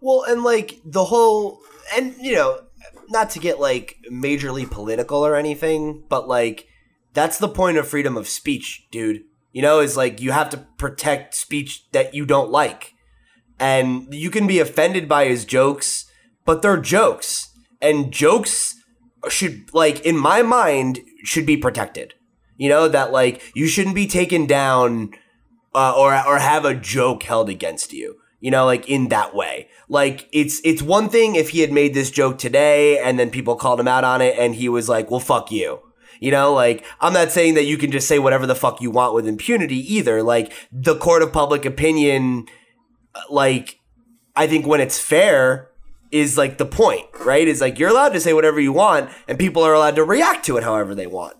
[0.00, 1.60] Well, and like the whole
[1.94, 2.60] and you know,
[3.08, 6.68] not to get like majorly political or anything, but like
[7.14, 9.24] that's the point of freedom of speech, dude.
[9.52, 12.92] You know, is like you have to protect speech that you don't like.
[13.58, 16.04] And you can be offended by his jokes,
[16.44, 17.48] but they're jokes.
[17.80, 18.74] And jokes
[19.28, 22.14] should like in my mind should be protected.
[22.58, 25.12] You know that like you shouldn't be taken down
[25.74, 28.16] uh, or or have a joke held against you.
[28.40, 29.68] You know, like in that way.
[29.88, 33.56] Like it's it's one thing if he had made this joke today and then people
[33.56, 35.80] called him out on it and he was like, "Well, fuck you."
[36.20, 38.90] You know, like I'm not saying that you can just say whatever the fuck you
[38.90, 40.22] want with impunity either.
[40.22, 42.46] Like the court of public opinion
[43.30, 43.78] like
[44.34, 45.70] I think when it's fair
[46.10, 47.46] is like the point, right?
[47.46, 50.44] Is like you're allowed to say whatever you want and people are allowed to react
[50.46, 51.36] to it however they want.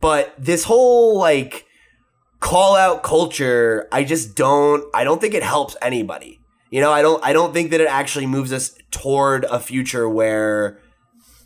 [0.00, 1.63] But this whole like
[2.44, 6.40] call out culture, I just don't I don't think it helps anybody.
[6.70, 10.06] You know, I don't I don't think that it actually moves us toward a future
[10.08, 10.78] where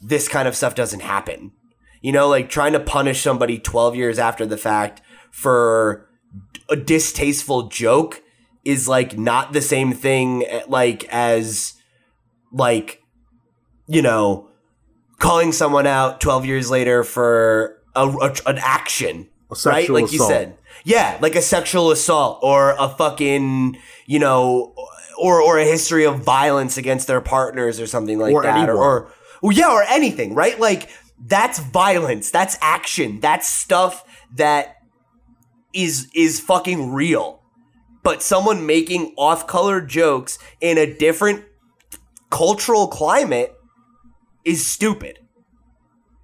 [0.02, 1.52] this kind of stuff doesn't happen.
[2.02, 5.00] You know, like trying to punish somebody 12 years after the fact
[5.30, 6.08] for
[6.68, 8.20] a distasteful joke
[8.64, 11.74] is like not the same thing eh, like as
[12.50, 13.02] like
[13.86, 14.48] you know
[15.20, 19.28] calling someone out 12 years later for a, a an action
[19.64, 20.12] right like assault.
[20.12, 23.76] you said yeah like a sexual assault or a fucking
[24.06, 24.74] you know
[25.18, 28.76] or or a history of violence against their partners or something like or that, or,
[28.76, 30.58] or, or yeah, or anything, right?
[30.58, 30.88] Like
[31.20, 34.04] that's violence, that's action, that's stuff
[34.36, 34.76] that
[35.74, 37.42] is is fucking real.
[38.04, 41.44] But someone making off-color jokes in a different
[42.30, 43.54] cultural climate
[44.44, 45.18] is stupid.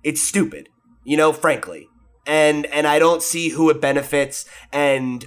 [0.03, 0.69] It's stupid,
[1.03, 1.89] you know, frankly.
[2.27, 4.47] And and I don't see who it benefits.
[4.73, 5.27] And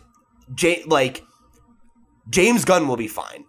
[0.54, 1.24] J- like
[2.30, 3.46] James Gunn will be fine.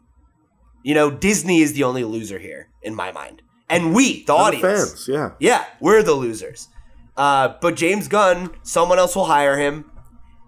[0.82, 4.62] You know, Disney is the only loser here in my mind, and we, the audience,
[4.62, 6.68] fans, yeah, yeah, we're the losers.
[7.16, 9.90] Uh, but James Gunn, someone else will hire him.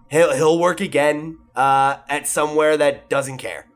[0.08, 3.66] He'll he'll work again uh, at somewhere that doesn't care.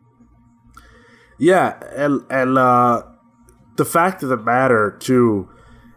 [1.39, 3.03] Yeah, and and uh,
[3.77, 5.51] the fact of the matter too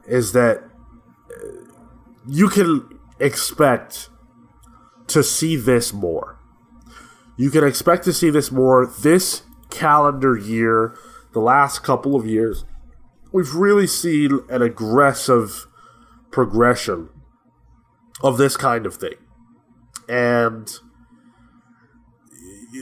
[0.08, 0.64] is that
[1.30, 1.72] uh,
[2.28, 4.10] you can expect
[5.08, 6.40] to see this more.
[7.38, 8.86] You can expect to see this more.
[8.86, 10.96] This calendar year,
[11.34, 12.66] the last couple of years,
[13.32, 15.68] we've really seen an aggressive
[16.32, 17.10] progression
[18.22, 19.16] of this kind of thing.
[20.10, 20.72] And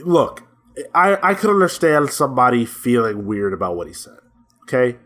[0.04, 0.46] look,
[0.94, 4.18] I I could understand somebody feeling weird about what he said.
[4.62, 4.98] Okay,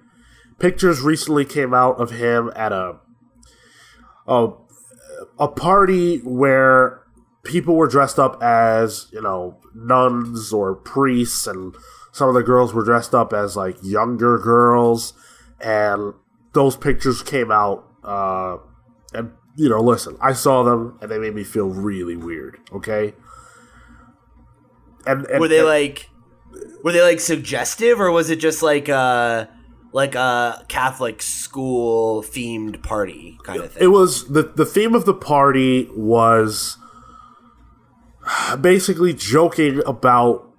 [0.59, 3.01] pictures recently came out of him at a
[4.27, 4.53] a,
[5.39, 7.03] a party where
[7.43, 11.75] people were dressed up as you know nuns or priests, and
[12.13, 15.13] some of the girls were dressed up as like younger girls,
[15.61, 16.15] and
[16.53, 17.87] those pictures came out.
[18.03, 18.59] Uh,
[19.15, 22.59] and you know, listen, I saw them and they made me feel really weird.
[22.73, 23.15] Okay,
[25.07, 26.09] and, and were they and, like,
[26.83, 29.47] were they like suggestive, or was it just like uh
[29.93, 33.83] like a Catholic school themed party kind of thing?
[33.83, 36.77] It was the the theme of the party was
[38.61, 40.51] basically joking about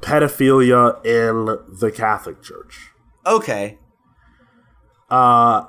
[0.00, 2.90] pedophilia in the Catholic Church.
[3.24, 3.78] Okay.
[5.10, 5.66] Uh,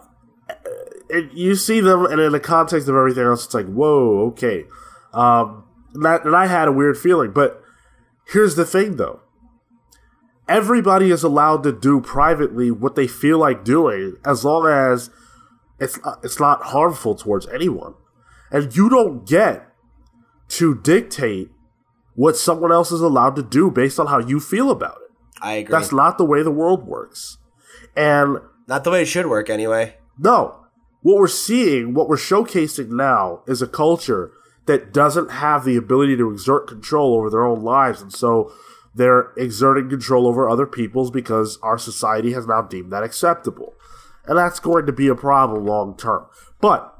[1.09, 4.65] it, you see them, and in the context of everything else, it's like, whoa, okay.
[5.13, 7.61] Um, and, that, and I had a weird feeling, but
[8.31, 9.21] here's the thing, though.
[10.47, 15.09] Everybody is allowed to do privately what they feel like doing, as long as
[15.79, 17.95] it's uh, it's not harmful towards anyone,
[18.51, 19.67] and you don't get
[20.49, 21.51] to dictate
[22.15, 25.11] what someone else is allowed to do based on how you feel about it.
[25.41, 25.71] I agree.
[25.71, 27.37] That's not the way the world works,
[27.95, 28.37] and
[28.67, 29.97] not the way it should work anyway.
[30.17, 30.65] No,
[31.01, 34.31] what we're seeing, what we're showcasing now, is a culture
[34.65, 38.01] that doesn't have the ability to exert control over their own lives.
[38.01, 38.51] And so
[38.97, 43.73] they're exerting control over other people's because our society has now deemed that acceptable.
[44.25, 46.25] And that's going to be a problem long term.
[46.59, 46.93] But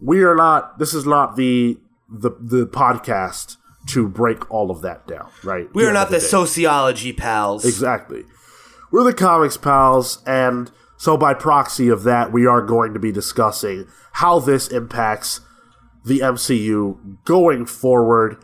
[0.00, 1.78] we are not, this is not the,
[2.08, 3.56] the, the podcast
[3.88, 5.68] to break all of that down, right?
[5.74, 7.64] We are not the, the sociology pals.
[7.64, 8.24] Exactly.
[8.90, 13.12] We're the comics pals, and so, by proxy of that, we are going to be
[13.12, 15.40] discussing how this impacts
[16.04, 18.42] the MCU going forward.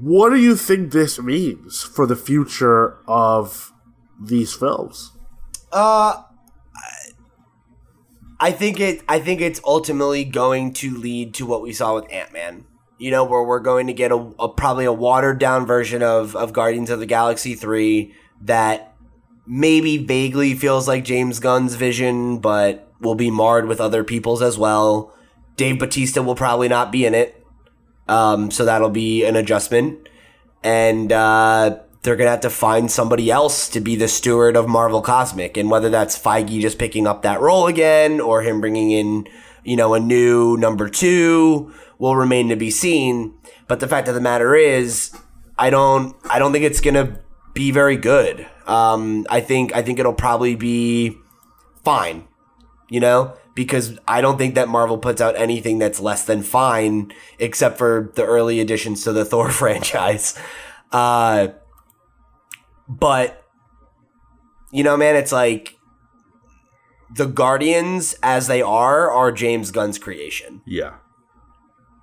[0.00, 3.72] What do you think this means for the future of
[4.20, 5.12] these films?
[5.70, 6.22] Uh,
[8.40, 9.02] I think it.
[9.08, 12.66] I think it's ultimately going to lead to what we saw with Ant Man.
[12.98, 16.34] You know, where we're going to get a, a probably a watered down version of
[16.36, 18.94] of Guardians of the Galaxy three that
[19.46, 24.56] maybe vaguely feels like James Gunn's vision, but will be marred with other people's as
[24.56, 25.12] well.
[25.56, 27.41] Dave Bautista will probably not be in it.
[28.08, 30.08] Um, so that'll be an adjustment.
[30.62, 34.68] And uh, they're going to have to find somebody else to be the steward of
[34.68, 35.56] Marvel Cosmic.
[35.56, 39.26] And whether that's Feige just picking up that role again or him bringing in,
[39.64, 43.34] you know, a new number two will remain to be seen.
[43.68, 45.16] But the fact of the matter is,
[45.58, 47.20] I don't, I don't think it's going to
[47.54, 48.46] be very good.
[48.66, 51.16] Um, I think I think it'll probably be
[51.84, 52.26] fine,
[52.88, 57.12] you know, because I don't think that Marvel puts out anything that's less than fine,
[57.38, 60.38] except for the early additions to the Thor franchise.
[60.90, 61.48] Uh,
[62.88, 63.44] but
[64.70, 65.76] you know, man, it's like
[67.14, 70.62] the Guardians, as they are, are James Gunn's creation.
[70.66, 70.94] Yeah.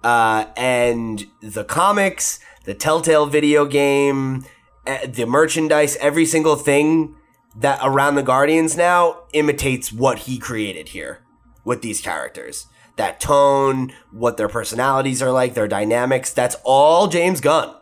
[0.03, 4.45] Uh, and the comics, the Telltale video game,
[4.85, 7.15] the merchandise, every single thing
[7.55, 11.25] that around the Guardians now imitates what he created here
[11.69, 12.65] with these characters.
[12.97, 17.73] That tone, what their personalities are like, their dynamics, that's all James Gunn.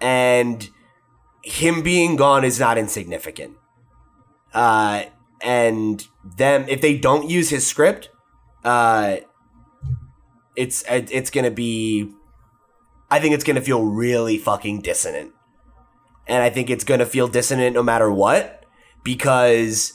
[0.00, 0.68] And
[1.42, 3.56] him being gone is not insignificant.
[4.52, 5.04] Uh,
[5.40, 6.06] and
[6.36, 8.10] them, if they don't use his script,
[8.64, 9.16] uh,
[10.54, 12.12] it's it's gonna be.
[13.10, 15.32] I think it's gonna feel really fucking dissonant
[16.26, 18.64] and I think it's to feel dissonant no matter what
[19.04, 19.92] because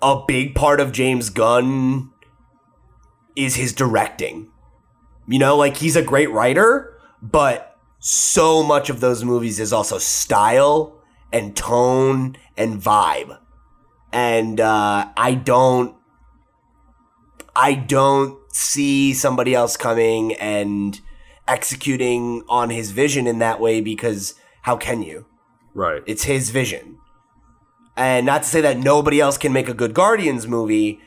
[0.00, 2.12] a big part of James Gunn
[3.36, 4.50] is his directing.
[5.28, 9.98] You know, like he's a great writer, but so much of those movies is also
[9.98, 11.00] style
[11.32, 13.38] and tone and vibe.
[14.12, 15.94] And uh, I don't
[17.54, 21.00] I don't see somebody else coming and
[21.48, 25.26] executing on his vision in that way because how can you?
[25.74, 26.02] Right.
[26.06, 26.98] It's his vision.
[27.96, 31.00] And not to say that nobody else can make a good Guardians movie,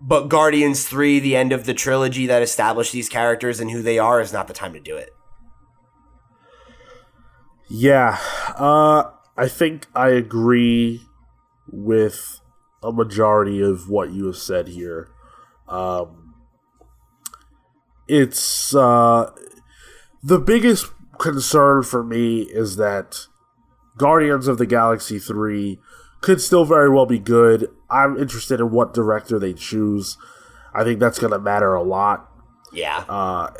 [0.00, 3.98] but Guardians 3, the end of the trilogy that established these characters and who they
[3.98, 5.10] are, is not the time to do it.
[7.68, 8.18] Yeah.
[8.56, 11.02] Uh, I think I agree
[11.70, 12.40] with
[12.82, 15.08] a majority of what you have said here.
[15.68, 16.34] Um,
[18.06, 19.32] it's uh,
[20.22, 23.26] the biggest concern for me is that
[23.96, 25.80] Guardians of the Galaxy 3
[26.20, 27.68] could still very well be good.
[27.88, 30.16] I'm interested in what director they choose.
[30.74, 32.30] I think that's going to matter a lot.
[32.72, 33.04] Yeah.
[33.08, 33.50] Uh,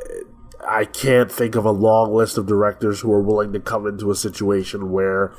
[0.66, 4.11] I can't think of a long list of directors who are willing to come into
[4.11, 5.32] a situation where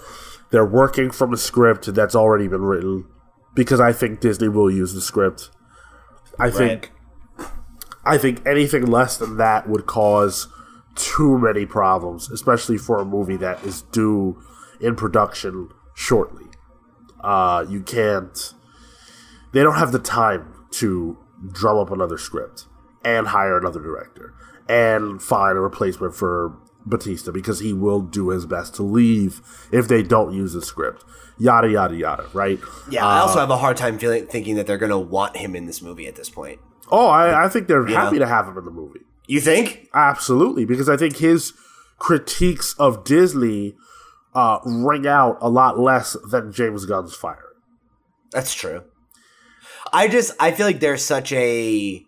[0.51, 3.05] they're working from a script that's already been written
[3.53, 5.49] because I think Disney will use the script.
[6.39, 6.91] I think
[8.05, 10.47] I think anything less than that would cause
[10.95, 14.41] too many problems, especially for a movie that is due
[14.79, 16.45] in production shortly.
[17.21, 18.53] Uh, you can't.
[19.57, 21.17] They don't have the time to
[21.51, 22.67] drum up another script
[23.03, 24.35] and hire another director
[24.69, 26.55] and find a replacement for
[26.85, 31.03] Bautista because he will do his best to leave if they don't use the script.
[31.39, 32.27] Yada yada yada.
[32.33, 32.59] Right?
[32.87, 33.03] Yeah.
[33.03, 35.55] Uh, I also have a hard time feeling thinking that they're going to want him
[35.55, 36.59] in this movie at this point.
[36.91, 38.99] Oh, I, I think they're happy to have him in the movie.
[39.25, 39.89] You think?
[39.91, 41.53] Absolutely, because I think his
[41.97, 43.75] critiques of Disney
[44.35, 47.53] uh, ring out a lot less than James Gunn's fire.
[48.31, 48.83] That's true.
[49.93, 52.03] I just I feel like there's such a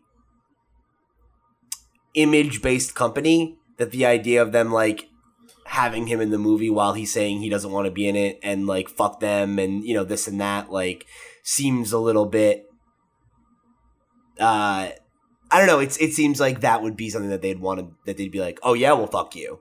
[2.13, 5.07] image based company that the idea of them like
[5.65, 8.39] having him in the movie while he's saying he doesn't want to be in it
[8.41, 11.05] and like fuck them and you know this and that like
[11.43, 12.65] seems a little bit
[14.39, 14.89] uh
[15.51, 15.79] I don't know.
[15.79, 18.39] It's it seems like that would be something that they'd want to that they'd be
[18.39, 19.59] like, oh yeah, well fuck you,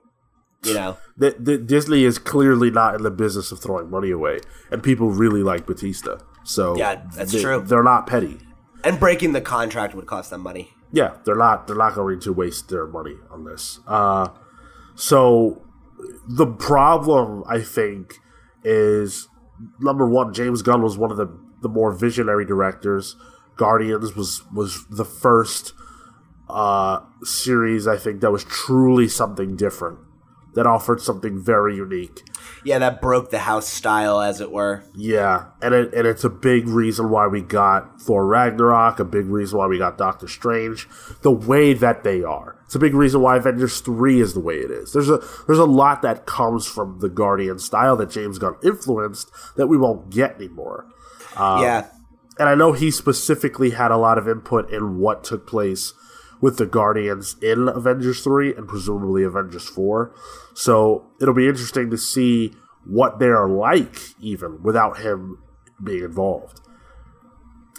[0.63, 0.97] you know.
[1.17, 4.39] The, the, Disney is clearly not in the business of throwing money away,
[4.71, 6.19] and people really like Bautista.
[6.49, 7.61] So yeah, that's they, true.
[7.61, 8.39] They're not petty,
[8.83, 10.71] and breaking the contract would cost them money.
[10.91, 11.67] Yeah, they're not.
[11.67, 13.79] They're not going to waste their money on this.
[13.85, 14.29] Uh,
[14.95, 15.61] so
[16.27, 18.15] the problem, I think,
[18.63, 19.27] is
[19.79, 20.33] number one.
[20.33, 21.27] James Gunn was one of the
[21.61, 23.15] the more visionary directors.
[23.55, 25.73] Guardians was was the first
[26.49, 29.99] uh, series I think that was truly something different
[30.53, 32.23] that offered something very unique.
[32.63, 34.83] Yeah, that broke the house style, as it were.
[34.95, 39.27] Yeah, and it, and it's a big reason why we got Thor Ragnarok, a big
[39.27, 40.87] reason why we got Doctor Strange,
[41.21, 42.59] the way that they are.
[42.65, 44.93] It's a big reason why Avengers three is the way it is.
[44.93, 49.31] There's a there's a lot that comes from the Guardian style that James Gunn influenced
[49.55, 50.85] that we won't get anymore.
[51.35, 51.87] Um, yeah,
[52.37, 55.93] and I know he specifically had a lot of input in what took place
[56.41, 60.13] with the Guardians in Avengers 3 and presumably Avengers 4.
[60.53, 62.53] So it'll be interesting to see
[62.85, 65.41] what they're like, even without him
[65.83, 66.61] being involved.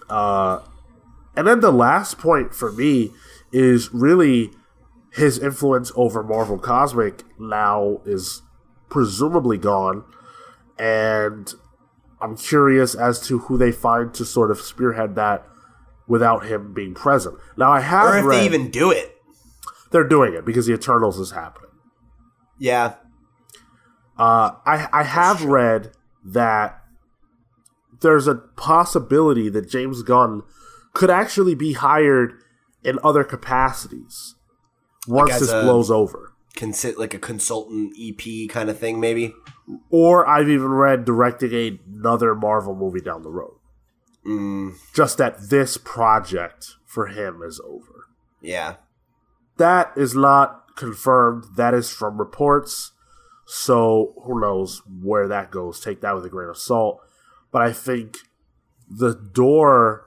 [0.08, 0.60] Uh,
[1.36, 3.12] and then the last point for me
[3.52, 4.50] is really
[5.12, 8.42] his influence over Marvel Cosmic now is
[8.88, 10.04] presumably gone.
[10.78, 11.52] And
[12.20, 15.46] I'm curious as to who they find to sort of spearhead that
[16.10, 17.38] without him being present.
[17.56, 19.16] Now I have or if read, they even do it.
[19.92, 21.70] They're doing it because the Eternals is happening.
[22.58, 22.94] Yeah.
[24.18, 25.92] Uh, I I have read
[26.24, 26.82] that
[28.00, 30.42] there's a possibility that James Gunn
[30.92, 32.34] could actually be hired
[32.82, 34.34] in other capacities
[35.06, 36.32] once like this blows over.
[36.56, 39.32] Consi- like a consultant EP kind of thing, maybe.
[39.90, 43.59] Or I've even read directing another Marvel movie down the road.
[44.26, 44.74] Mm.
[44.94, 48.06] Just that this project for him is over.
[48.40, 48.76] Yeah.
[49.56, 51.44] That is not confirmed.
[51.56, 52.92] That is from reports.
[53.46, 55.80] So who knows where that goes?
[55.80, 57.00] Take that with a grain of salt.
[57.50, 58.18] But I think
[58.88, 60.06] the door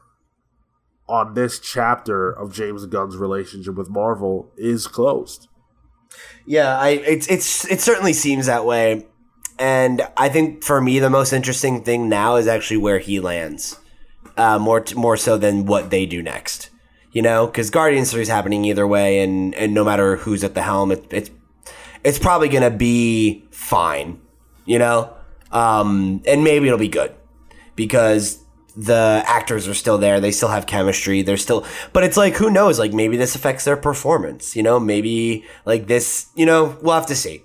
[1.08, 5.48] on this chapter of James Gunn's relationship with Marvel is closed.
[6.46, 9.08] Yeah, I it's it's it certainly seems that way.
[9.60, 13.78] And I think for me the most interesting thing now is actually where he lands
[14.38, 16.70] uh, more t- more so than what they do next.
[17.12, 20.56] You know, because Guardians Three is happening either way, and and no matter who's at
[20.56, 21.30] the helm, it, it's
[22.04, 24.20] it's probably gonna be fine.
[24.66, 25.14] You know,
[25.52, 27.14] um, and maybe it'll be good
[27.76, 28.44] because
[28.76, 30.20] the actors are still there.
[30.20, 31.22] They still have chemistry.
[31.22, 32.80] They're still, but it's like, who knows?
[32.80, 34.80] Like, maybe this affects their performance, you know?
[34.80, 37.44] Maybe, like, this, you know, we'll have to see.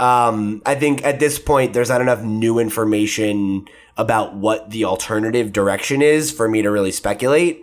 [0.00, 5.52] Um, I think at this point, there's not enough new information about what the alternative
[5.52, 7.62] direction is for me to really speculate.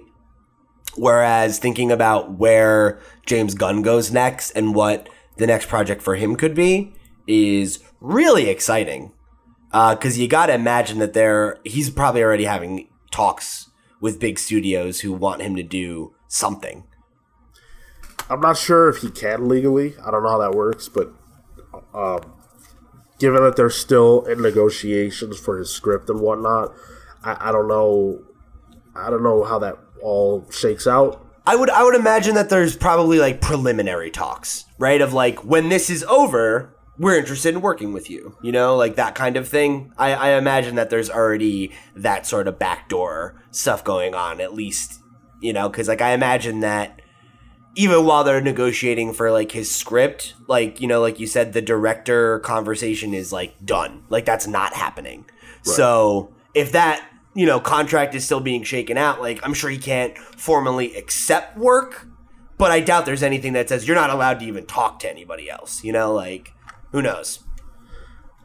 [0.95, 6.35] Whereas thinking about where James Gunn goes next and what the next project for him
[6.35, 6.93] could be
[7.27, 9.13] is really exciting.
[9.71, 13.69] Because uh, you got to imagine that there, he's probably already having talks
[14.01, 16.83] with big studios who want him to do something.
[18.29, 19.95] I'm not sure if he can legally.
[20.05, 21.13] I don't know how that works, but
[21.93, 22.33] um,
[23.21, 26.73] given that they're still in negotiations for his script and whatnot,
[27.23, 28.23] I, I don't know.
[28.95, 31.25] I don't know how that all shakes out.
[31.45, 34.99] I would I would imagine that there's probably like preliminary talks, right?
[34.99, 38.95] Of like when this is over, we're interested in working with you, you know, like
[38.95, 39.93] that kind of thing.
[39.97, 45.01] I, I imagine that there's already that sort of backdoor stuff going on, at least
[45.41, 47.01] you know, because like I imagine that
[47.75, 51.61] even while they're negotiating for like his script, like you know, like you said, the
[51.61, 54.03] director conversation is like done.
[54.09, 55.25] Like that's not happening.
[55.65, 55.75] Right.
[55.75, 59.77] So if that you know contract is still being shaken out, like I'm sure he
[59.77, 62.07] can't formally accept work.
[62.57, 65.49] But I doubt there's anything that says you're not allowed to even talk to anybody
[65.49, 65.83] else.
[65.83, 66.53] You know, like
[66.91, 67.39] who knows?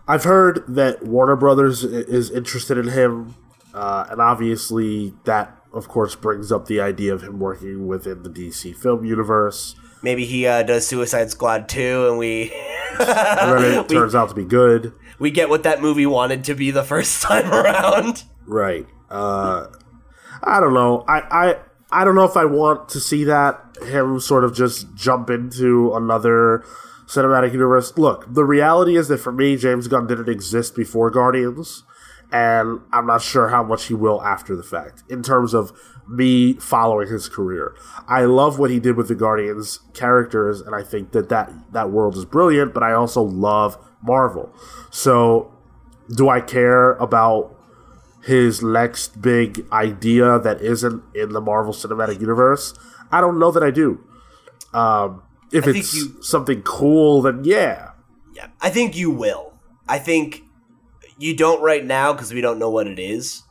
[0.09, 3.35] I've heard that Warner Brothers is interested in him,
[3.75, 8.31] uh, and obviously that, of course, brings up the idea of him working within the
[8.31, 9.77] DC film universe.
[10.03, 12.53] Maybe he uh, does Suicide Squad too, and we.
[12.99, 14.93] and then it we, turns out to be good.
[15.19, 18.25] We get what that movie wanted to be the first time around.
[18.47, 18.87] Right.
[19.11, 19.67] Uh,
[20.43, 21.05] I don't know.
[21.07, 21.57] I, I
[21.91, 25.95] I don't know if I want to see that him sort of just jump into
[25.95, 26.65] another
[27.07, 27.97] cinematic universe.
[27.97, 31.85] Look, the reality is that for me, James Gunn didn't exist before Guardians,
[32.33, 35.73] and I'm not sure how much he will after the fact in terms of
[36.09, 37.75] me following his career.
[38.09, 41.91] I love what he did with the Guardians characters, and I think that that, that
[41.91, 44.53] world is brilliant, but I also love Marvel.
[44.91, 45.53] So,
[46.15, 47.57] do I care about
[48.23, 52.75] his next big idea that isn't in the Marvel Cinematic Universe?
[53.11, 54.05] I don't know that I do.
[54.73, 55.23] Um,
[55.53, 57.93] if I it's you, something cool, then yeah.
[58.35, 59.55] Yeah, I think you will.
[59.89, 60.43] I think
[61.19, 63.43] you don't right now because we don't know what it is.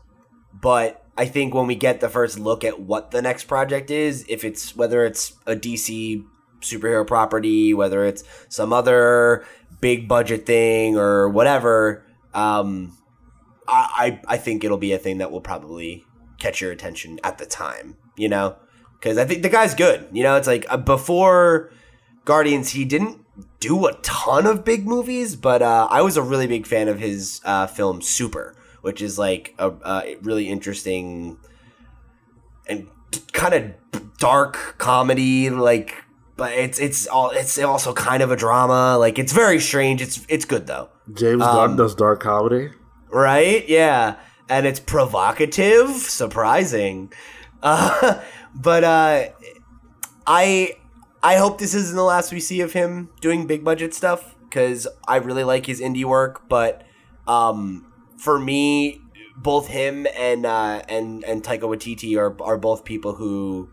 [0.54, 4.26] But I think when we get the first look at what the next project is,
[4.28, 6.24] if it's whether it's a DC
[6.62, 9.46] superhero property, whether it's some other
[9.82, 12.98] big budget thing or whatever, um,
[13.68, 16.06] I, I think it'll be a thing that will probably
[16.38, 17.98] catch your attention at the time.
[18.18, 18.56] You know,
[18.94, 20.08] because I think the guy's good.
[20.12, 21.72] You know, it's like uh, before
[22.24, 23.25] Guardians, he didn't
[23.60, 27.00] do a ton of big movies, but uh, I was a really big fan of
[27.00, 31.38] his uh, film Super, which is like a, a really interesting
[32.68, 32.88] and
[33.34, 35.50] kind of dark comedy.
[35.50, 35.96] Like,
[36.38, 38.98] but it's it's all it's also kind of a drama.
[38.98, 40.02] Like, it's very strange.
[40.02, 40.90] It's it's good though.
[41.14, 42.70] James Gunn um, does dark comedy,
[43.10, 43.68] right?
[43.68, 44.16] Yeah,
[44.50, 47.12] and it's provocative, surprising.
[47.64, 48.22] Uh,
[48.54, 49.30] but uh,
[50.28, 50.74] I
[51.26, 54.88] I hope this isn't the last we see of him doing big budget stuff because
[55.08, 56.48] I really like his indie work.
[56.48, 56.84] But
[57.26, 59.02] um, for me,
[59.36, 63.72] both him and uh, and and Taika Waititi are are both people who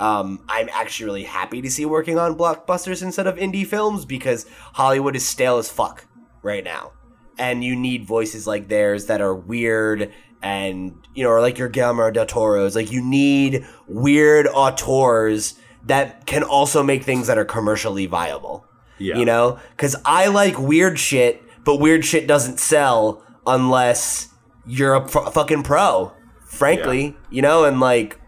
[0.00, 4.46] um, I'm actually really happy to see working on blockbusters instead of indie films because
[4.72, 6.06] Hollywood is stale as fuck
[6.40, 6.92] right now,
[7.36, 11.68] and you need voices like theirs that are weird and you know, or like your
[11.68, 12.74] Guillermo del Toro's.
[12.74, 15.56] Like you need weird auteurs
[15.86, 18.66] that can also make things that are commercially viable.
[18.98, 19.16] Yeah.
[19.16, 19.58] You know?
[19.70, 24.28] Because I like weird shit, but weird shit doesn't sell unless
[24.66, 26.12] you're a fucking pro,
[26.46, 27.04] frankly.
[27.04, 27.12] Yeah.
[27.30, 27.64] You know?
[27.64, 28.20] And like,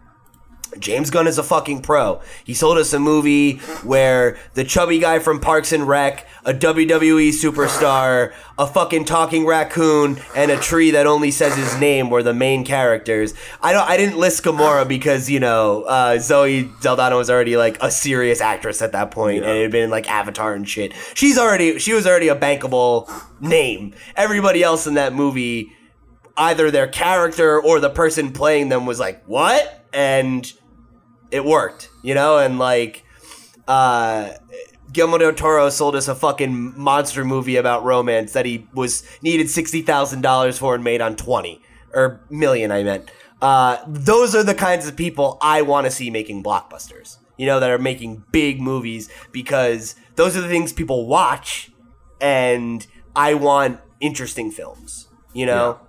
[0.77, 2.21] James Gunn is a fucking pro.
[2.43, 7.29] He sold us a movie where the chubby guy from Parks and Rec, a WWE
[7.29, 12.33] superstar, a fucking talking raccoon, and a tree that only says his name were the
[12.33, 13.33] main characters.
[13.61, 13.87] I don't.
[13.89, 18.41] I didn't list Gamora because you know uh, Zoe Saldana was already like a serious
[18.41, 19.49] actress at that point, yeah.
[19.49, 20.93] and it had been like Avatar and shit.
[21.13, 21.79] She's already.
[21.79, 23.09] She was already a bankable
[23.41, 23.93] name.
[24.15, 25.71] Everybody else in that movie
[26.37, 30.51] either their character or the person playing them was like, "What?" and
[31.31, 33.03] it worked, you know, and like
[33.67, 34.33] uh
[34.91, 39.49] Guillermo del Toro sold us a fucking monster movie about romance that he was needed
[39.49, 41.61] sixty thousand dollars for and made on twenty
[41.93, 43.11] or million, I meant.
[43.41, 47.17] Uh, those are the kinds of people I want to see making blockbusters.
[47.37, 51.71] You know, that are making big movies because those are the things people watch,
[52.19, 52.85] and
[53.15, 55.07] I want interesting films.
[55.33, 55.79] You know,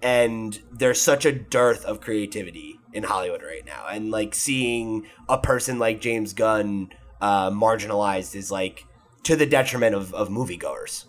[0.00, 0.08] yeah.
[0.08, 5.36] and there's such a dearth of creativity in Hollywood right now, and like seeing a
[5.36, 6.90] person like James Gunn
[7.20, 8.86] uh, marginalized is like
[9.24, 11.06] to the detriment of, of moviegoers.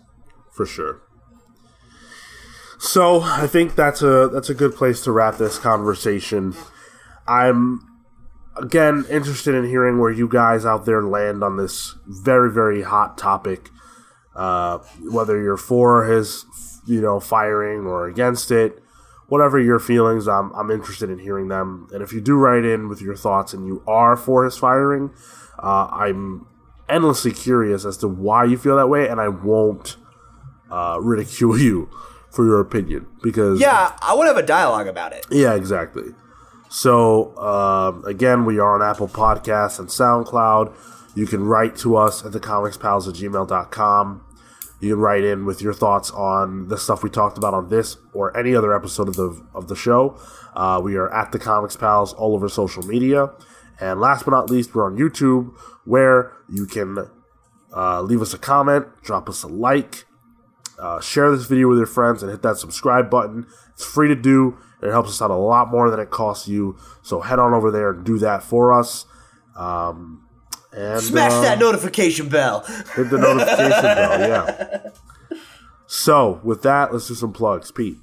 [0.52, 1.00] For sure.
[2.78, 6.54] So I think that's a that's a good place to wrap this conversation.
[7.26, 7.80] I'm
[8.56, 13.16] again interested in hearing where you guys out there land on this very very hot
[13.16, 13.70] topic.
[14.34, 14.78] Uh,
[15.10, 16.44] whether you're for his
[16.86, 18.82] you know firing or against it
[19.28, 21.88] whatever your feelings, I'm, I'm interested in hearing them.
[21.92, 25.10] And if you do write in with your thoughts and you are for his firing,
[25.58, 26.46] uh, I'm
[26.88, 29.96] endlessly curious as to why you feel that way, and I won't
[30.70, 31.90] uh, ridicule you
[32.30, 35.26] for your opinion because yeah, I want to have a dialogue about it.
[35.30, 36.14] Yeah, exactly.
[36.68, 40.74] So uh, again, we are on Apple Podcasts and SoundCloud.
[41.16, 44.25] You can write to us at thecomicspals at gmail.com.
[44.80, 47.96] you can write in with your thoughts on the stuff we talked about on this
[48.12, 50.18] or any other episode of the of the show.
[50.54, 53.30] Uh, we are at the Comics Pals all over social media.
[53.80, 55.54] And last but not least, we're on YouTube
[55.84, 57.10] where you can
[57.74, 60.06] uh, leave us a comment, drop us a like,
[60.78, 63.46] uh, share this video with your friends, and hit that subscribe button.
[63.74, 64.58] It's free to do.
[64.82, 66.76] It helps us out a lot more than it costs you.
[67.02, 69.06] So head on over there and do that for us.
[69.56, 70.25] Um,
[70.76, 72.60] and Smash uh, that notification bell.
[72.94, 74.20] hit the notification bell.
[74.20, 74.90] Yeah.
[75.88, 77.96] So with that, let's do some plugs, Pete.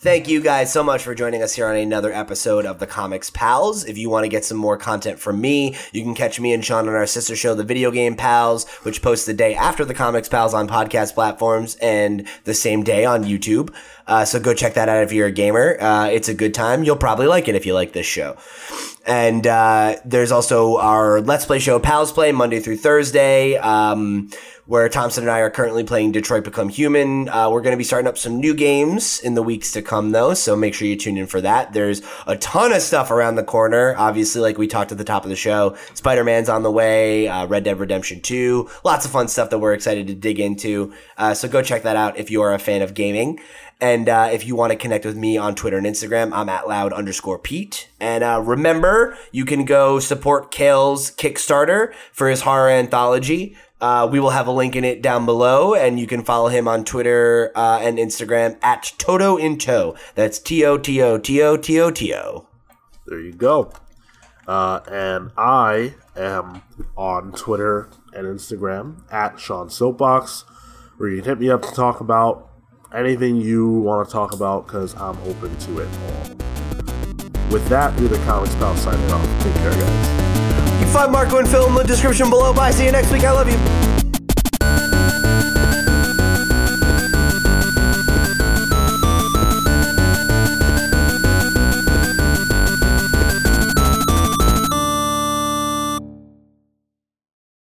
[0.00, 3.30] Thank you guys so much for joining us here on another episode of the Comics
[3.30, 3.84] Pals.
[3.84, 6.64] If you want to get some more content from me, you can catch me and
[6.64, 9.94] Sean on our sister show, The Video Game Pals, which posts the day after the
[9.94, 13.74] Comics Pals on podcast platforms and the same day on YouTube.
[14.08, 15.76] Uh, so go check that out if you're a gamer.
[15.80, 16.82] Uh, it's a good time.
[16.82, 18.36] You'll probably like it if you like this show.
[19.06, 24.28] And uh, there's also our Let's Play show, Pals Play, Monday through Thursday, um,
[24.66, 27.26] where Thompson and I are currently playing Detroit Become Human.
[27.30, 30.12] Uh, we're going to be starting up some new games in the weeks to come,
[30.12, 31.72] though, so make sure you tune in for that.
[31.72, 33.94] There's a ton of stuff around the corner.
[33.96, 37.28] Obviously, like we talked at the top of the show, Spider Man's on the way,
[37.28, 40.92] uh, Red Dead Redemption 2, lots of fun stuff that we're excited to dig into.
[41.16, 43.40] Uh, so go check that out if you are a fan of gaming.
[43.80, 46.66] And uh, if you want to connect with me on Twitter and Instagram, I'm at
[46.66, 47.88] loud underscore Pete.
[48.00, 53.56] And uh, remember, you can go support Cale's Kickstarter for his horror anthology.
[53.80, 56.66] Uh, we will have a link in it down below, and you can follow him
[56.66, 59.94] on Twitter uh, and Instagram at Toto in Tow.
[60.16, 62.48] That's T O T O T O T O T O.
[63.06, 63.72] There you go.
[64.48, 66.62] Uh, and I am
[66.96, 70.44] on Twitter and Instagram at Sean Soapbox,
[70.96, 72.48] where you can hit me up to talk about
[72.92, 76.36] anything you want to talk about because I'm open to it all.
[77.50, 79.42] With that, we're the Comics Pal signing off.
[79.42, 80.78] Take care, guys.
[80.78, 82.52] You can find Marco and Phil in the description below.
[82.52, 82.70] Bye.
[82.70, 83.24] See you next week.
[83.24, 83.87] I love you.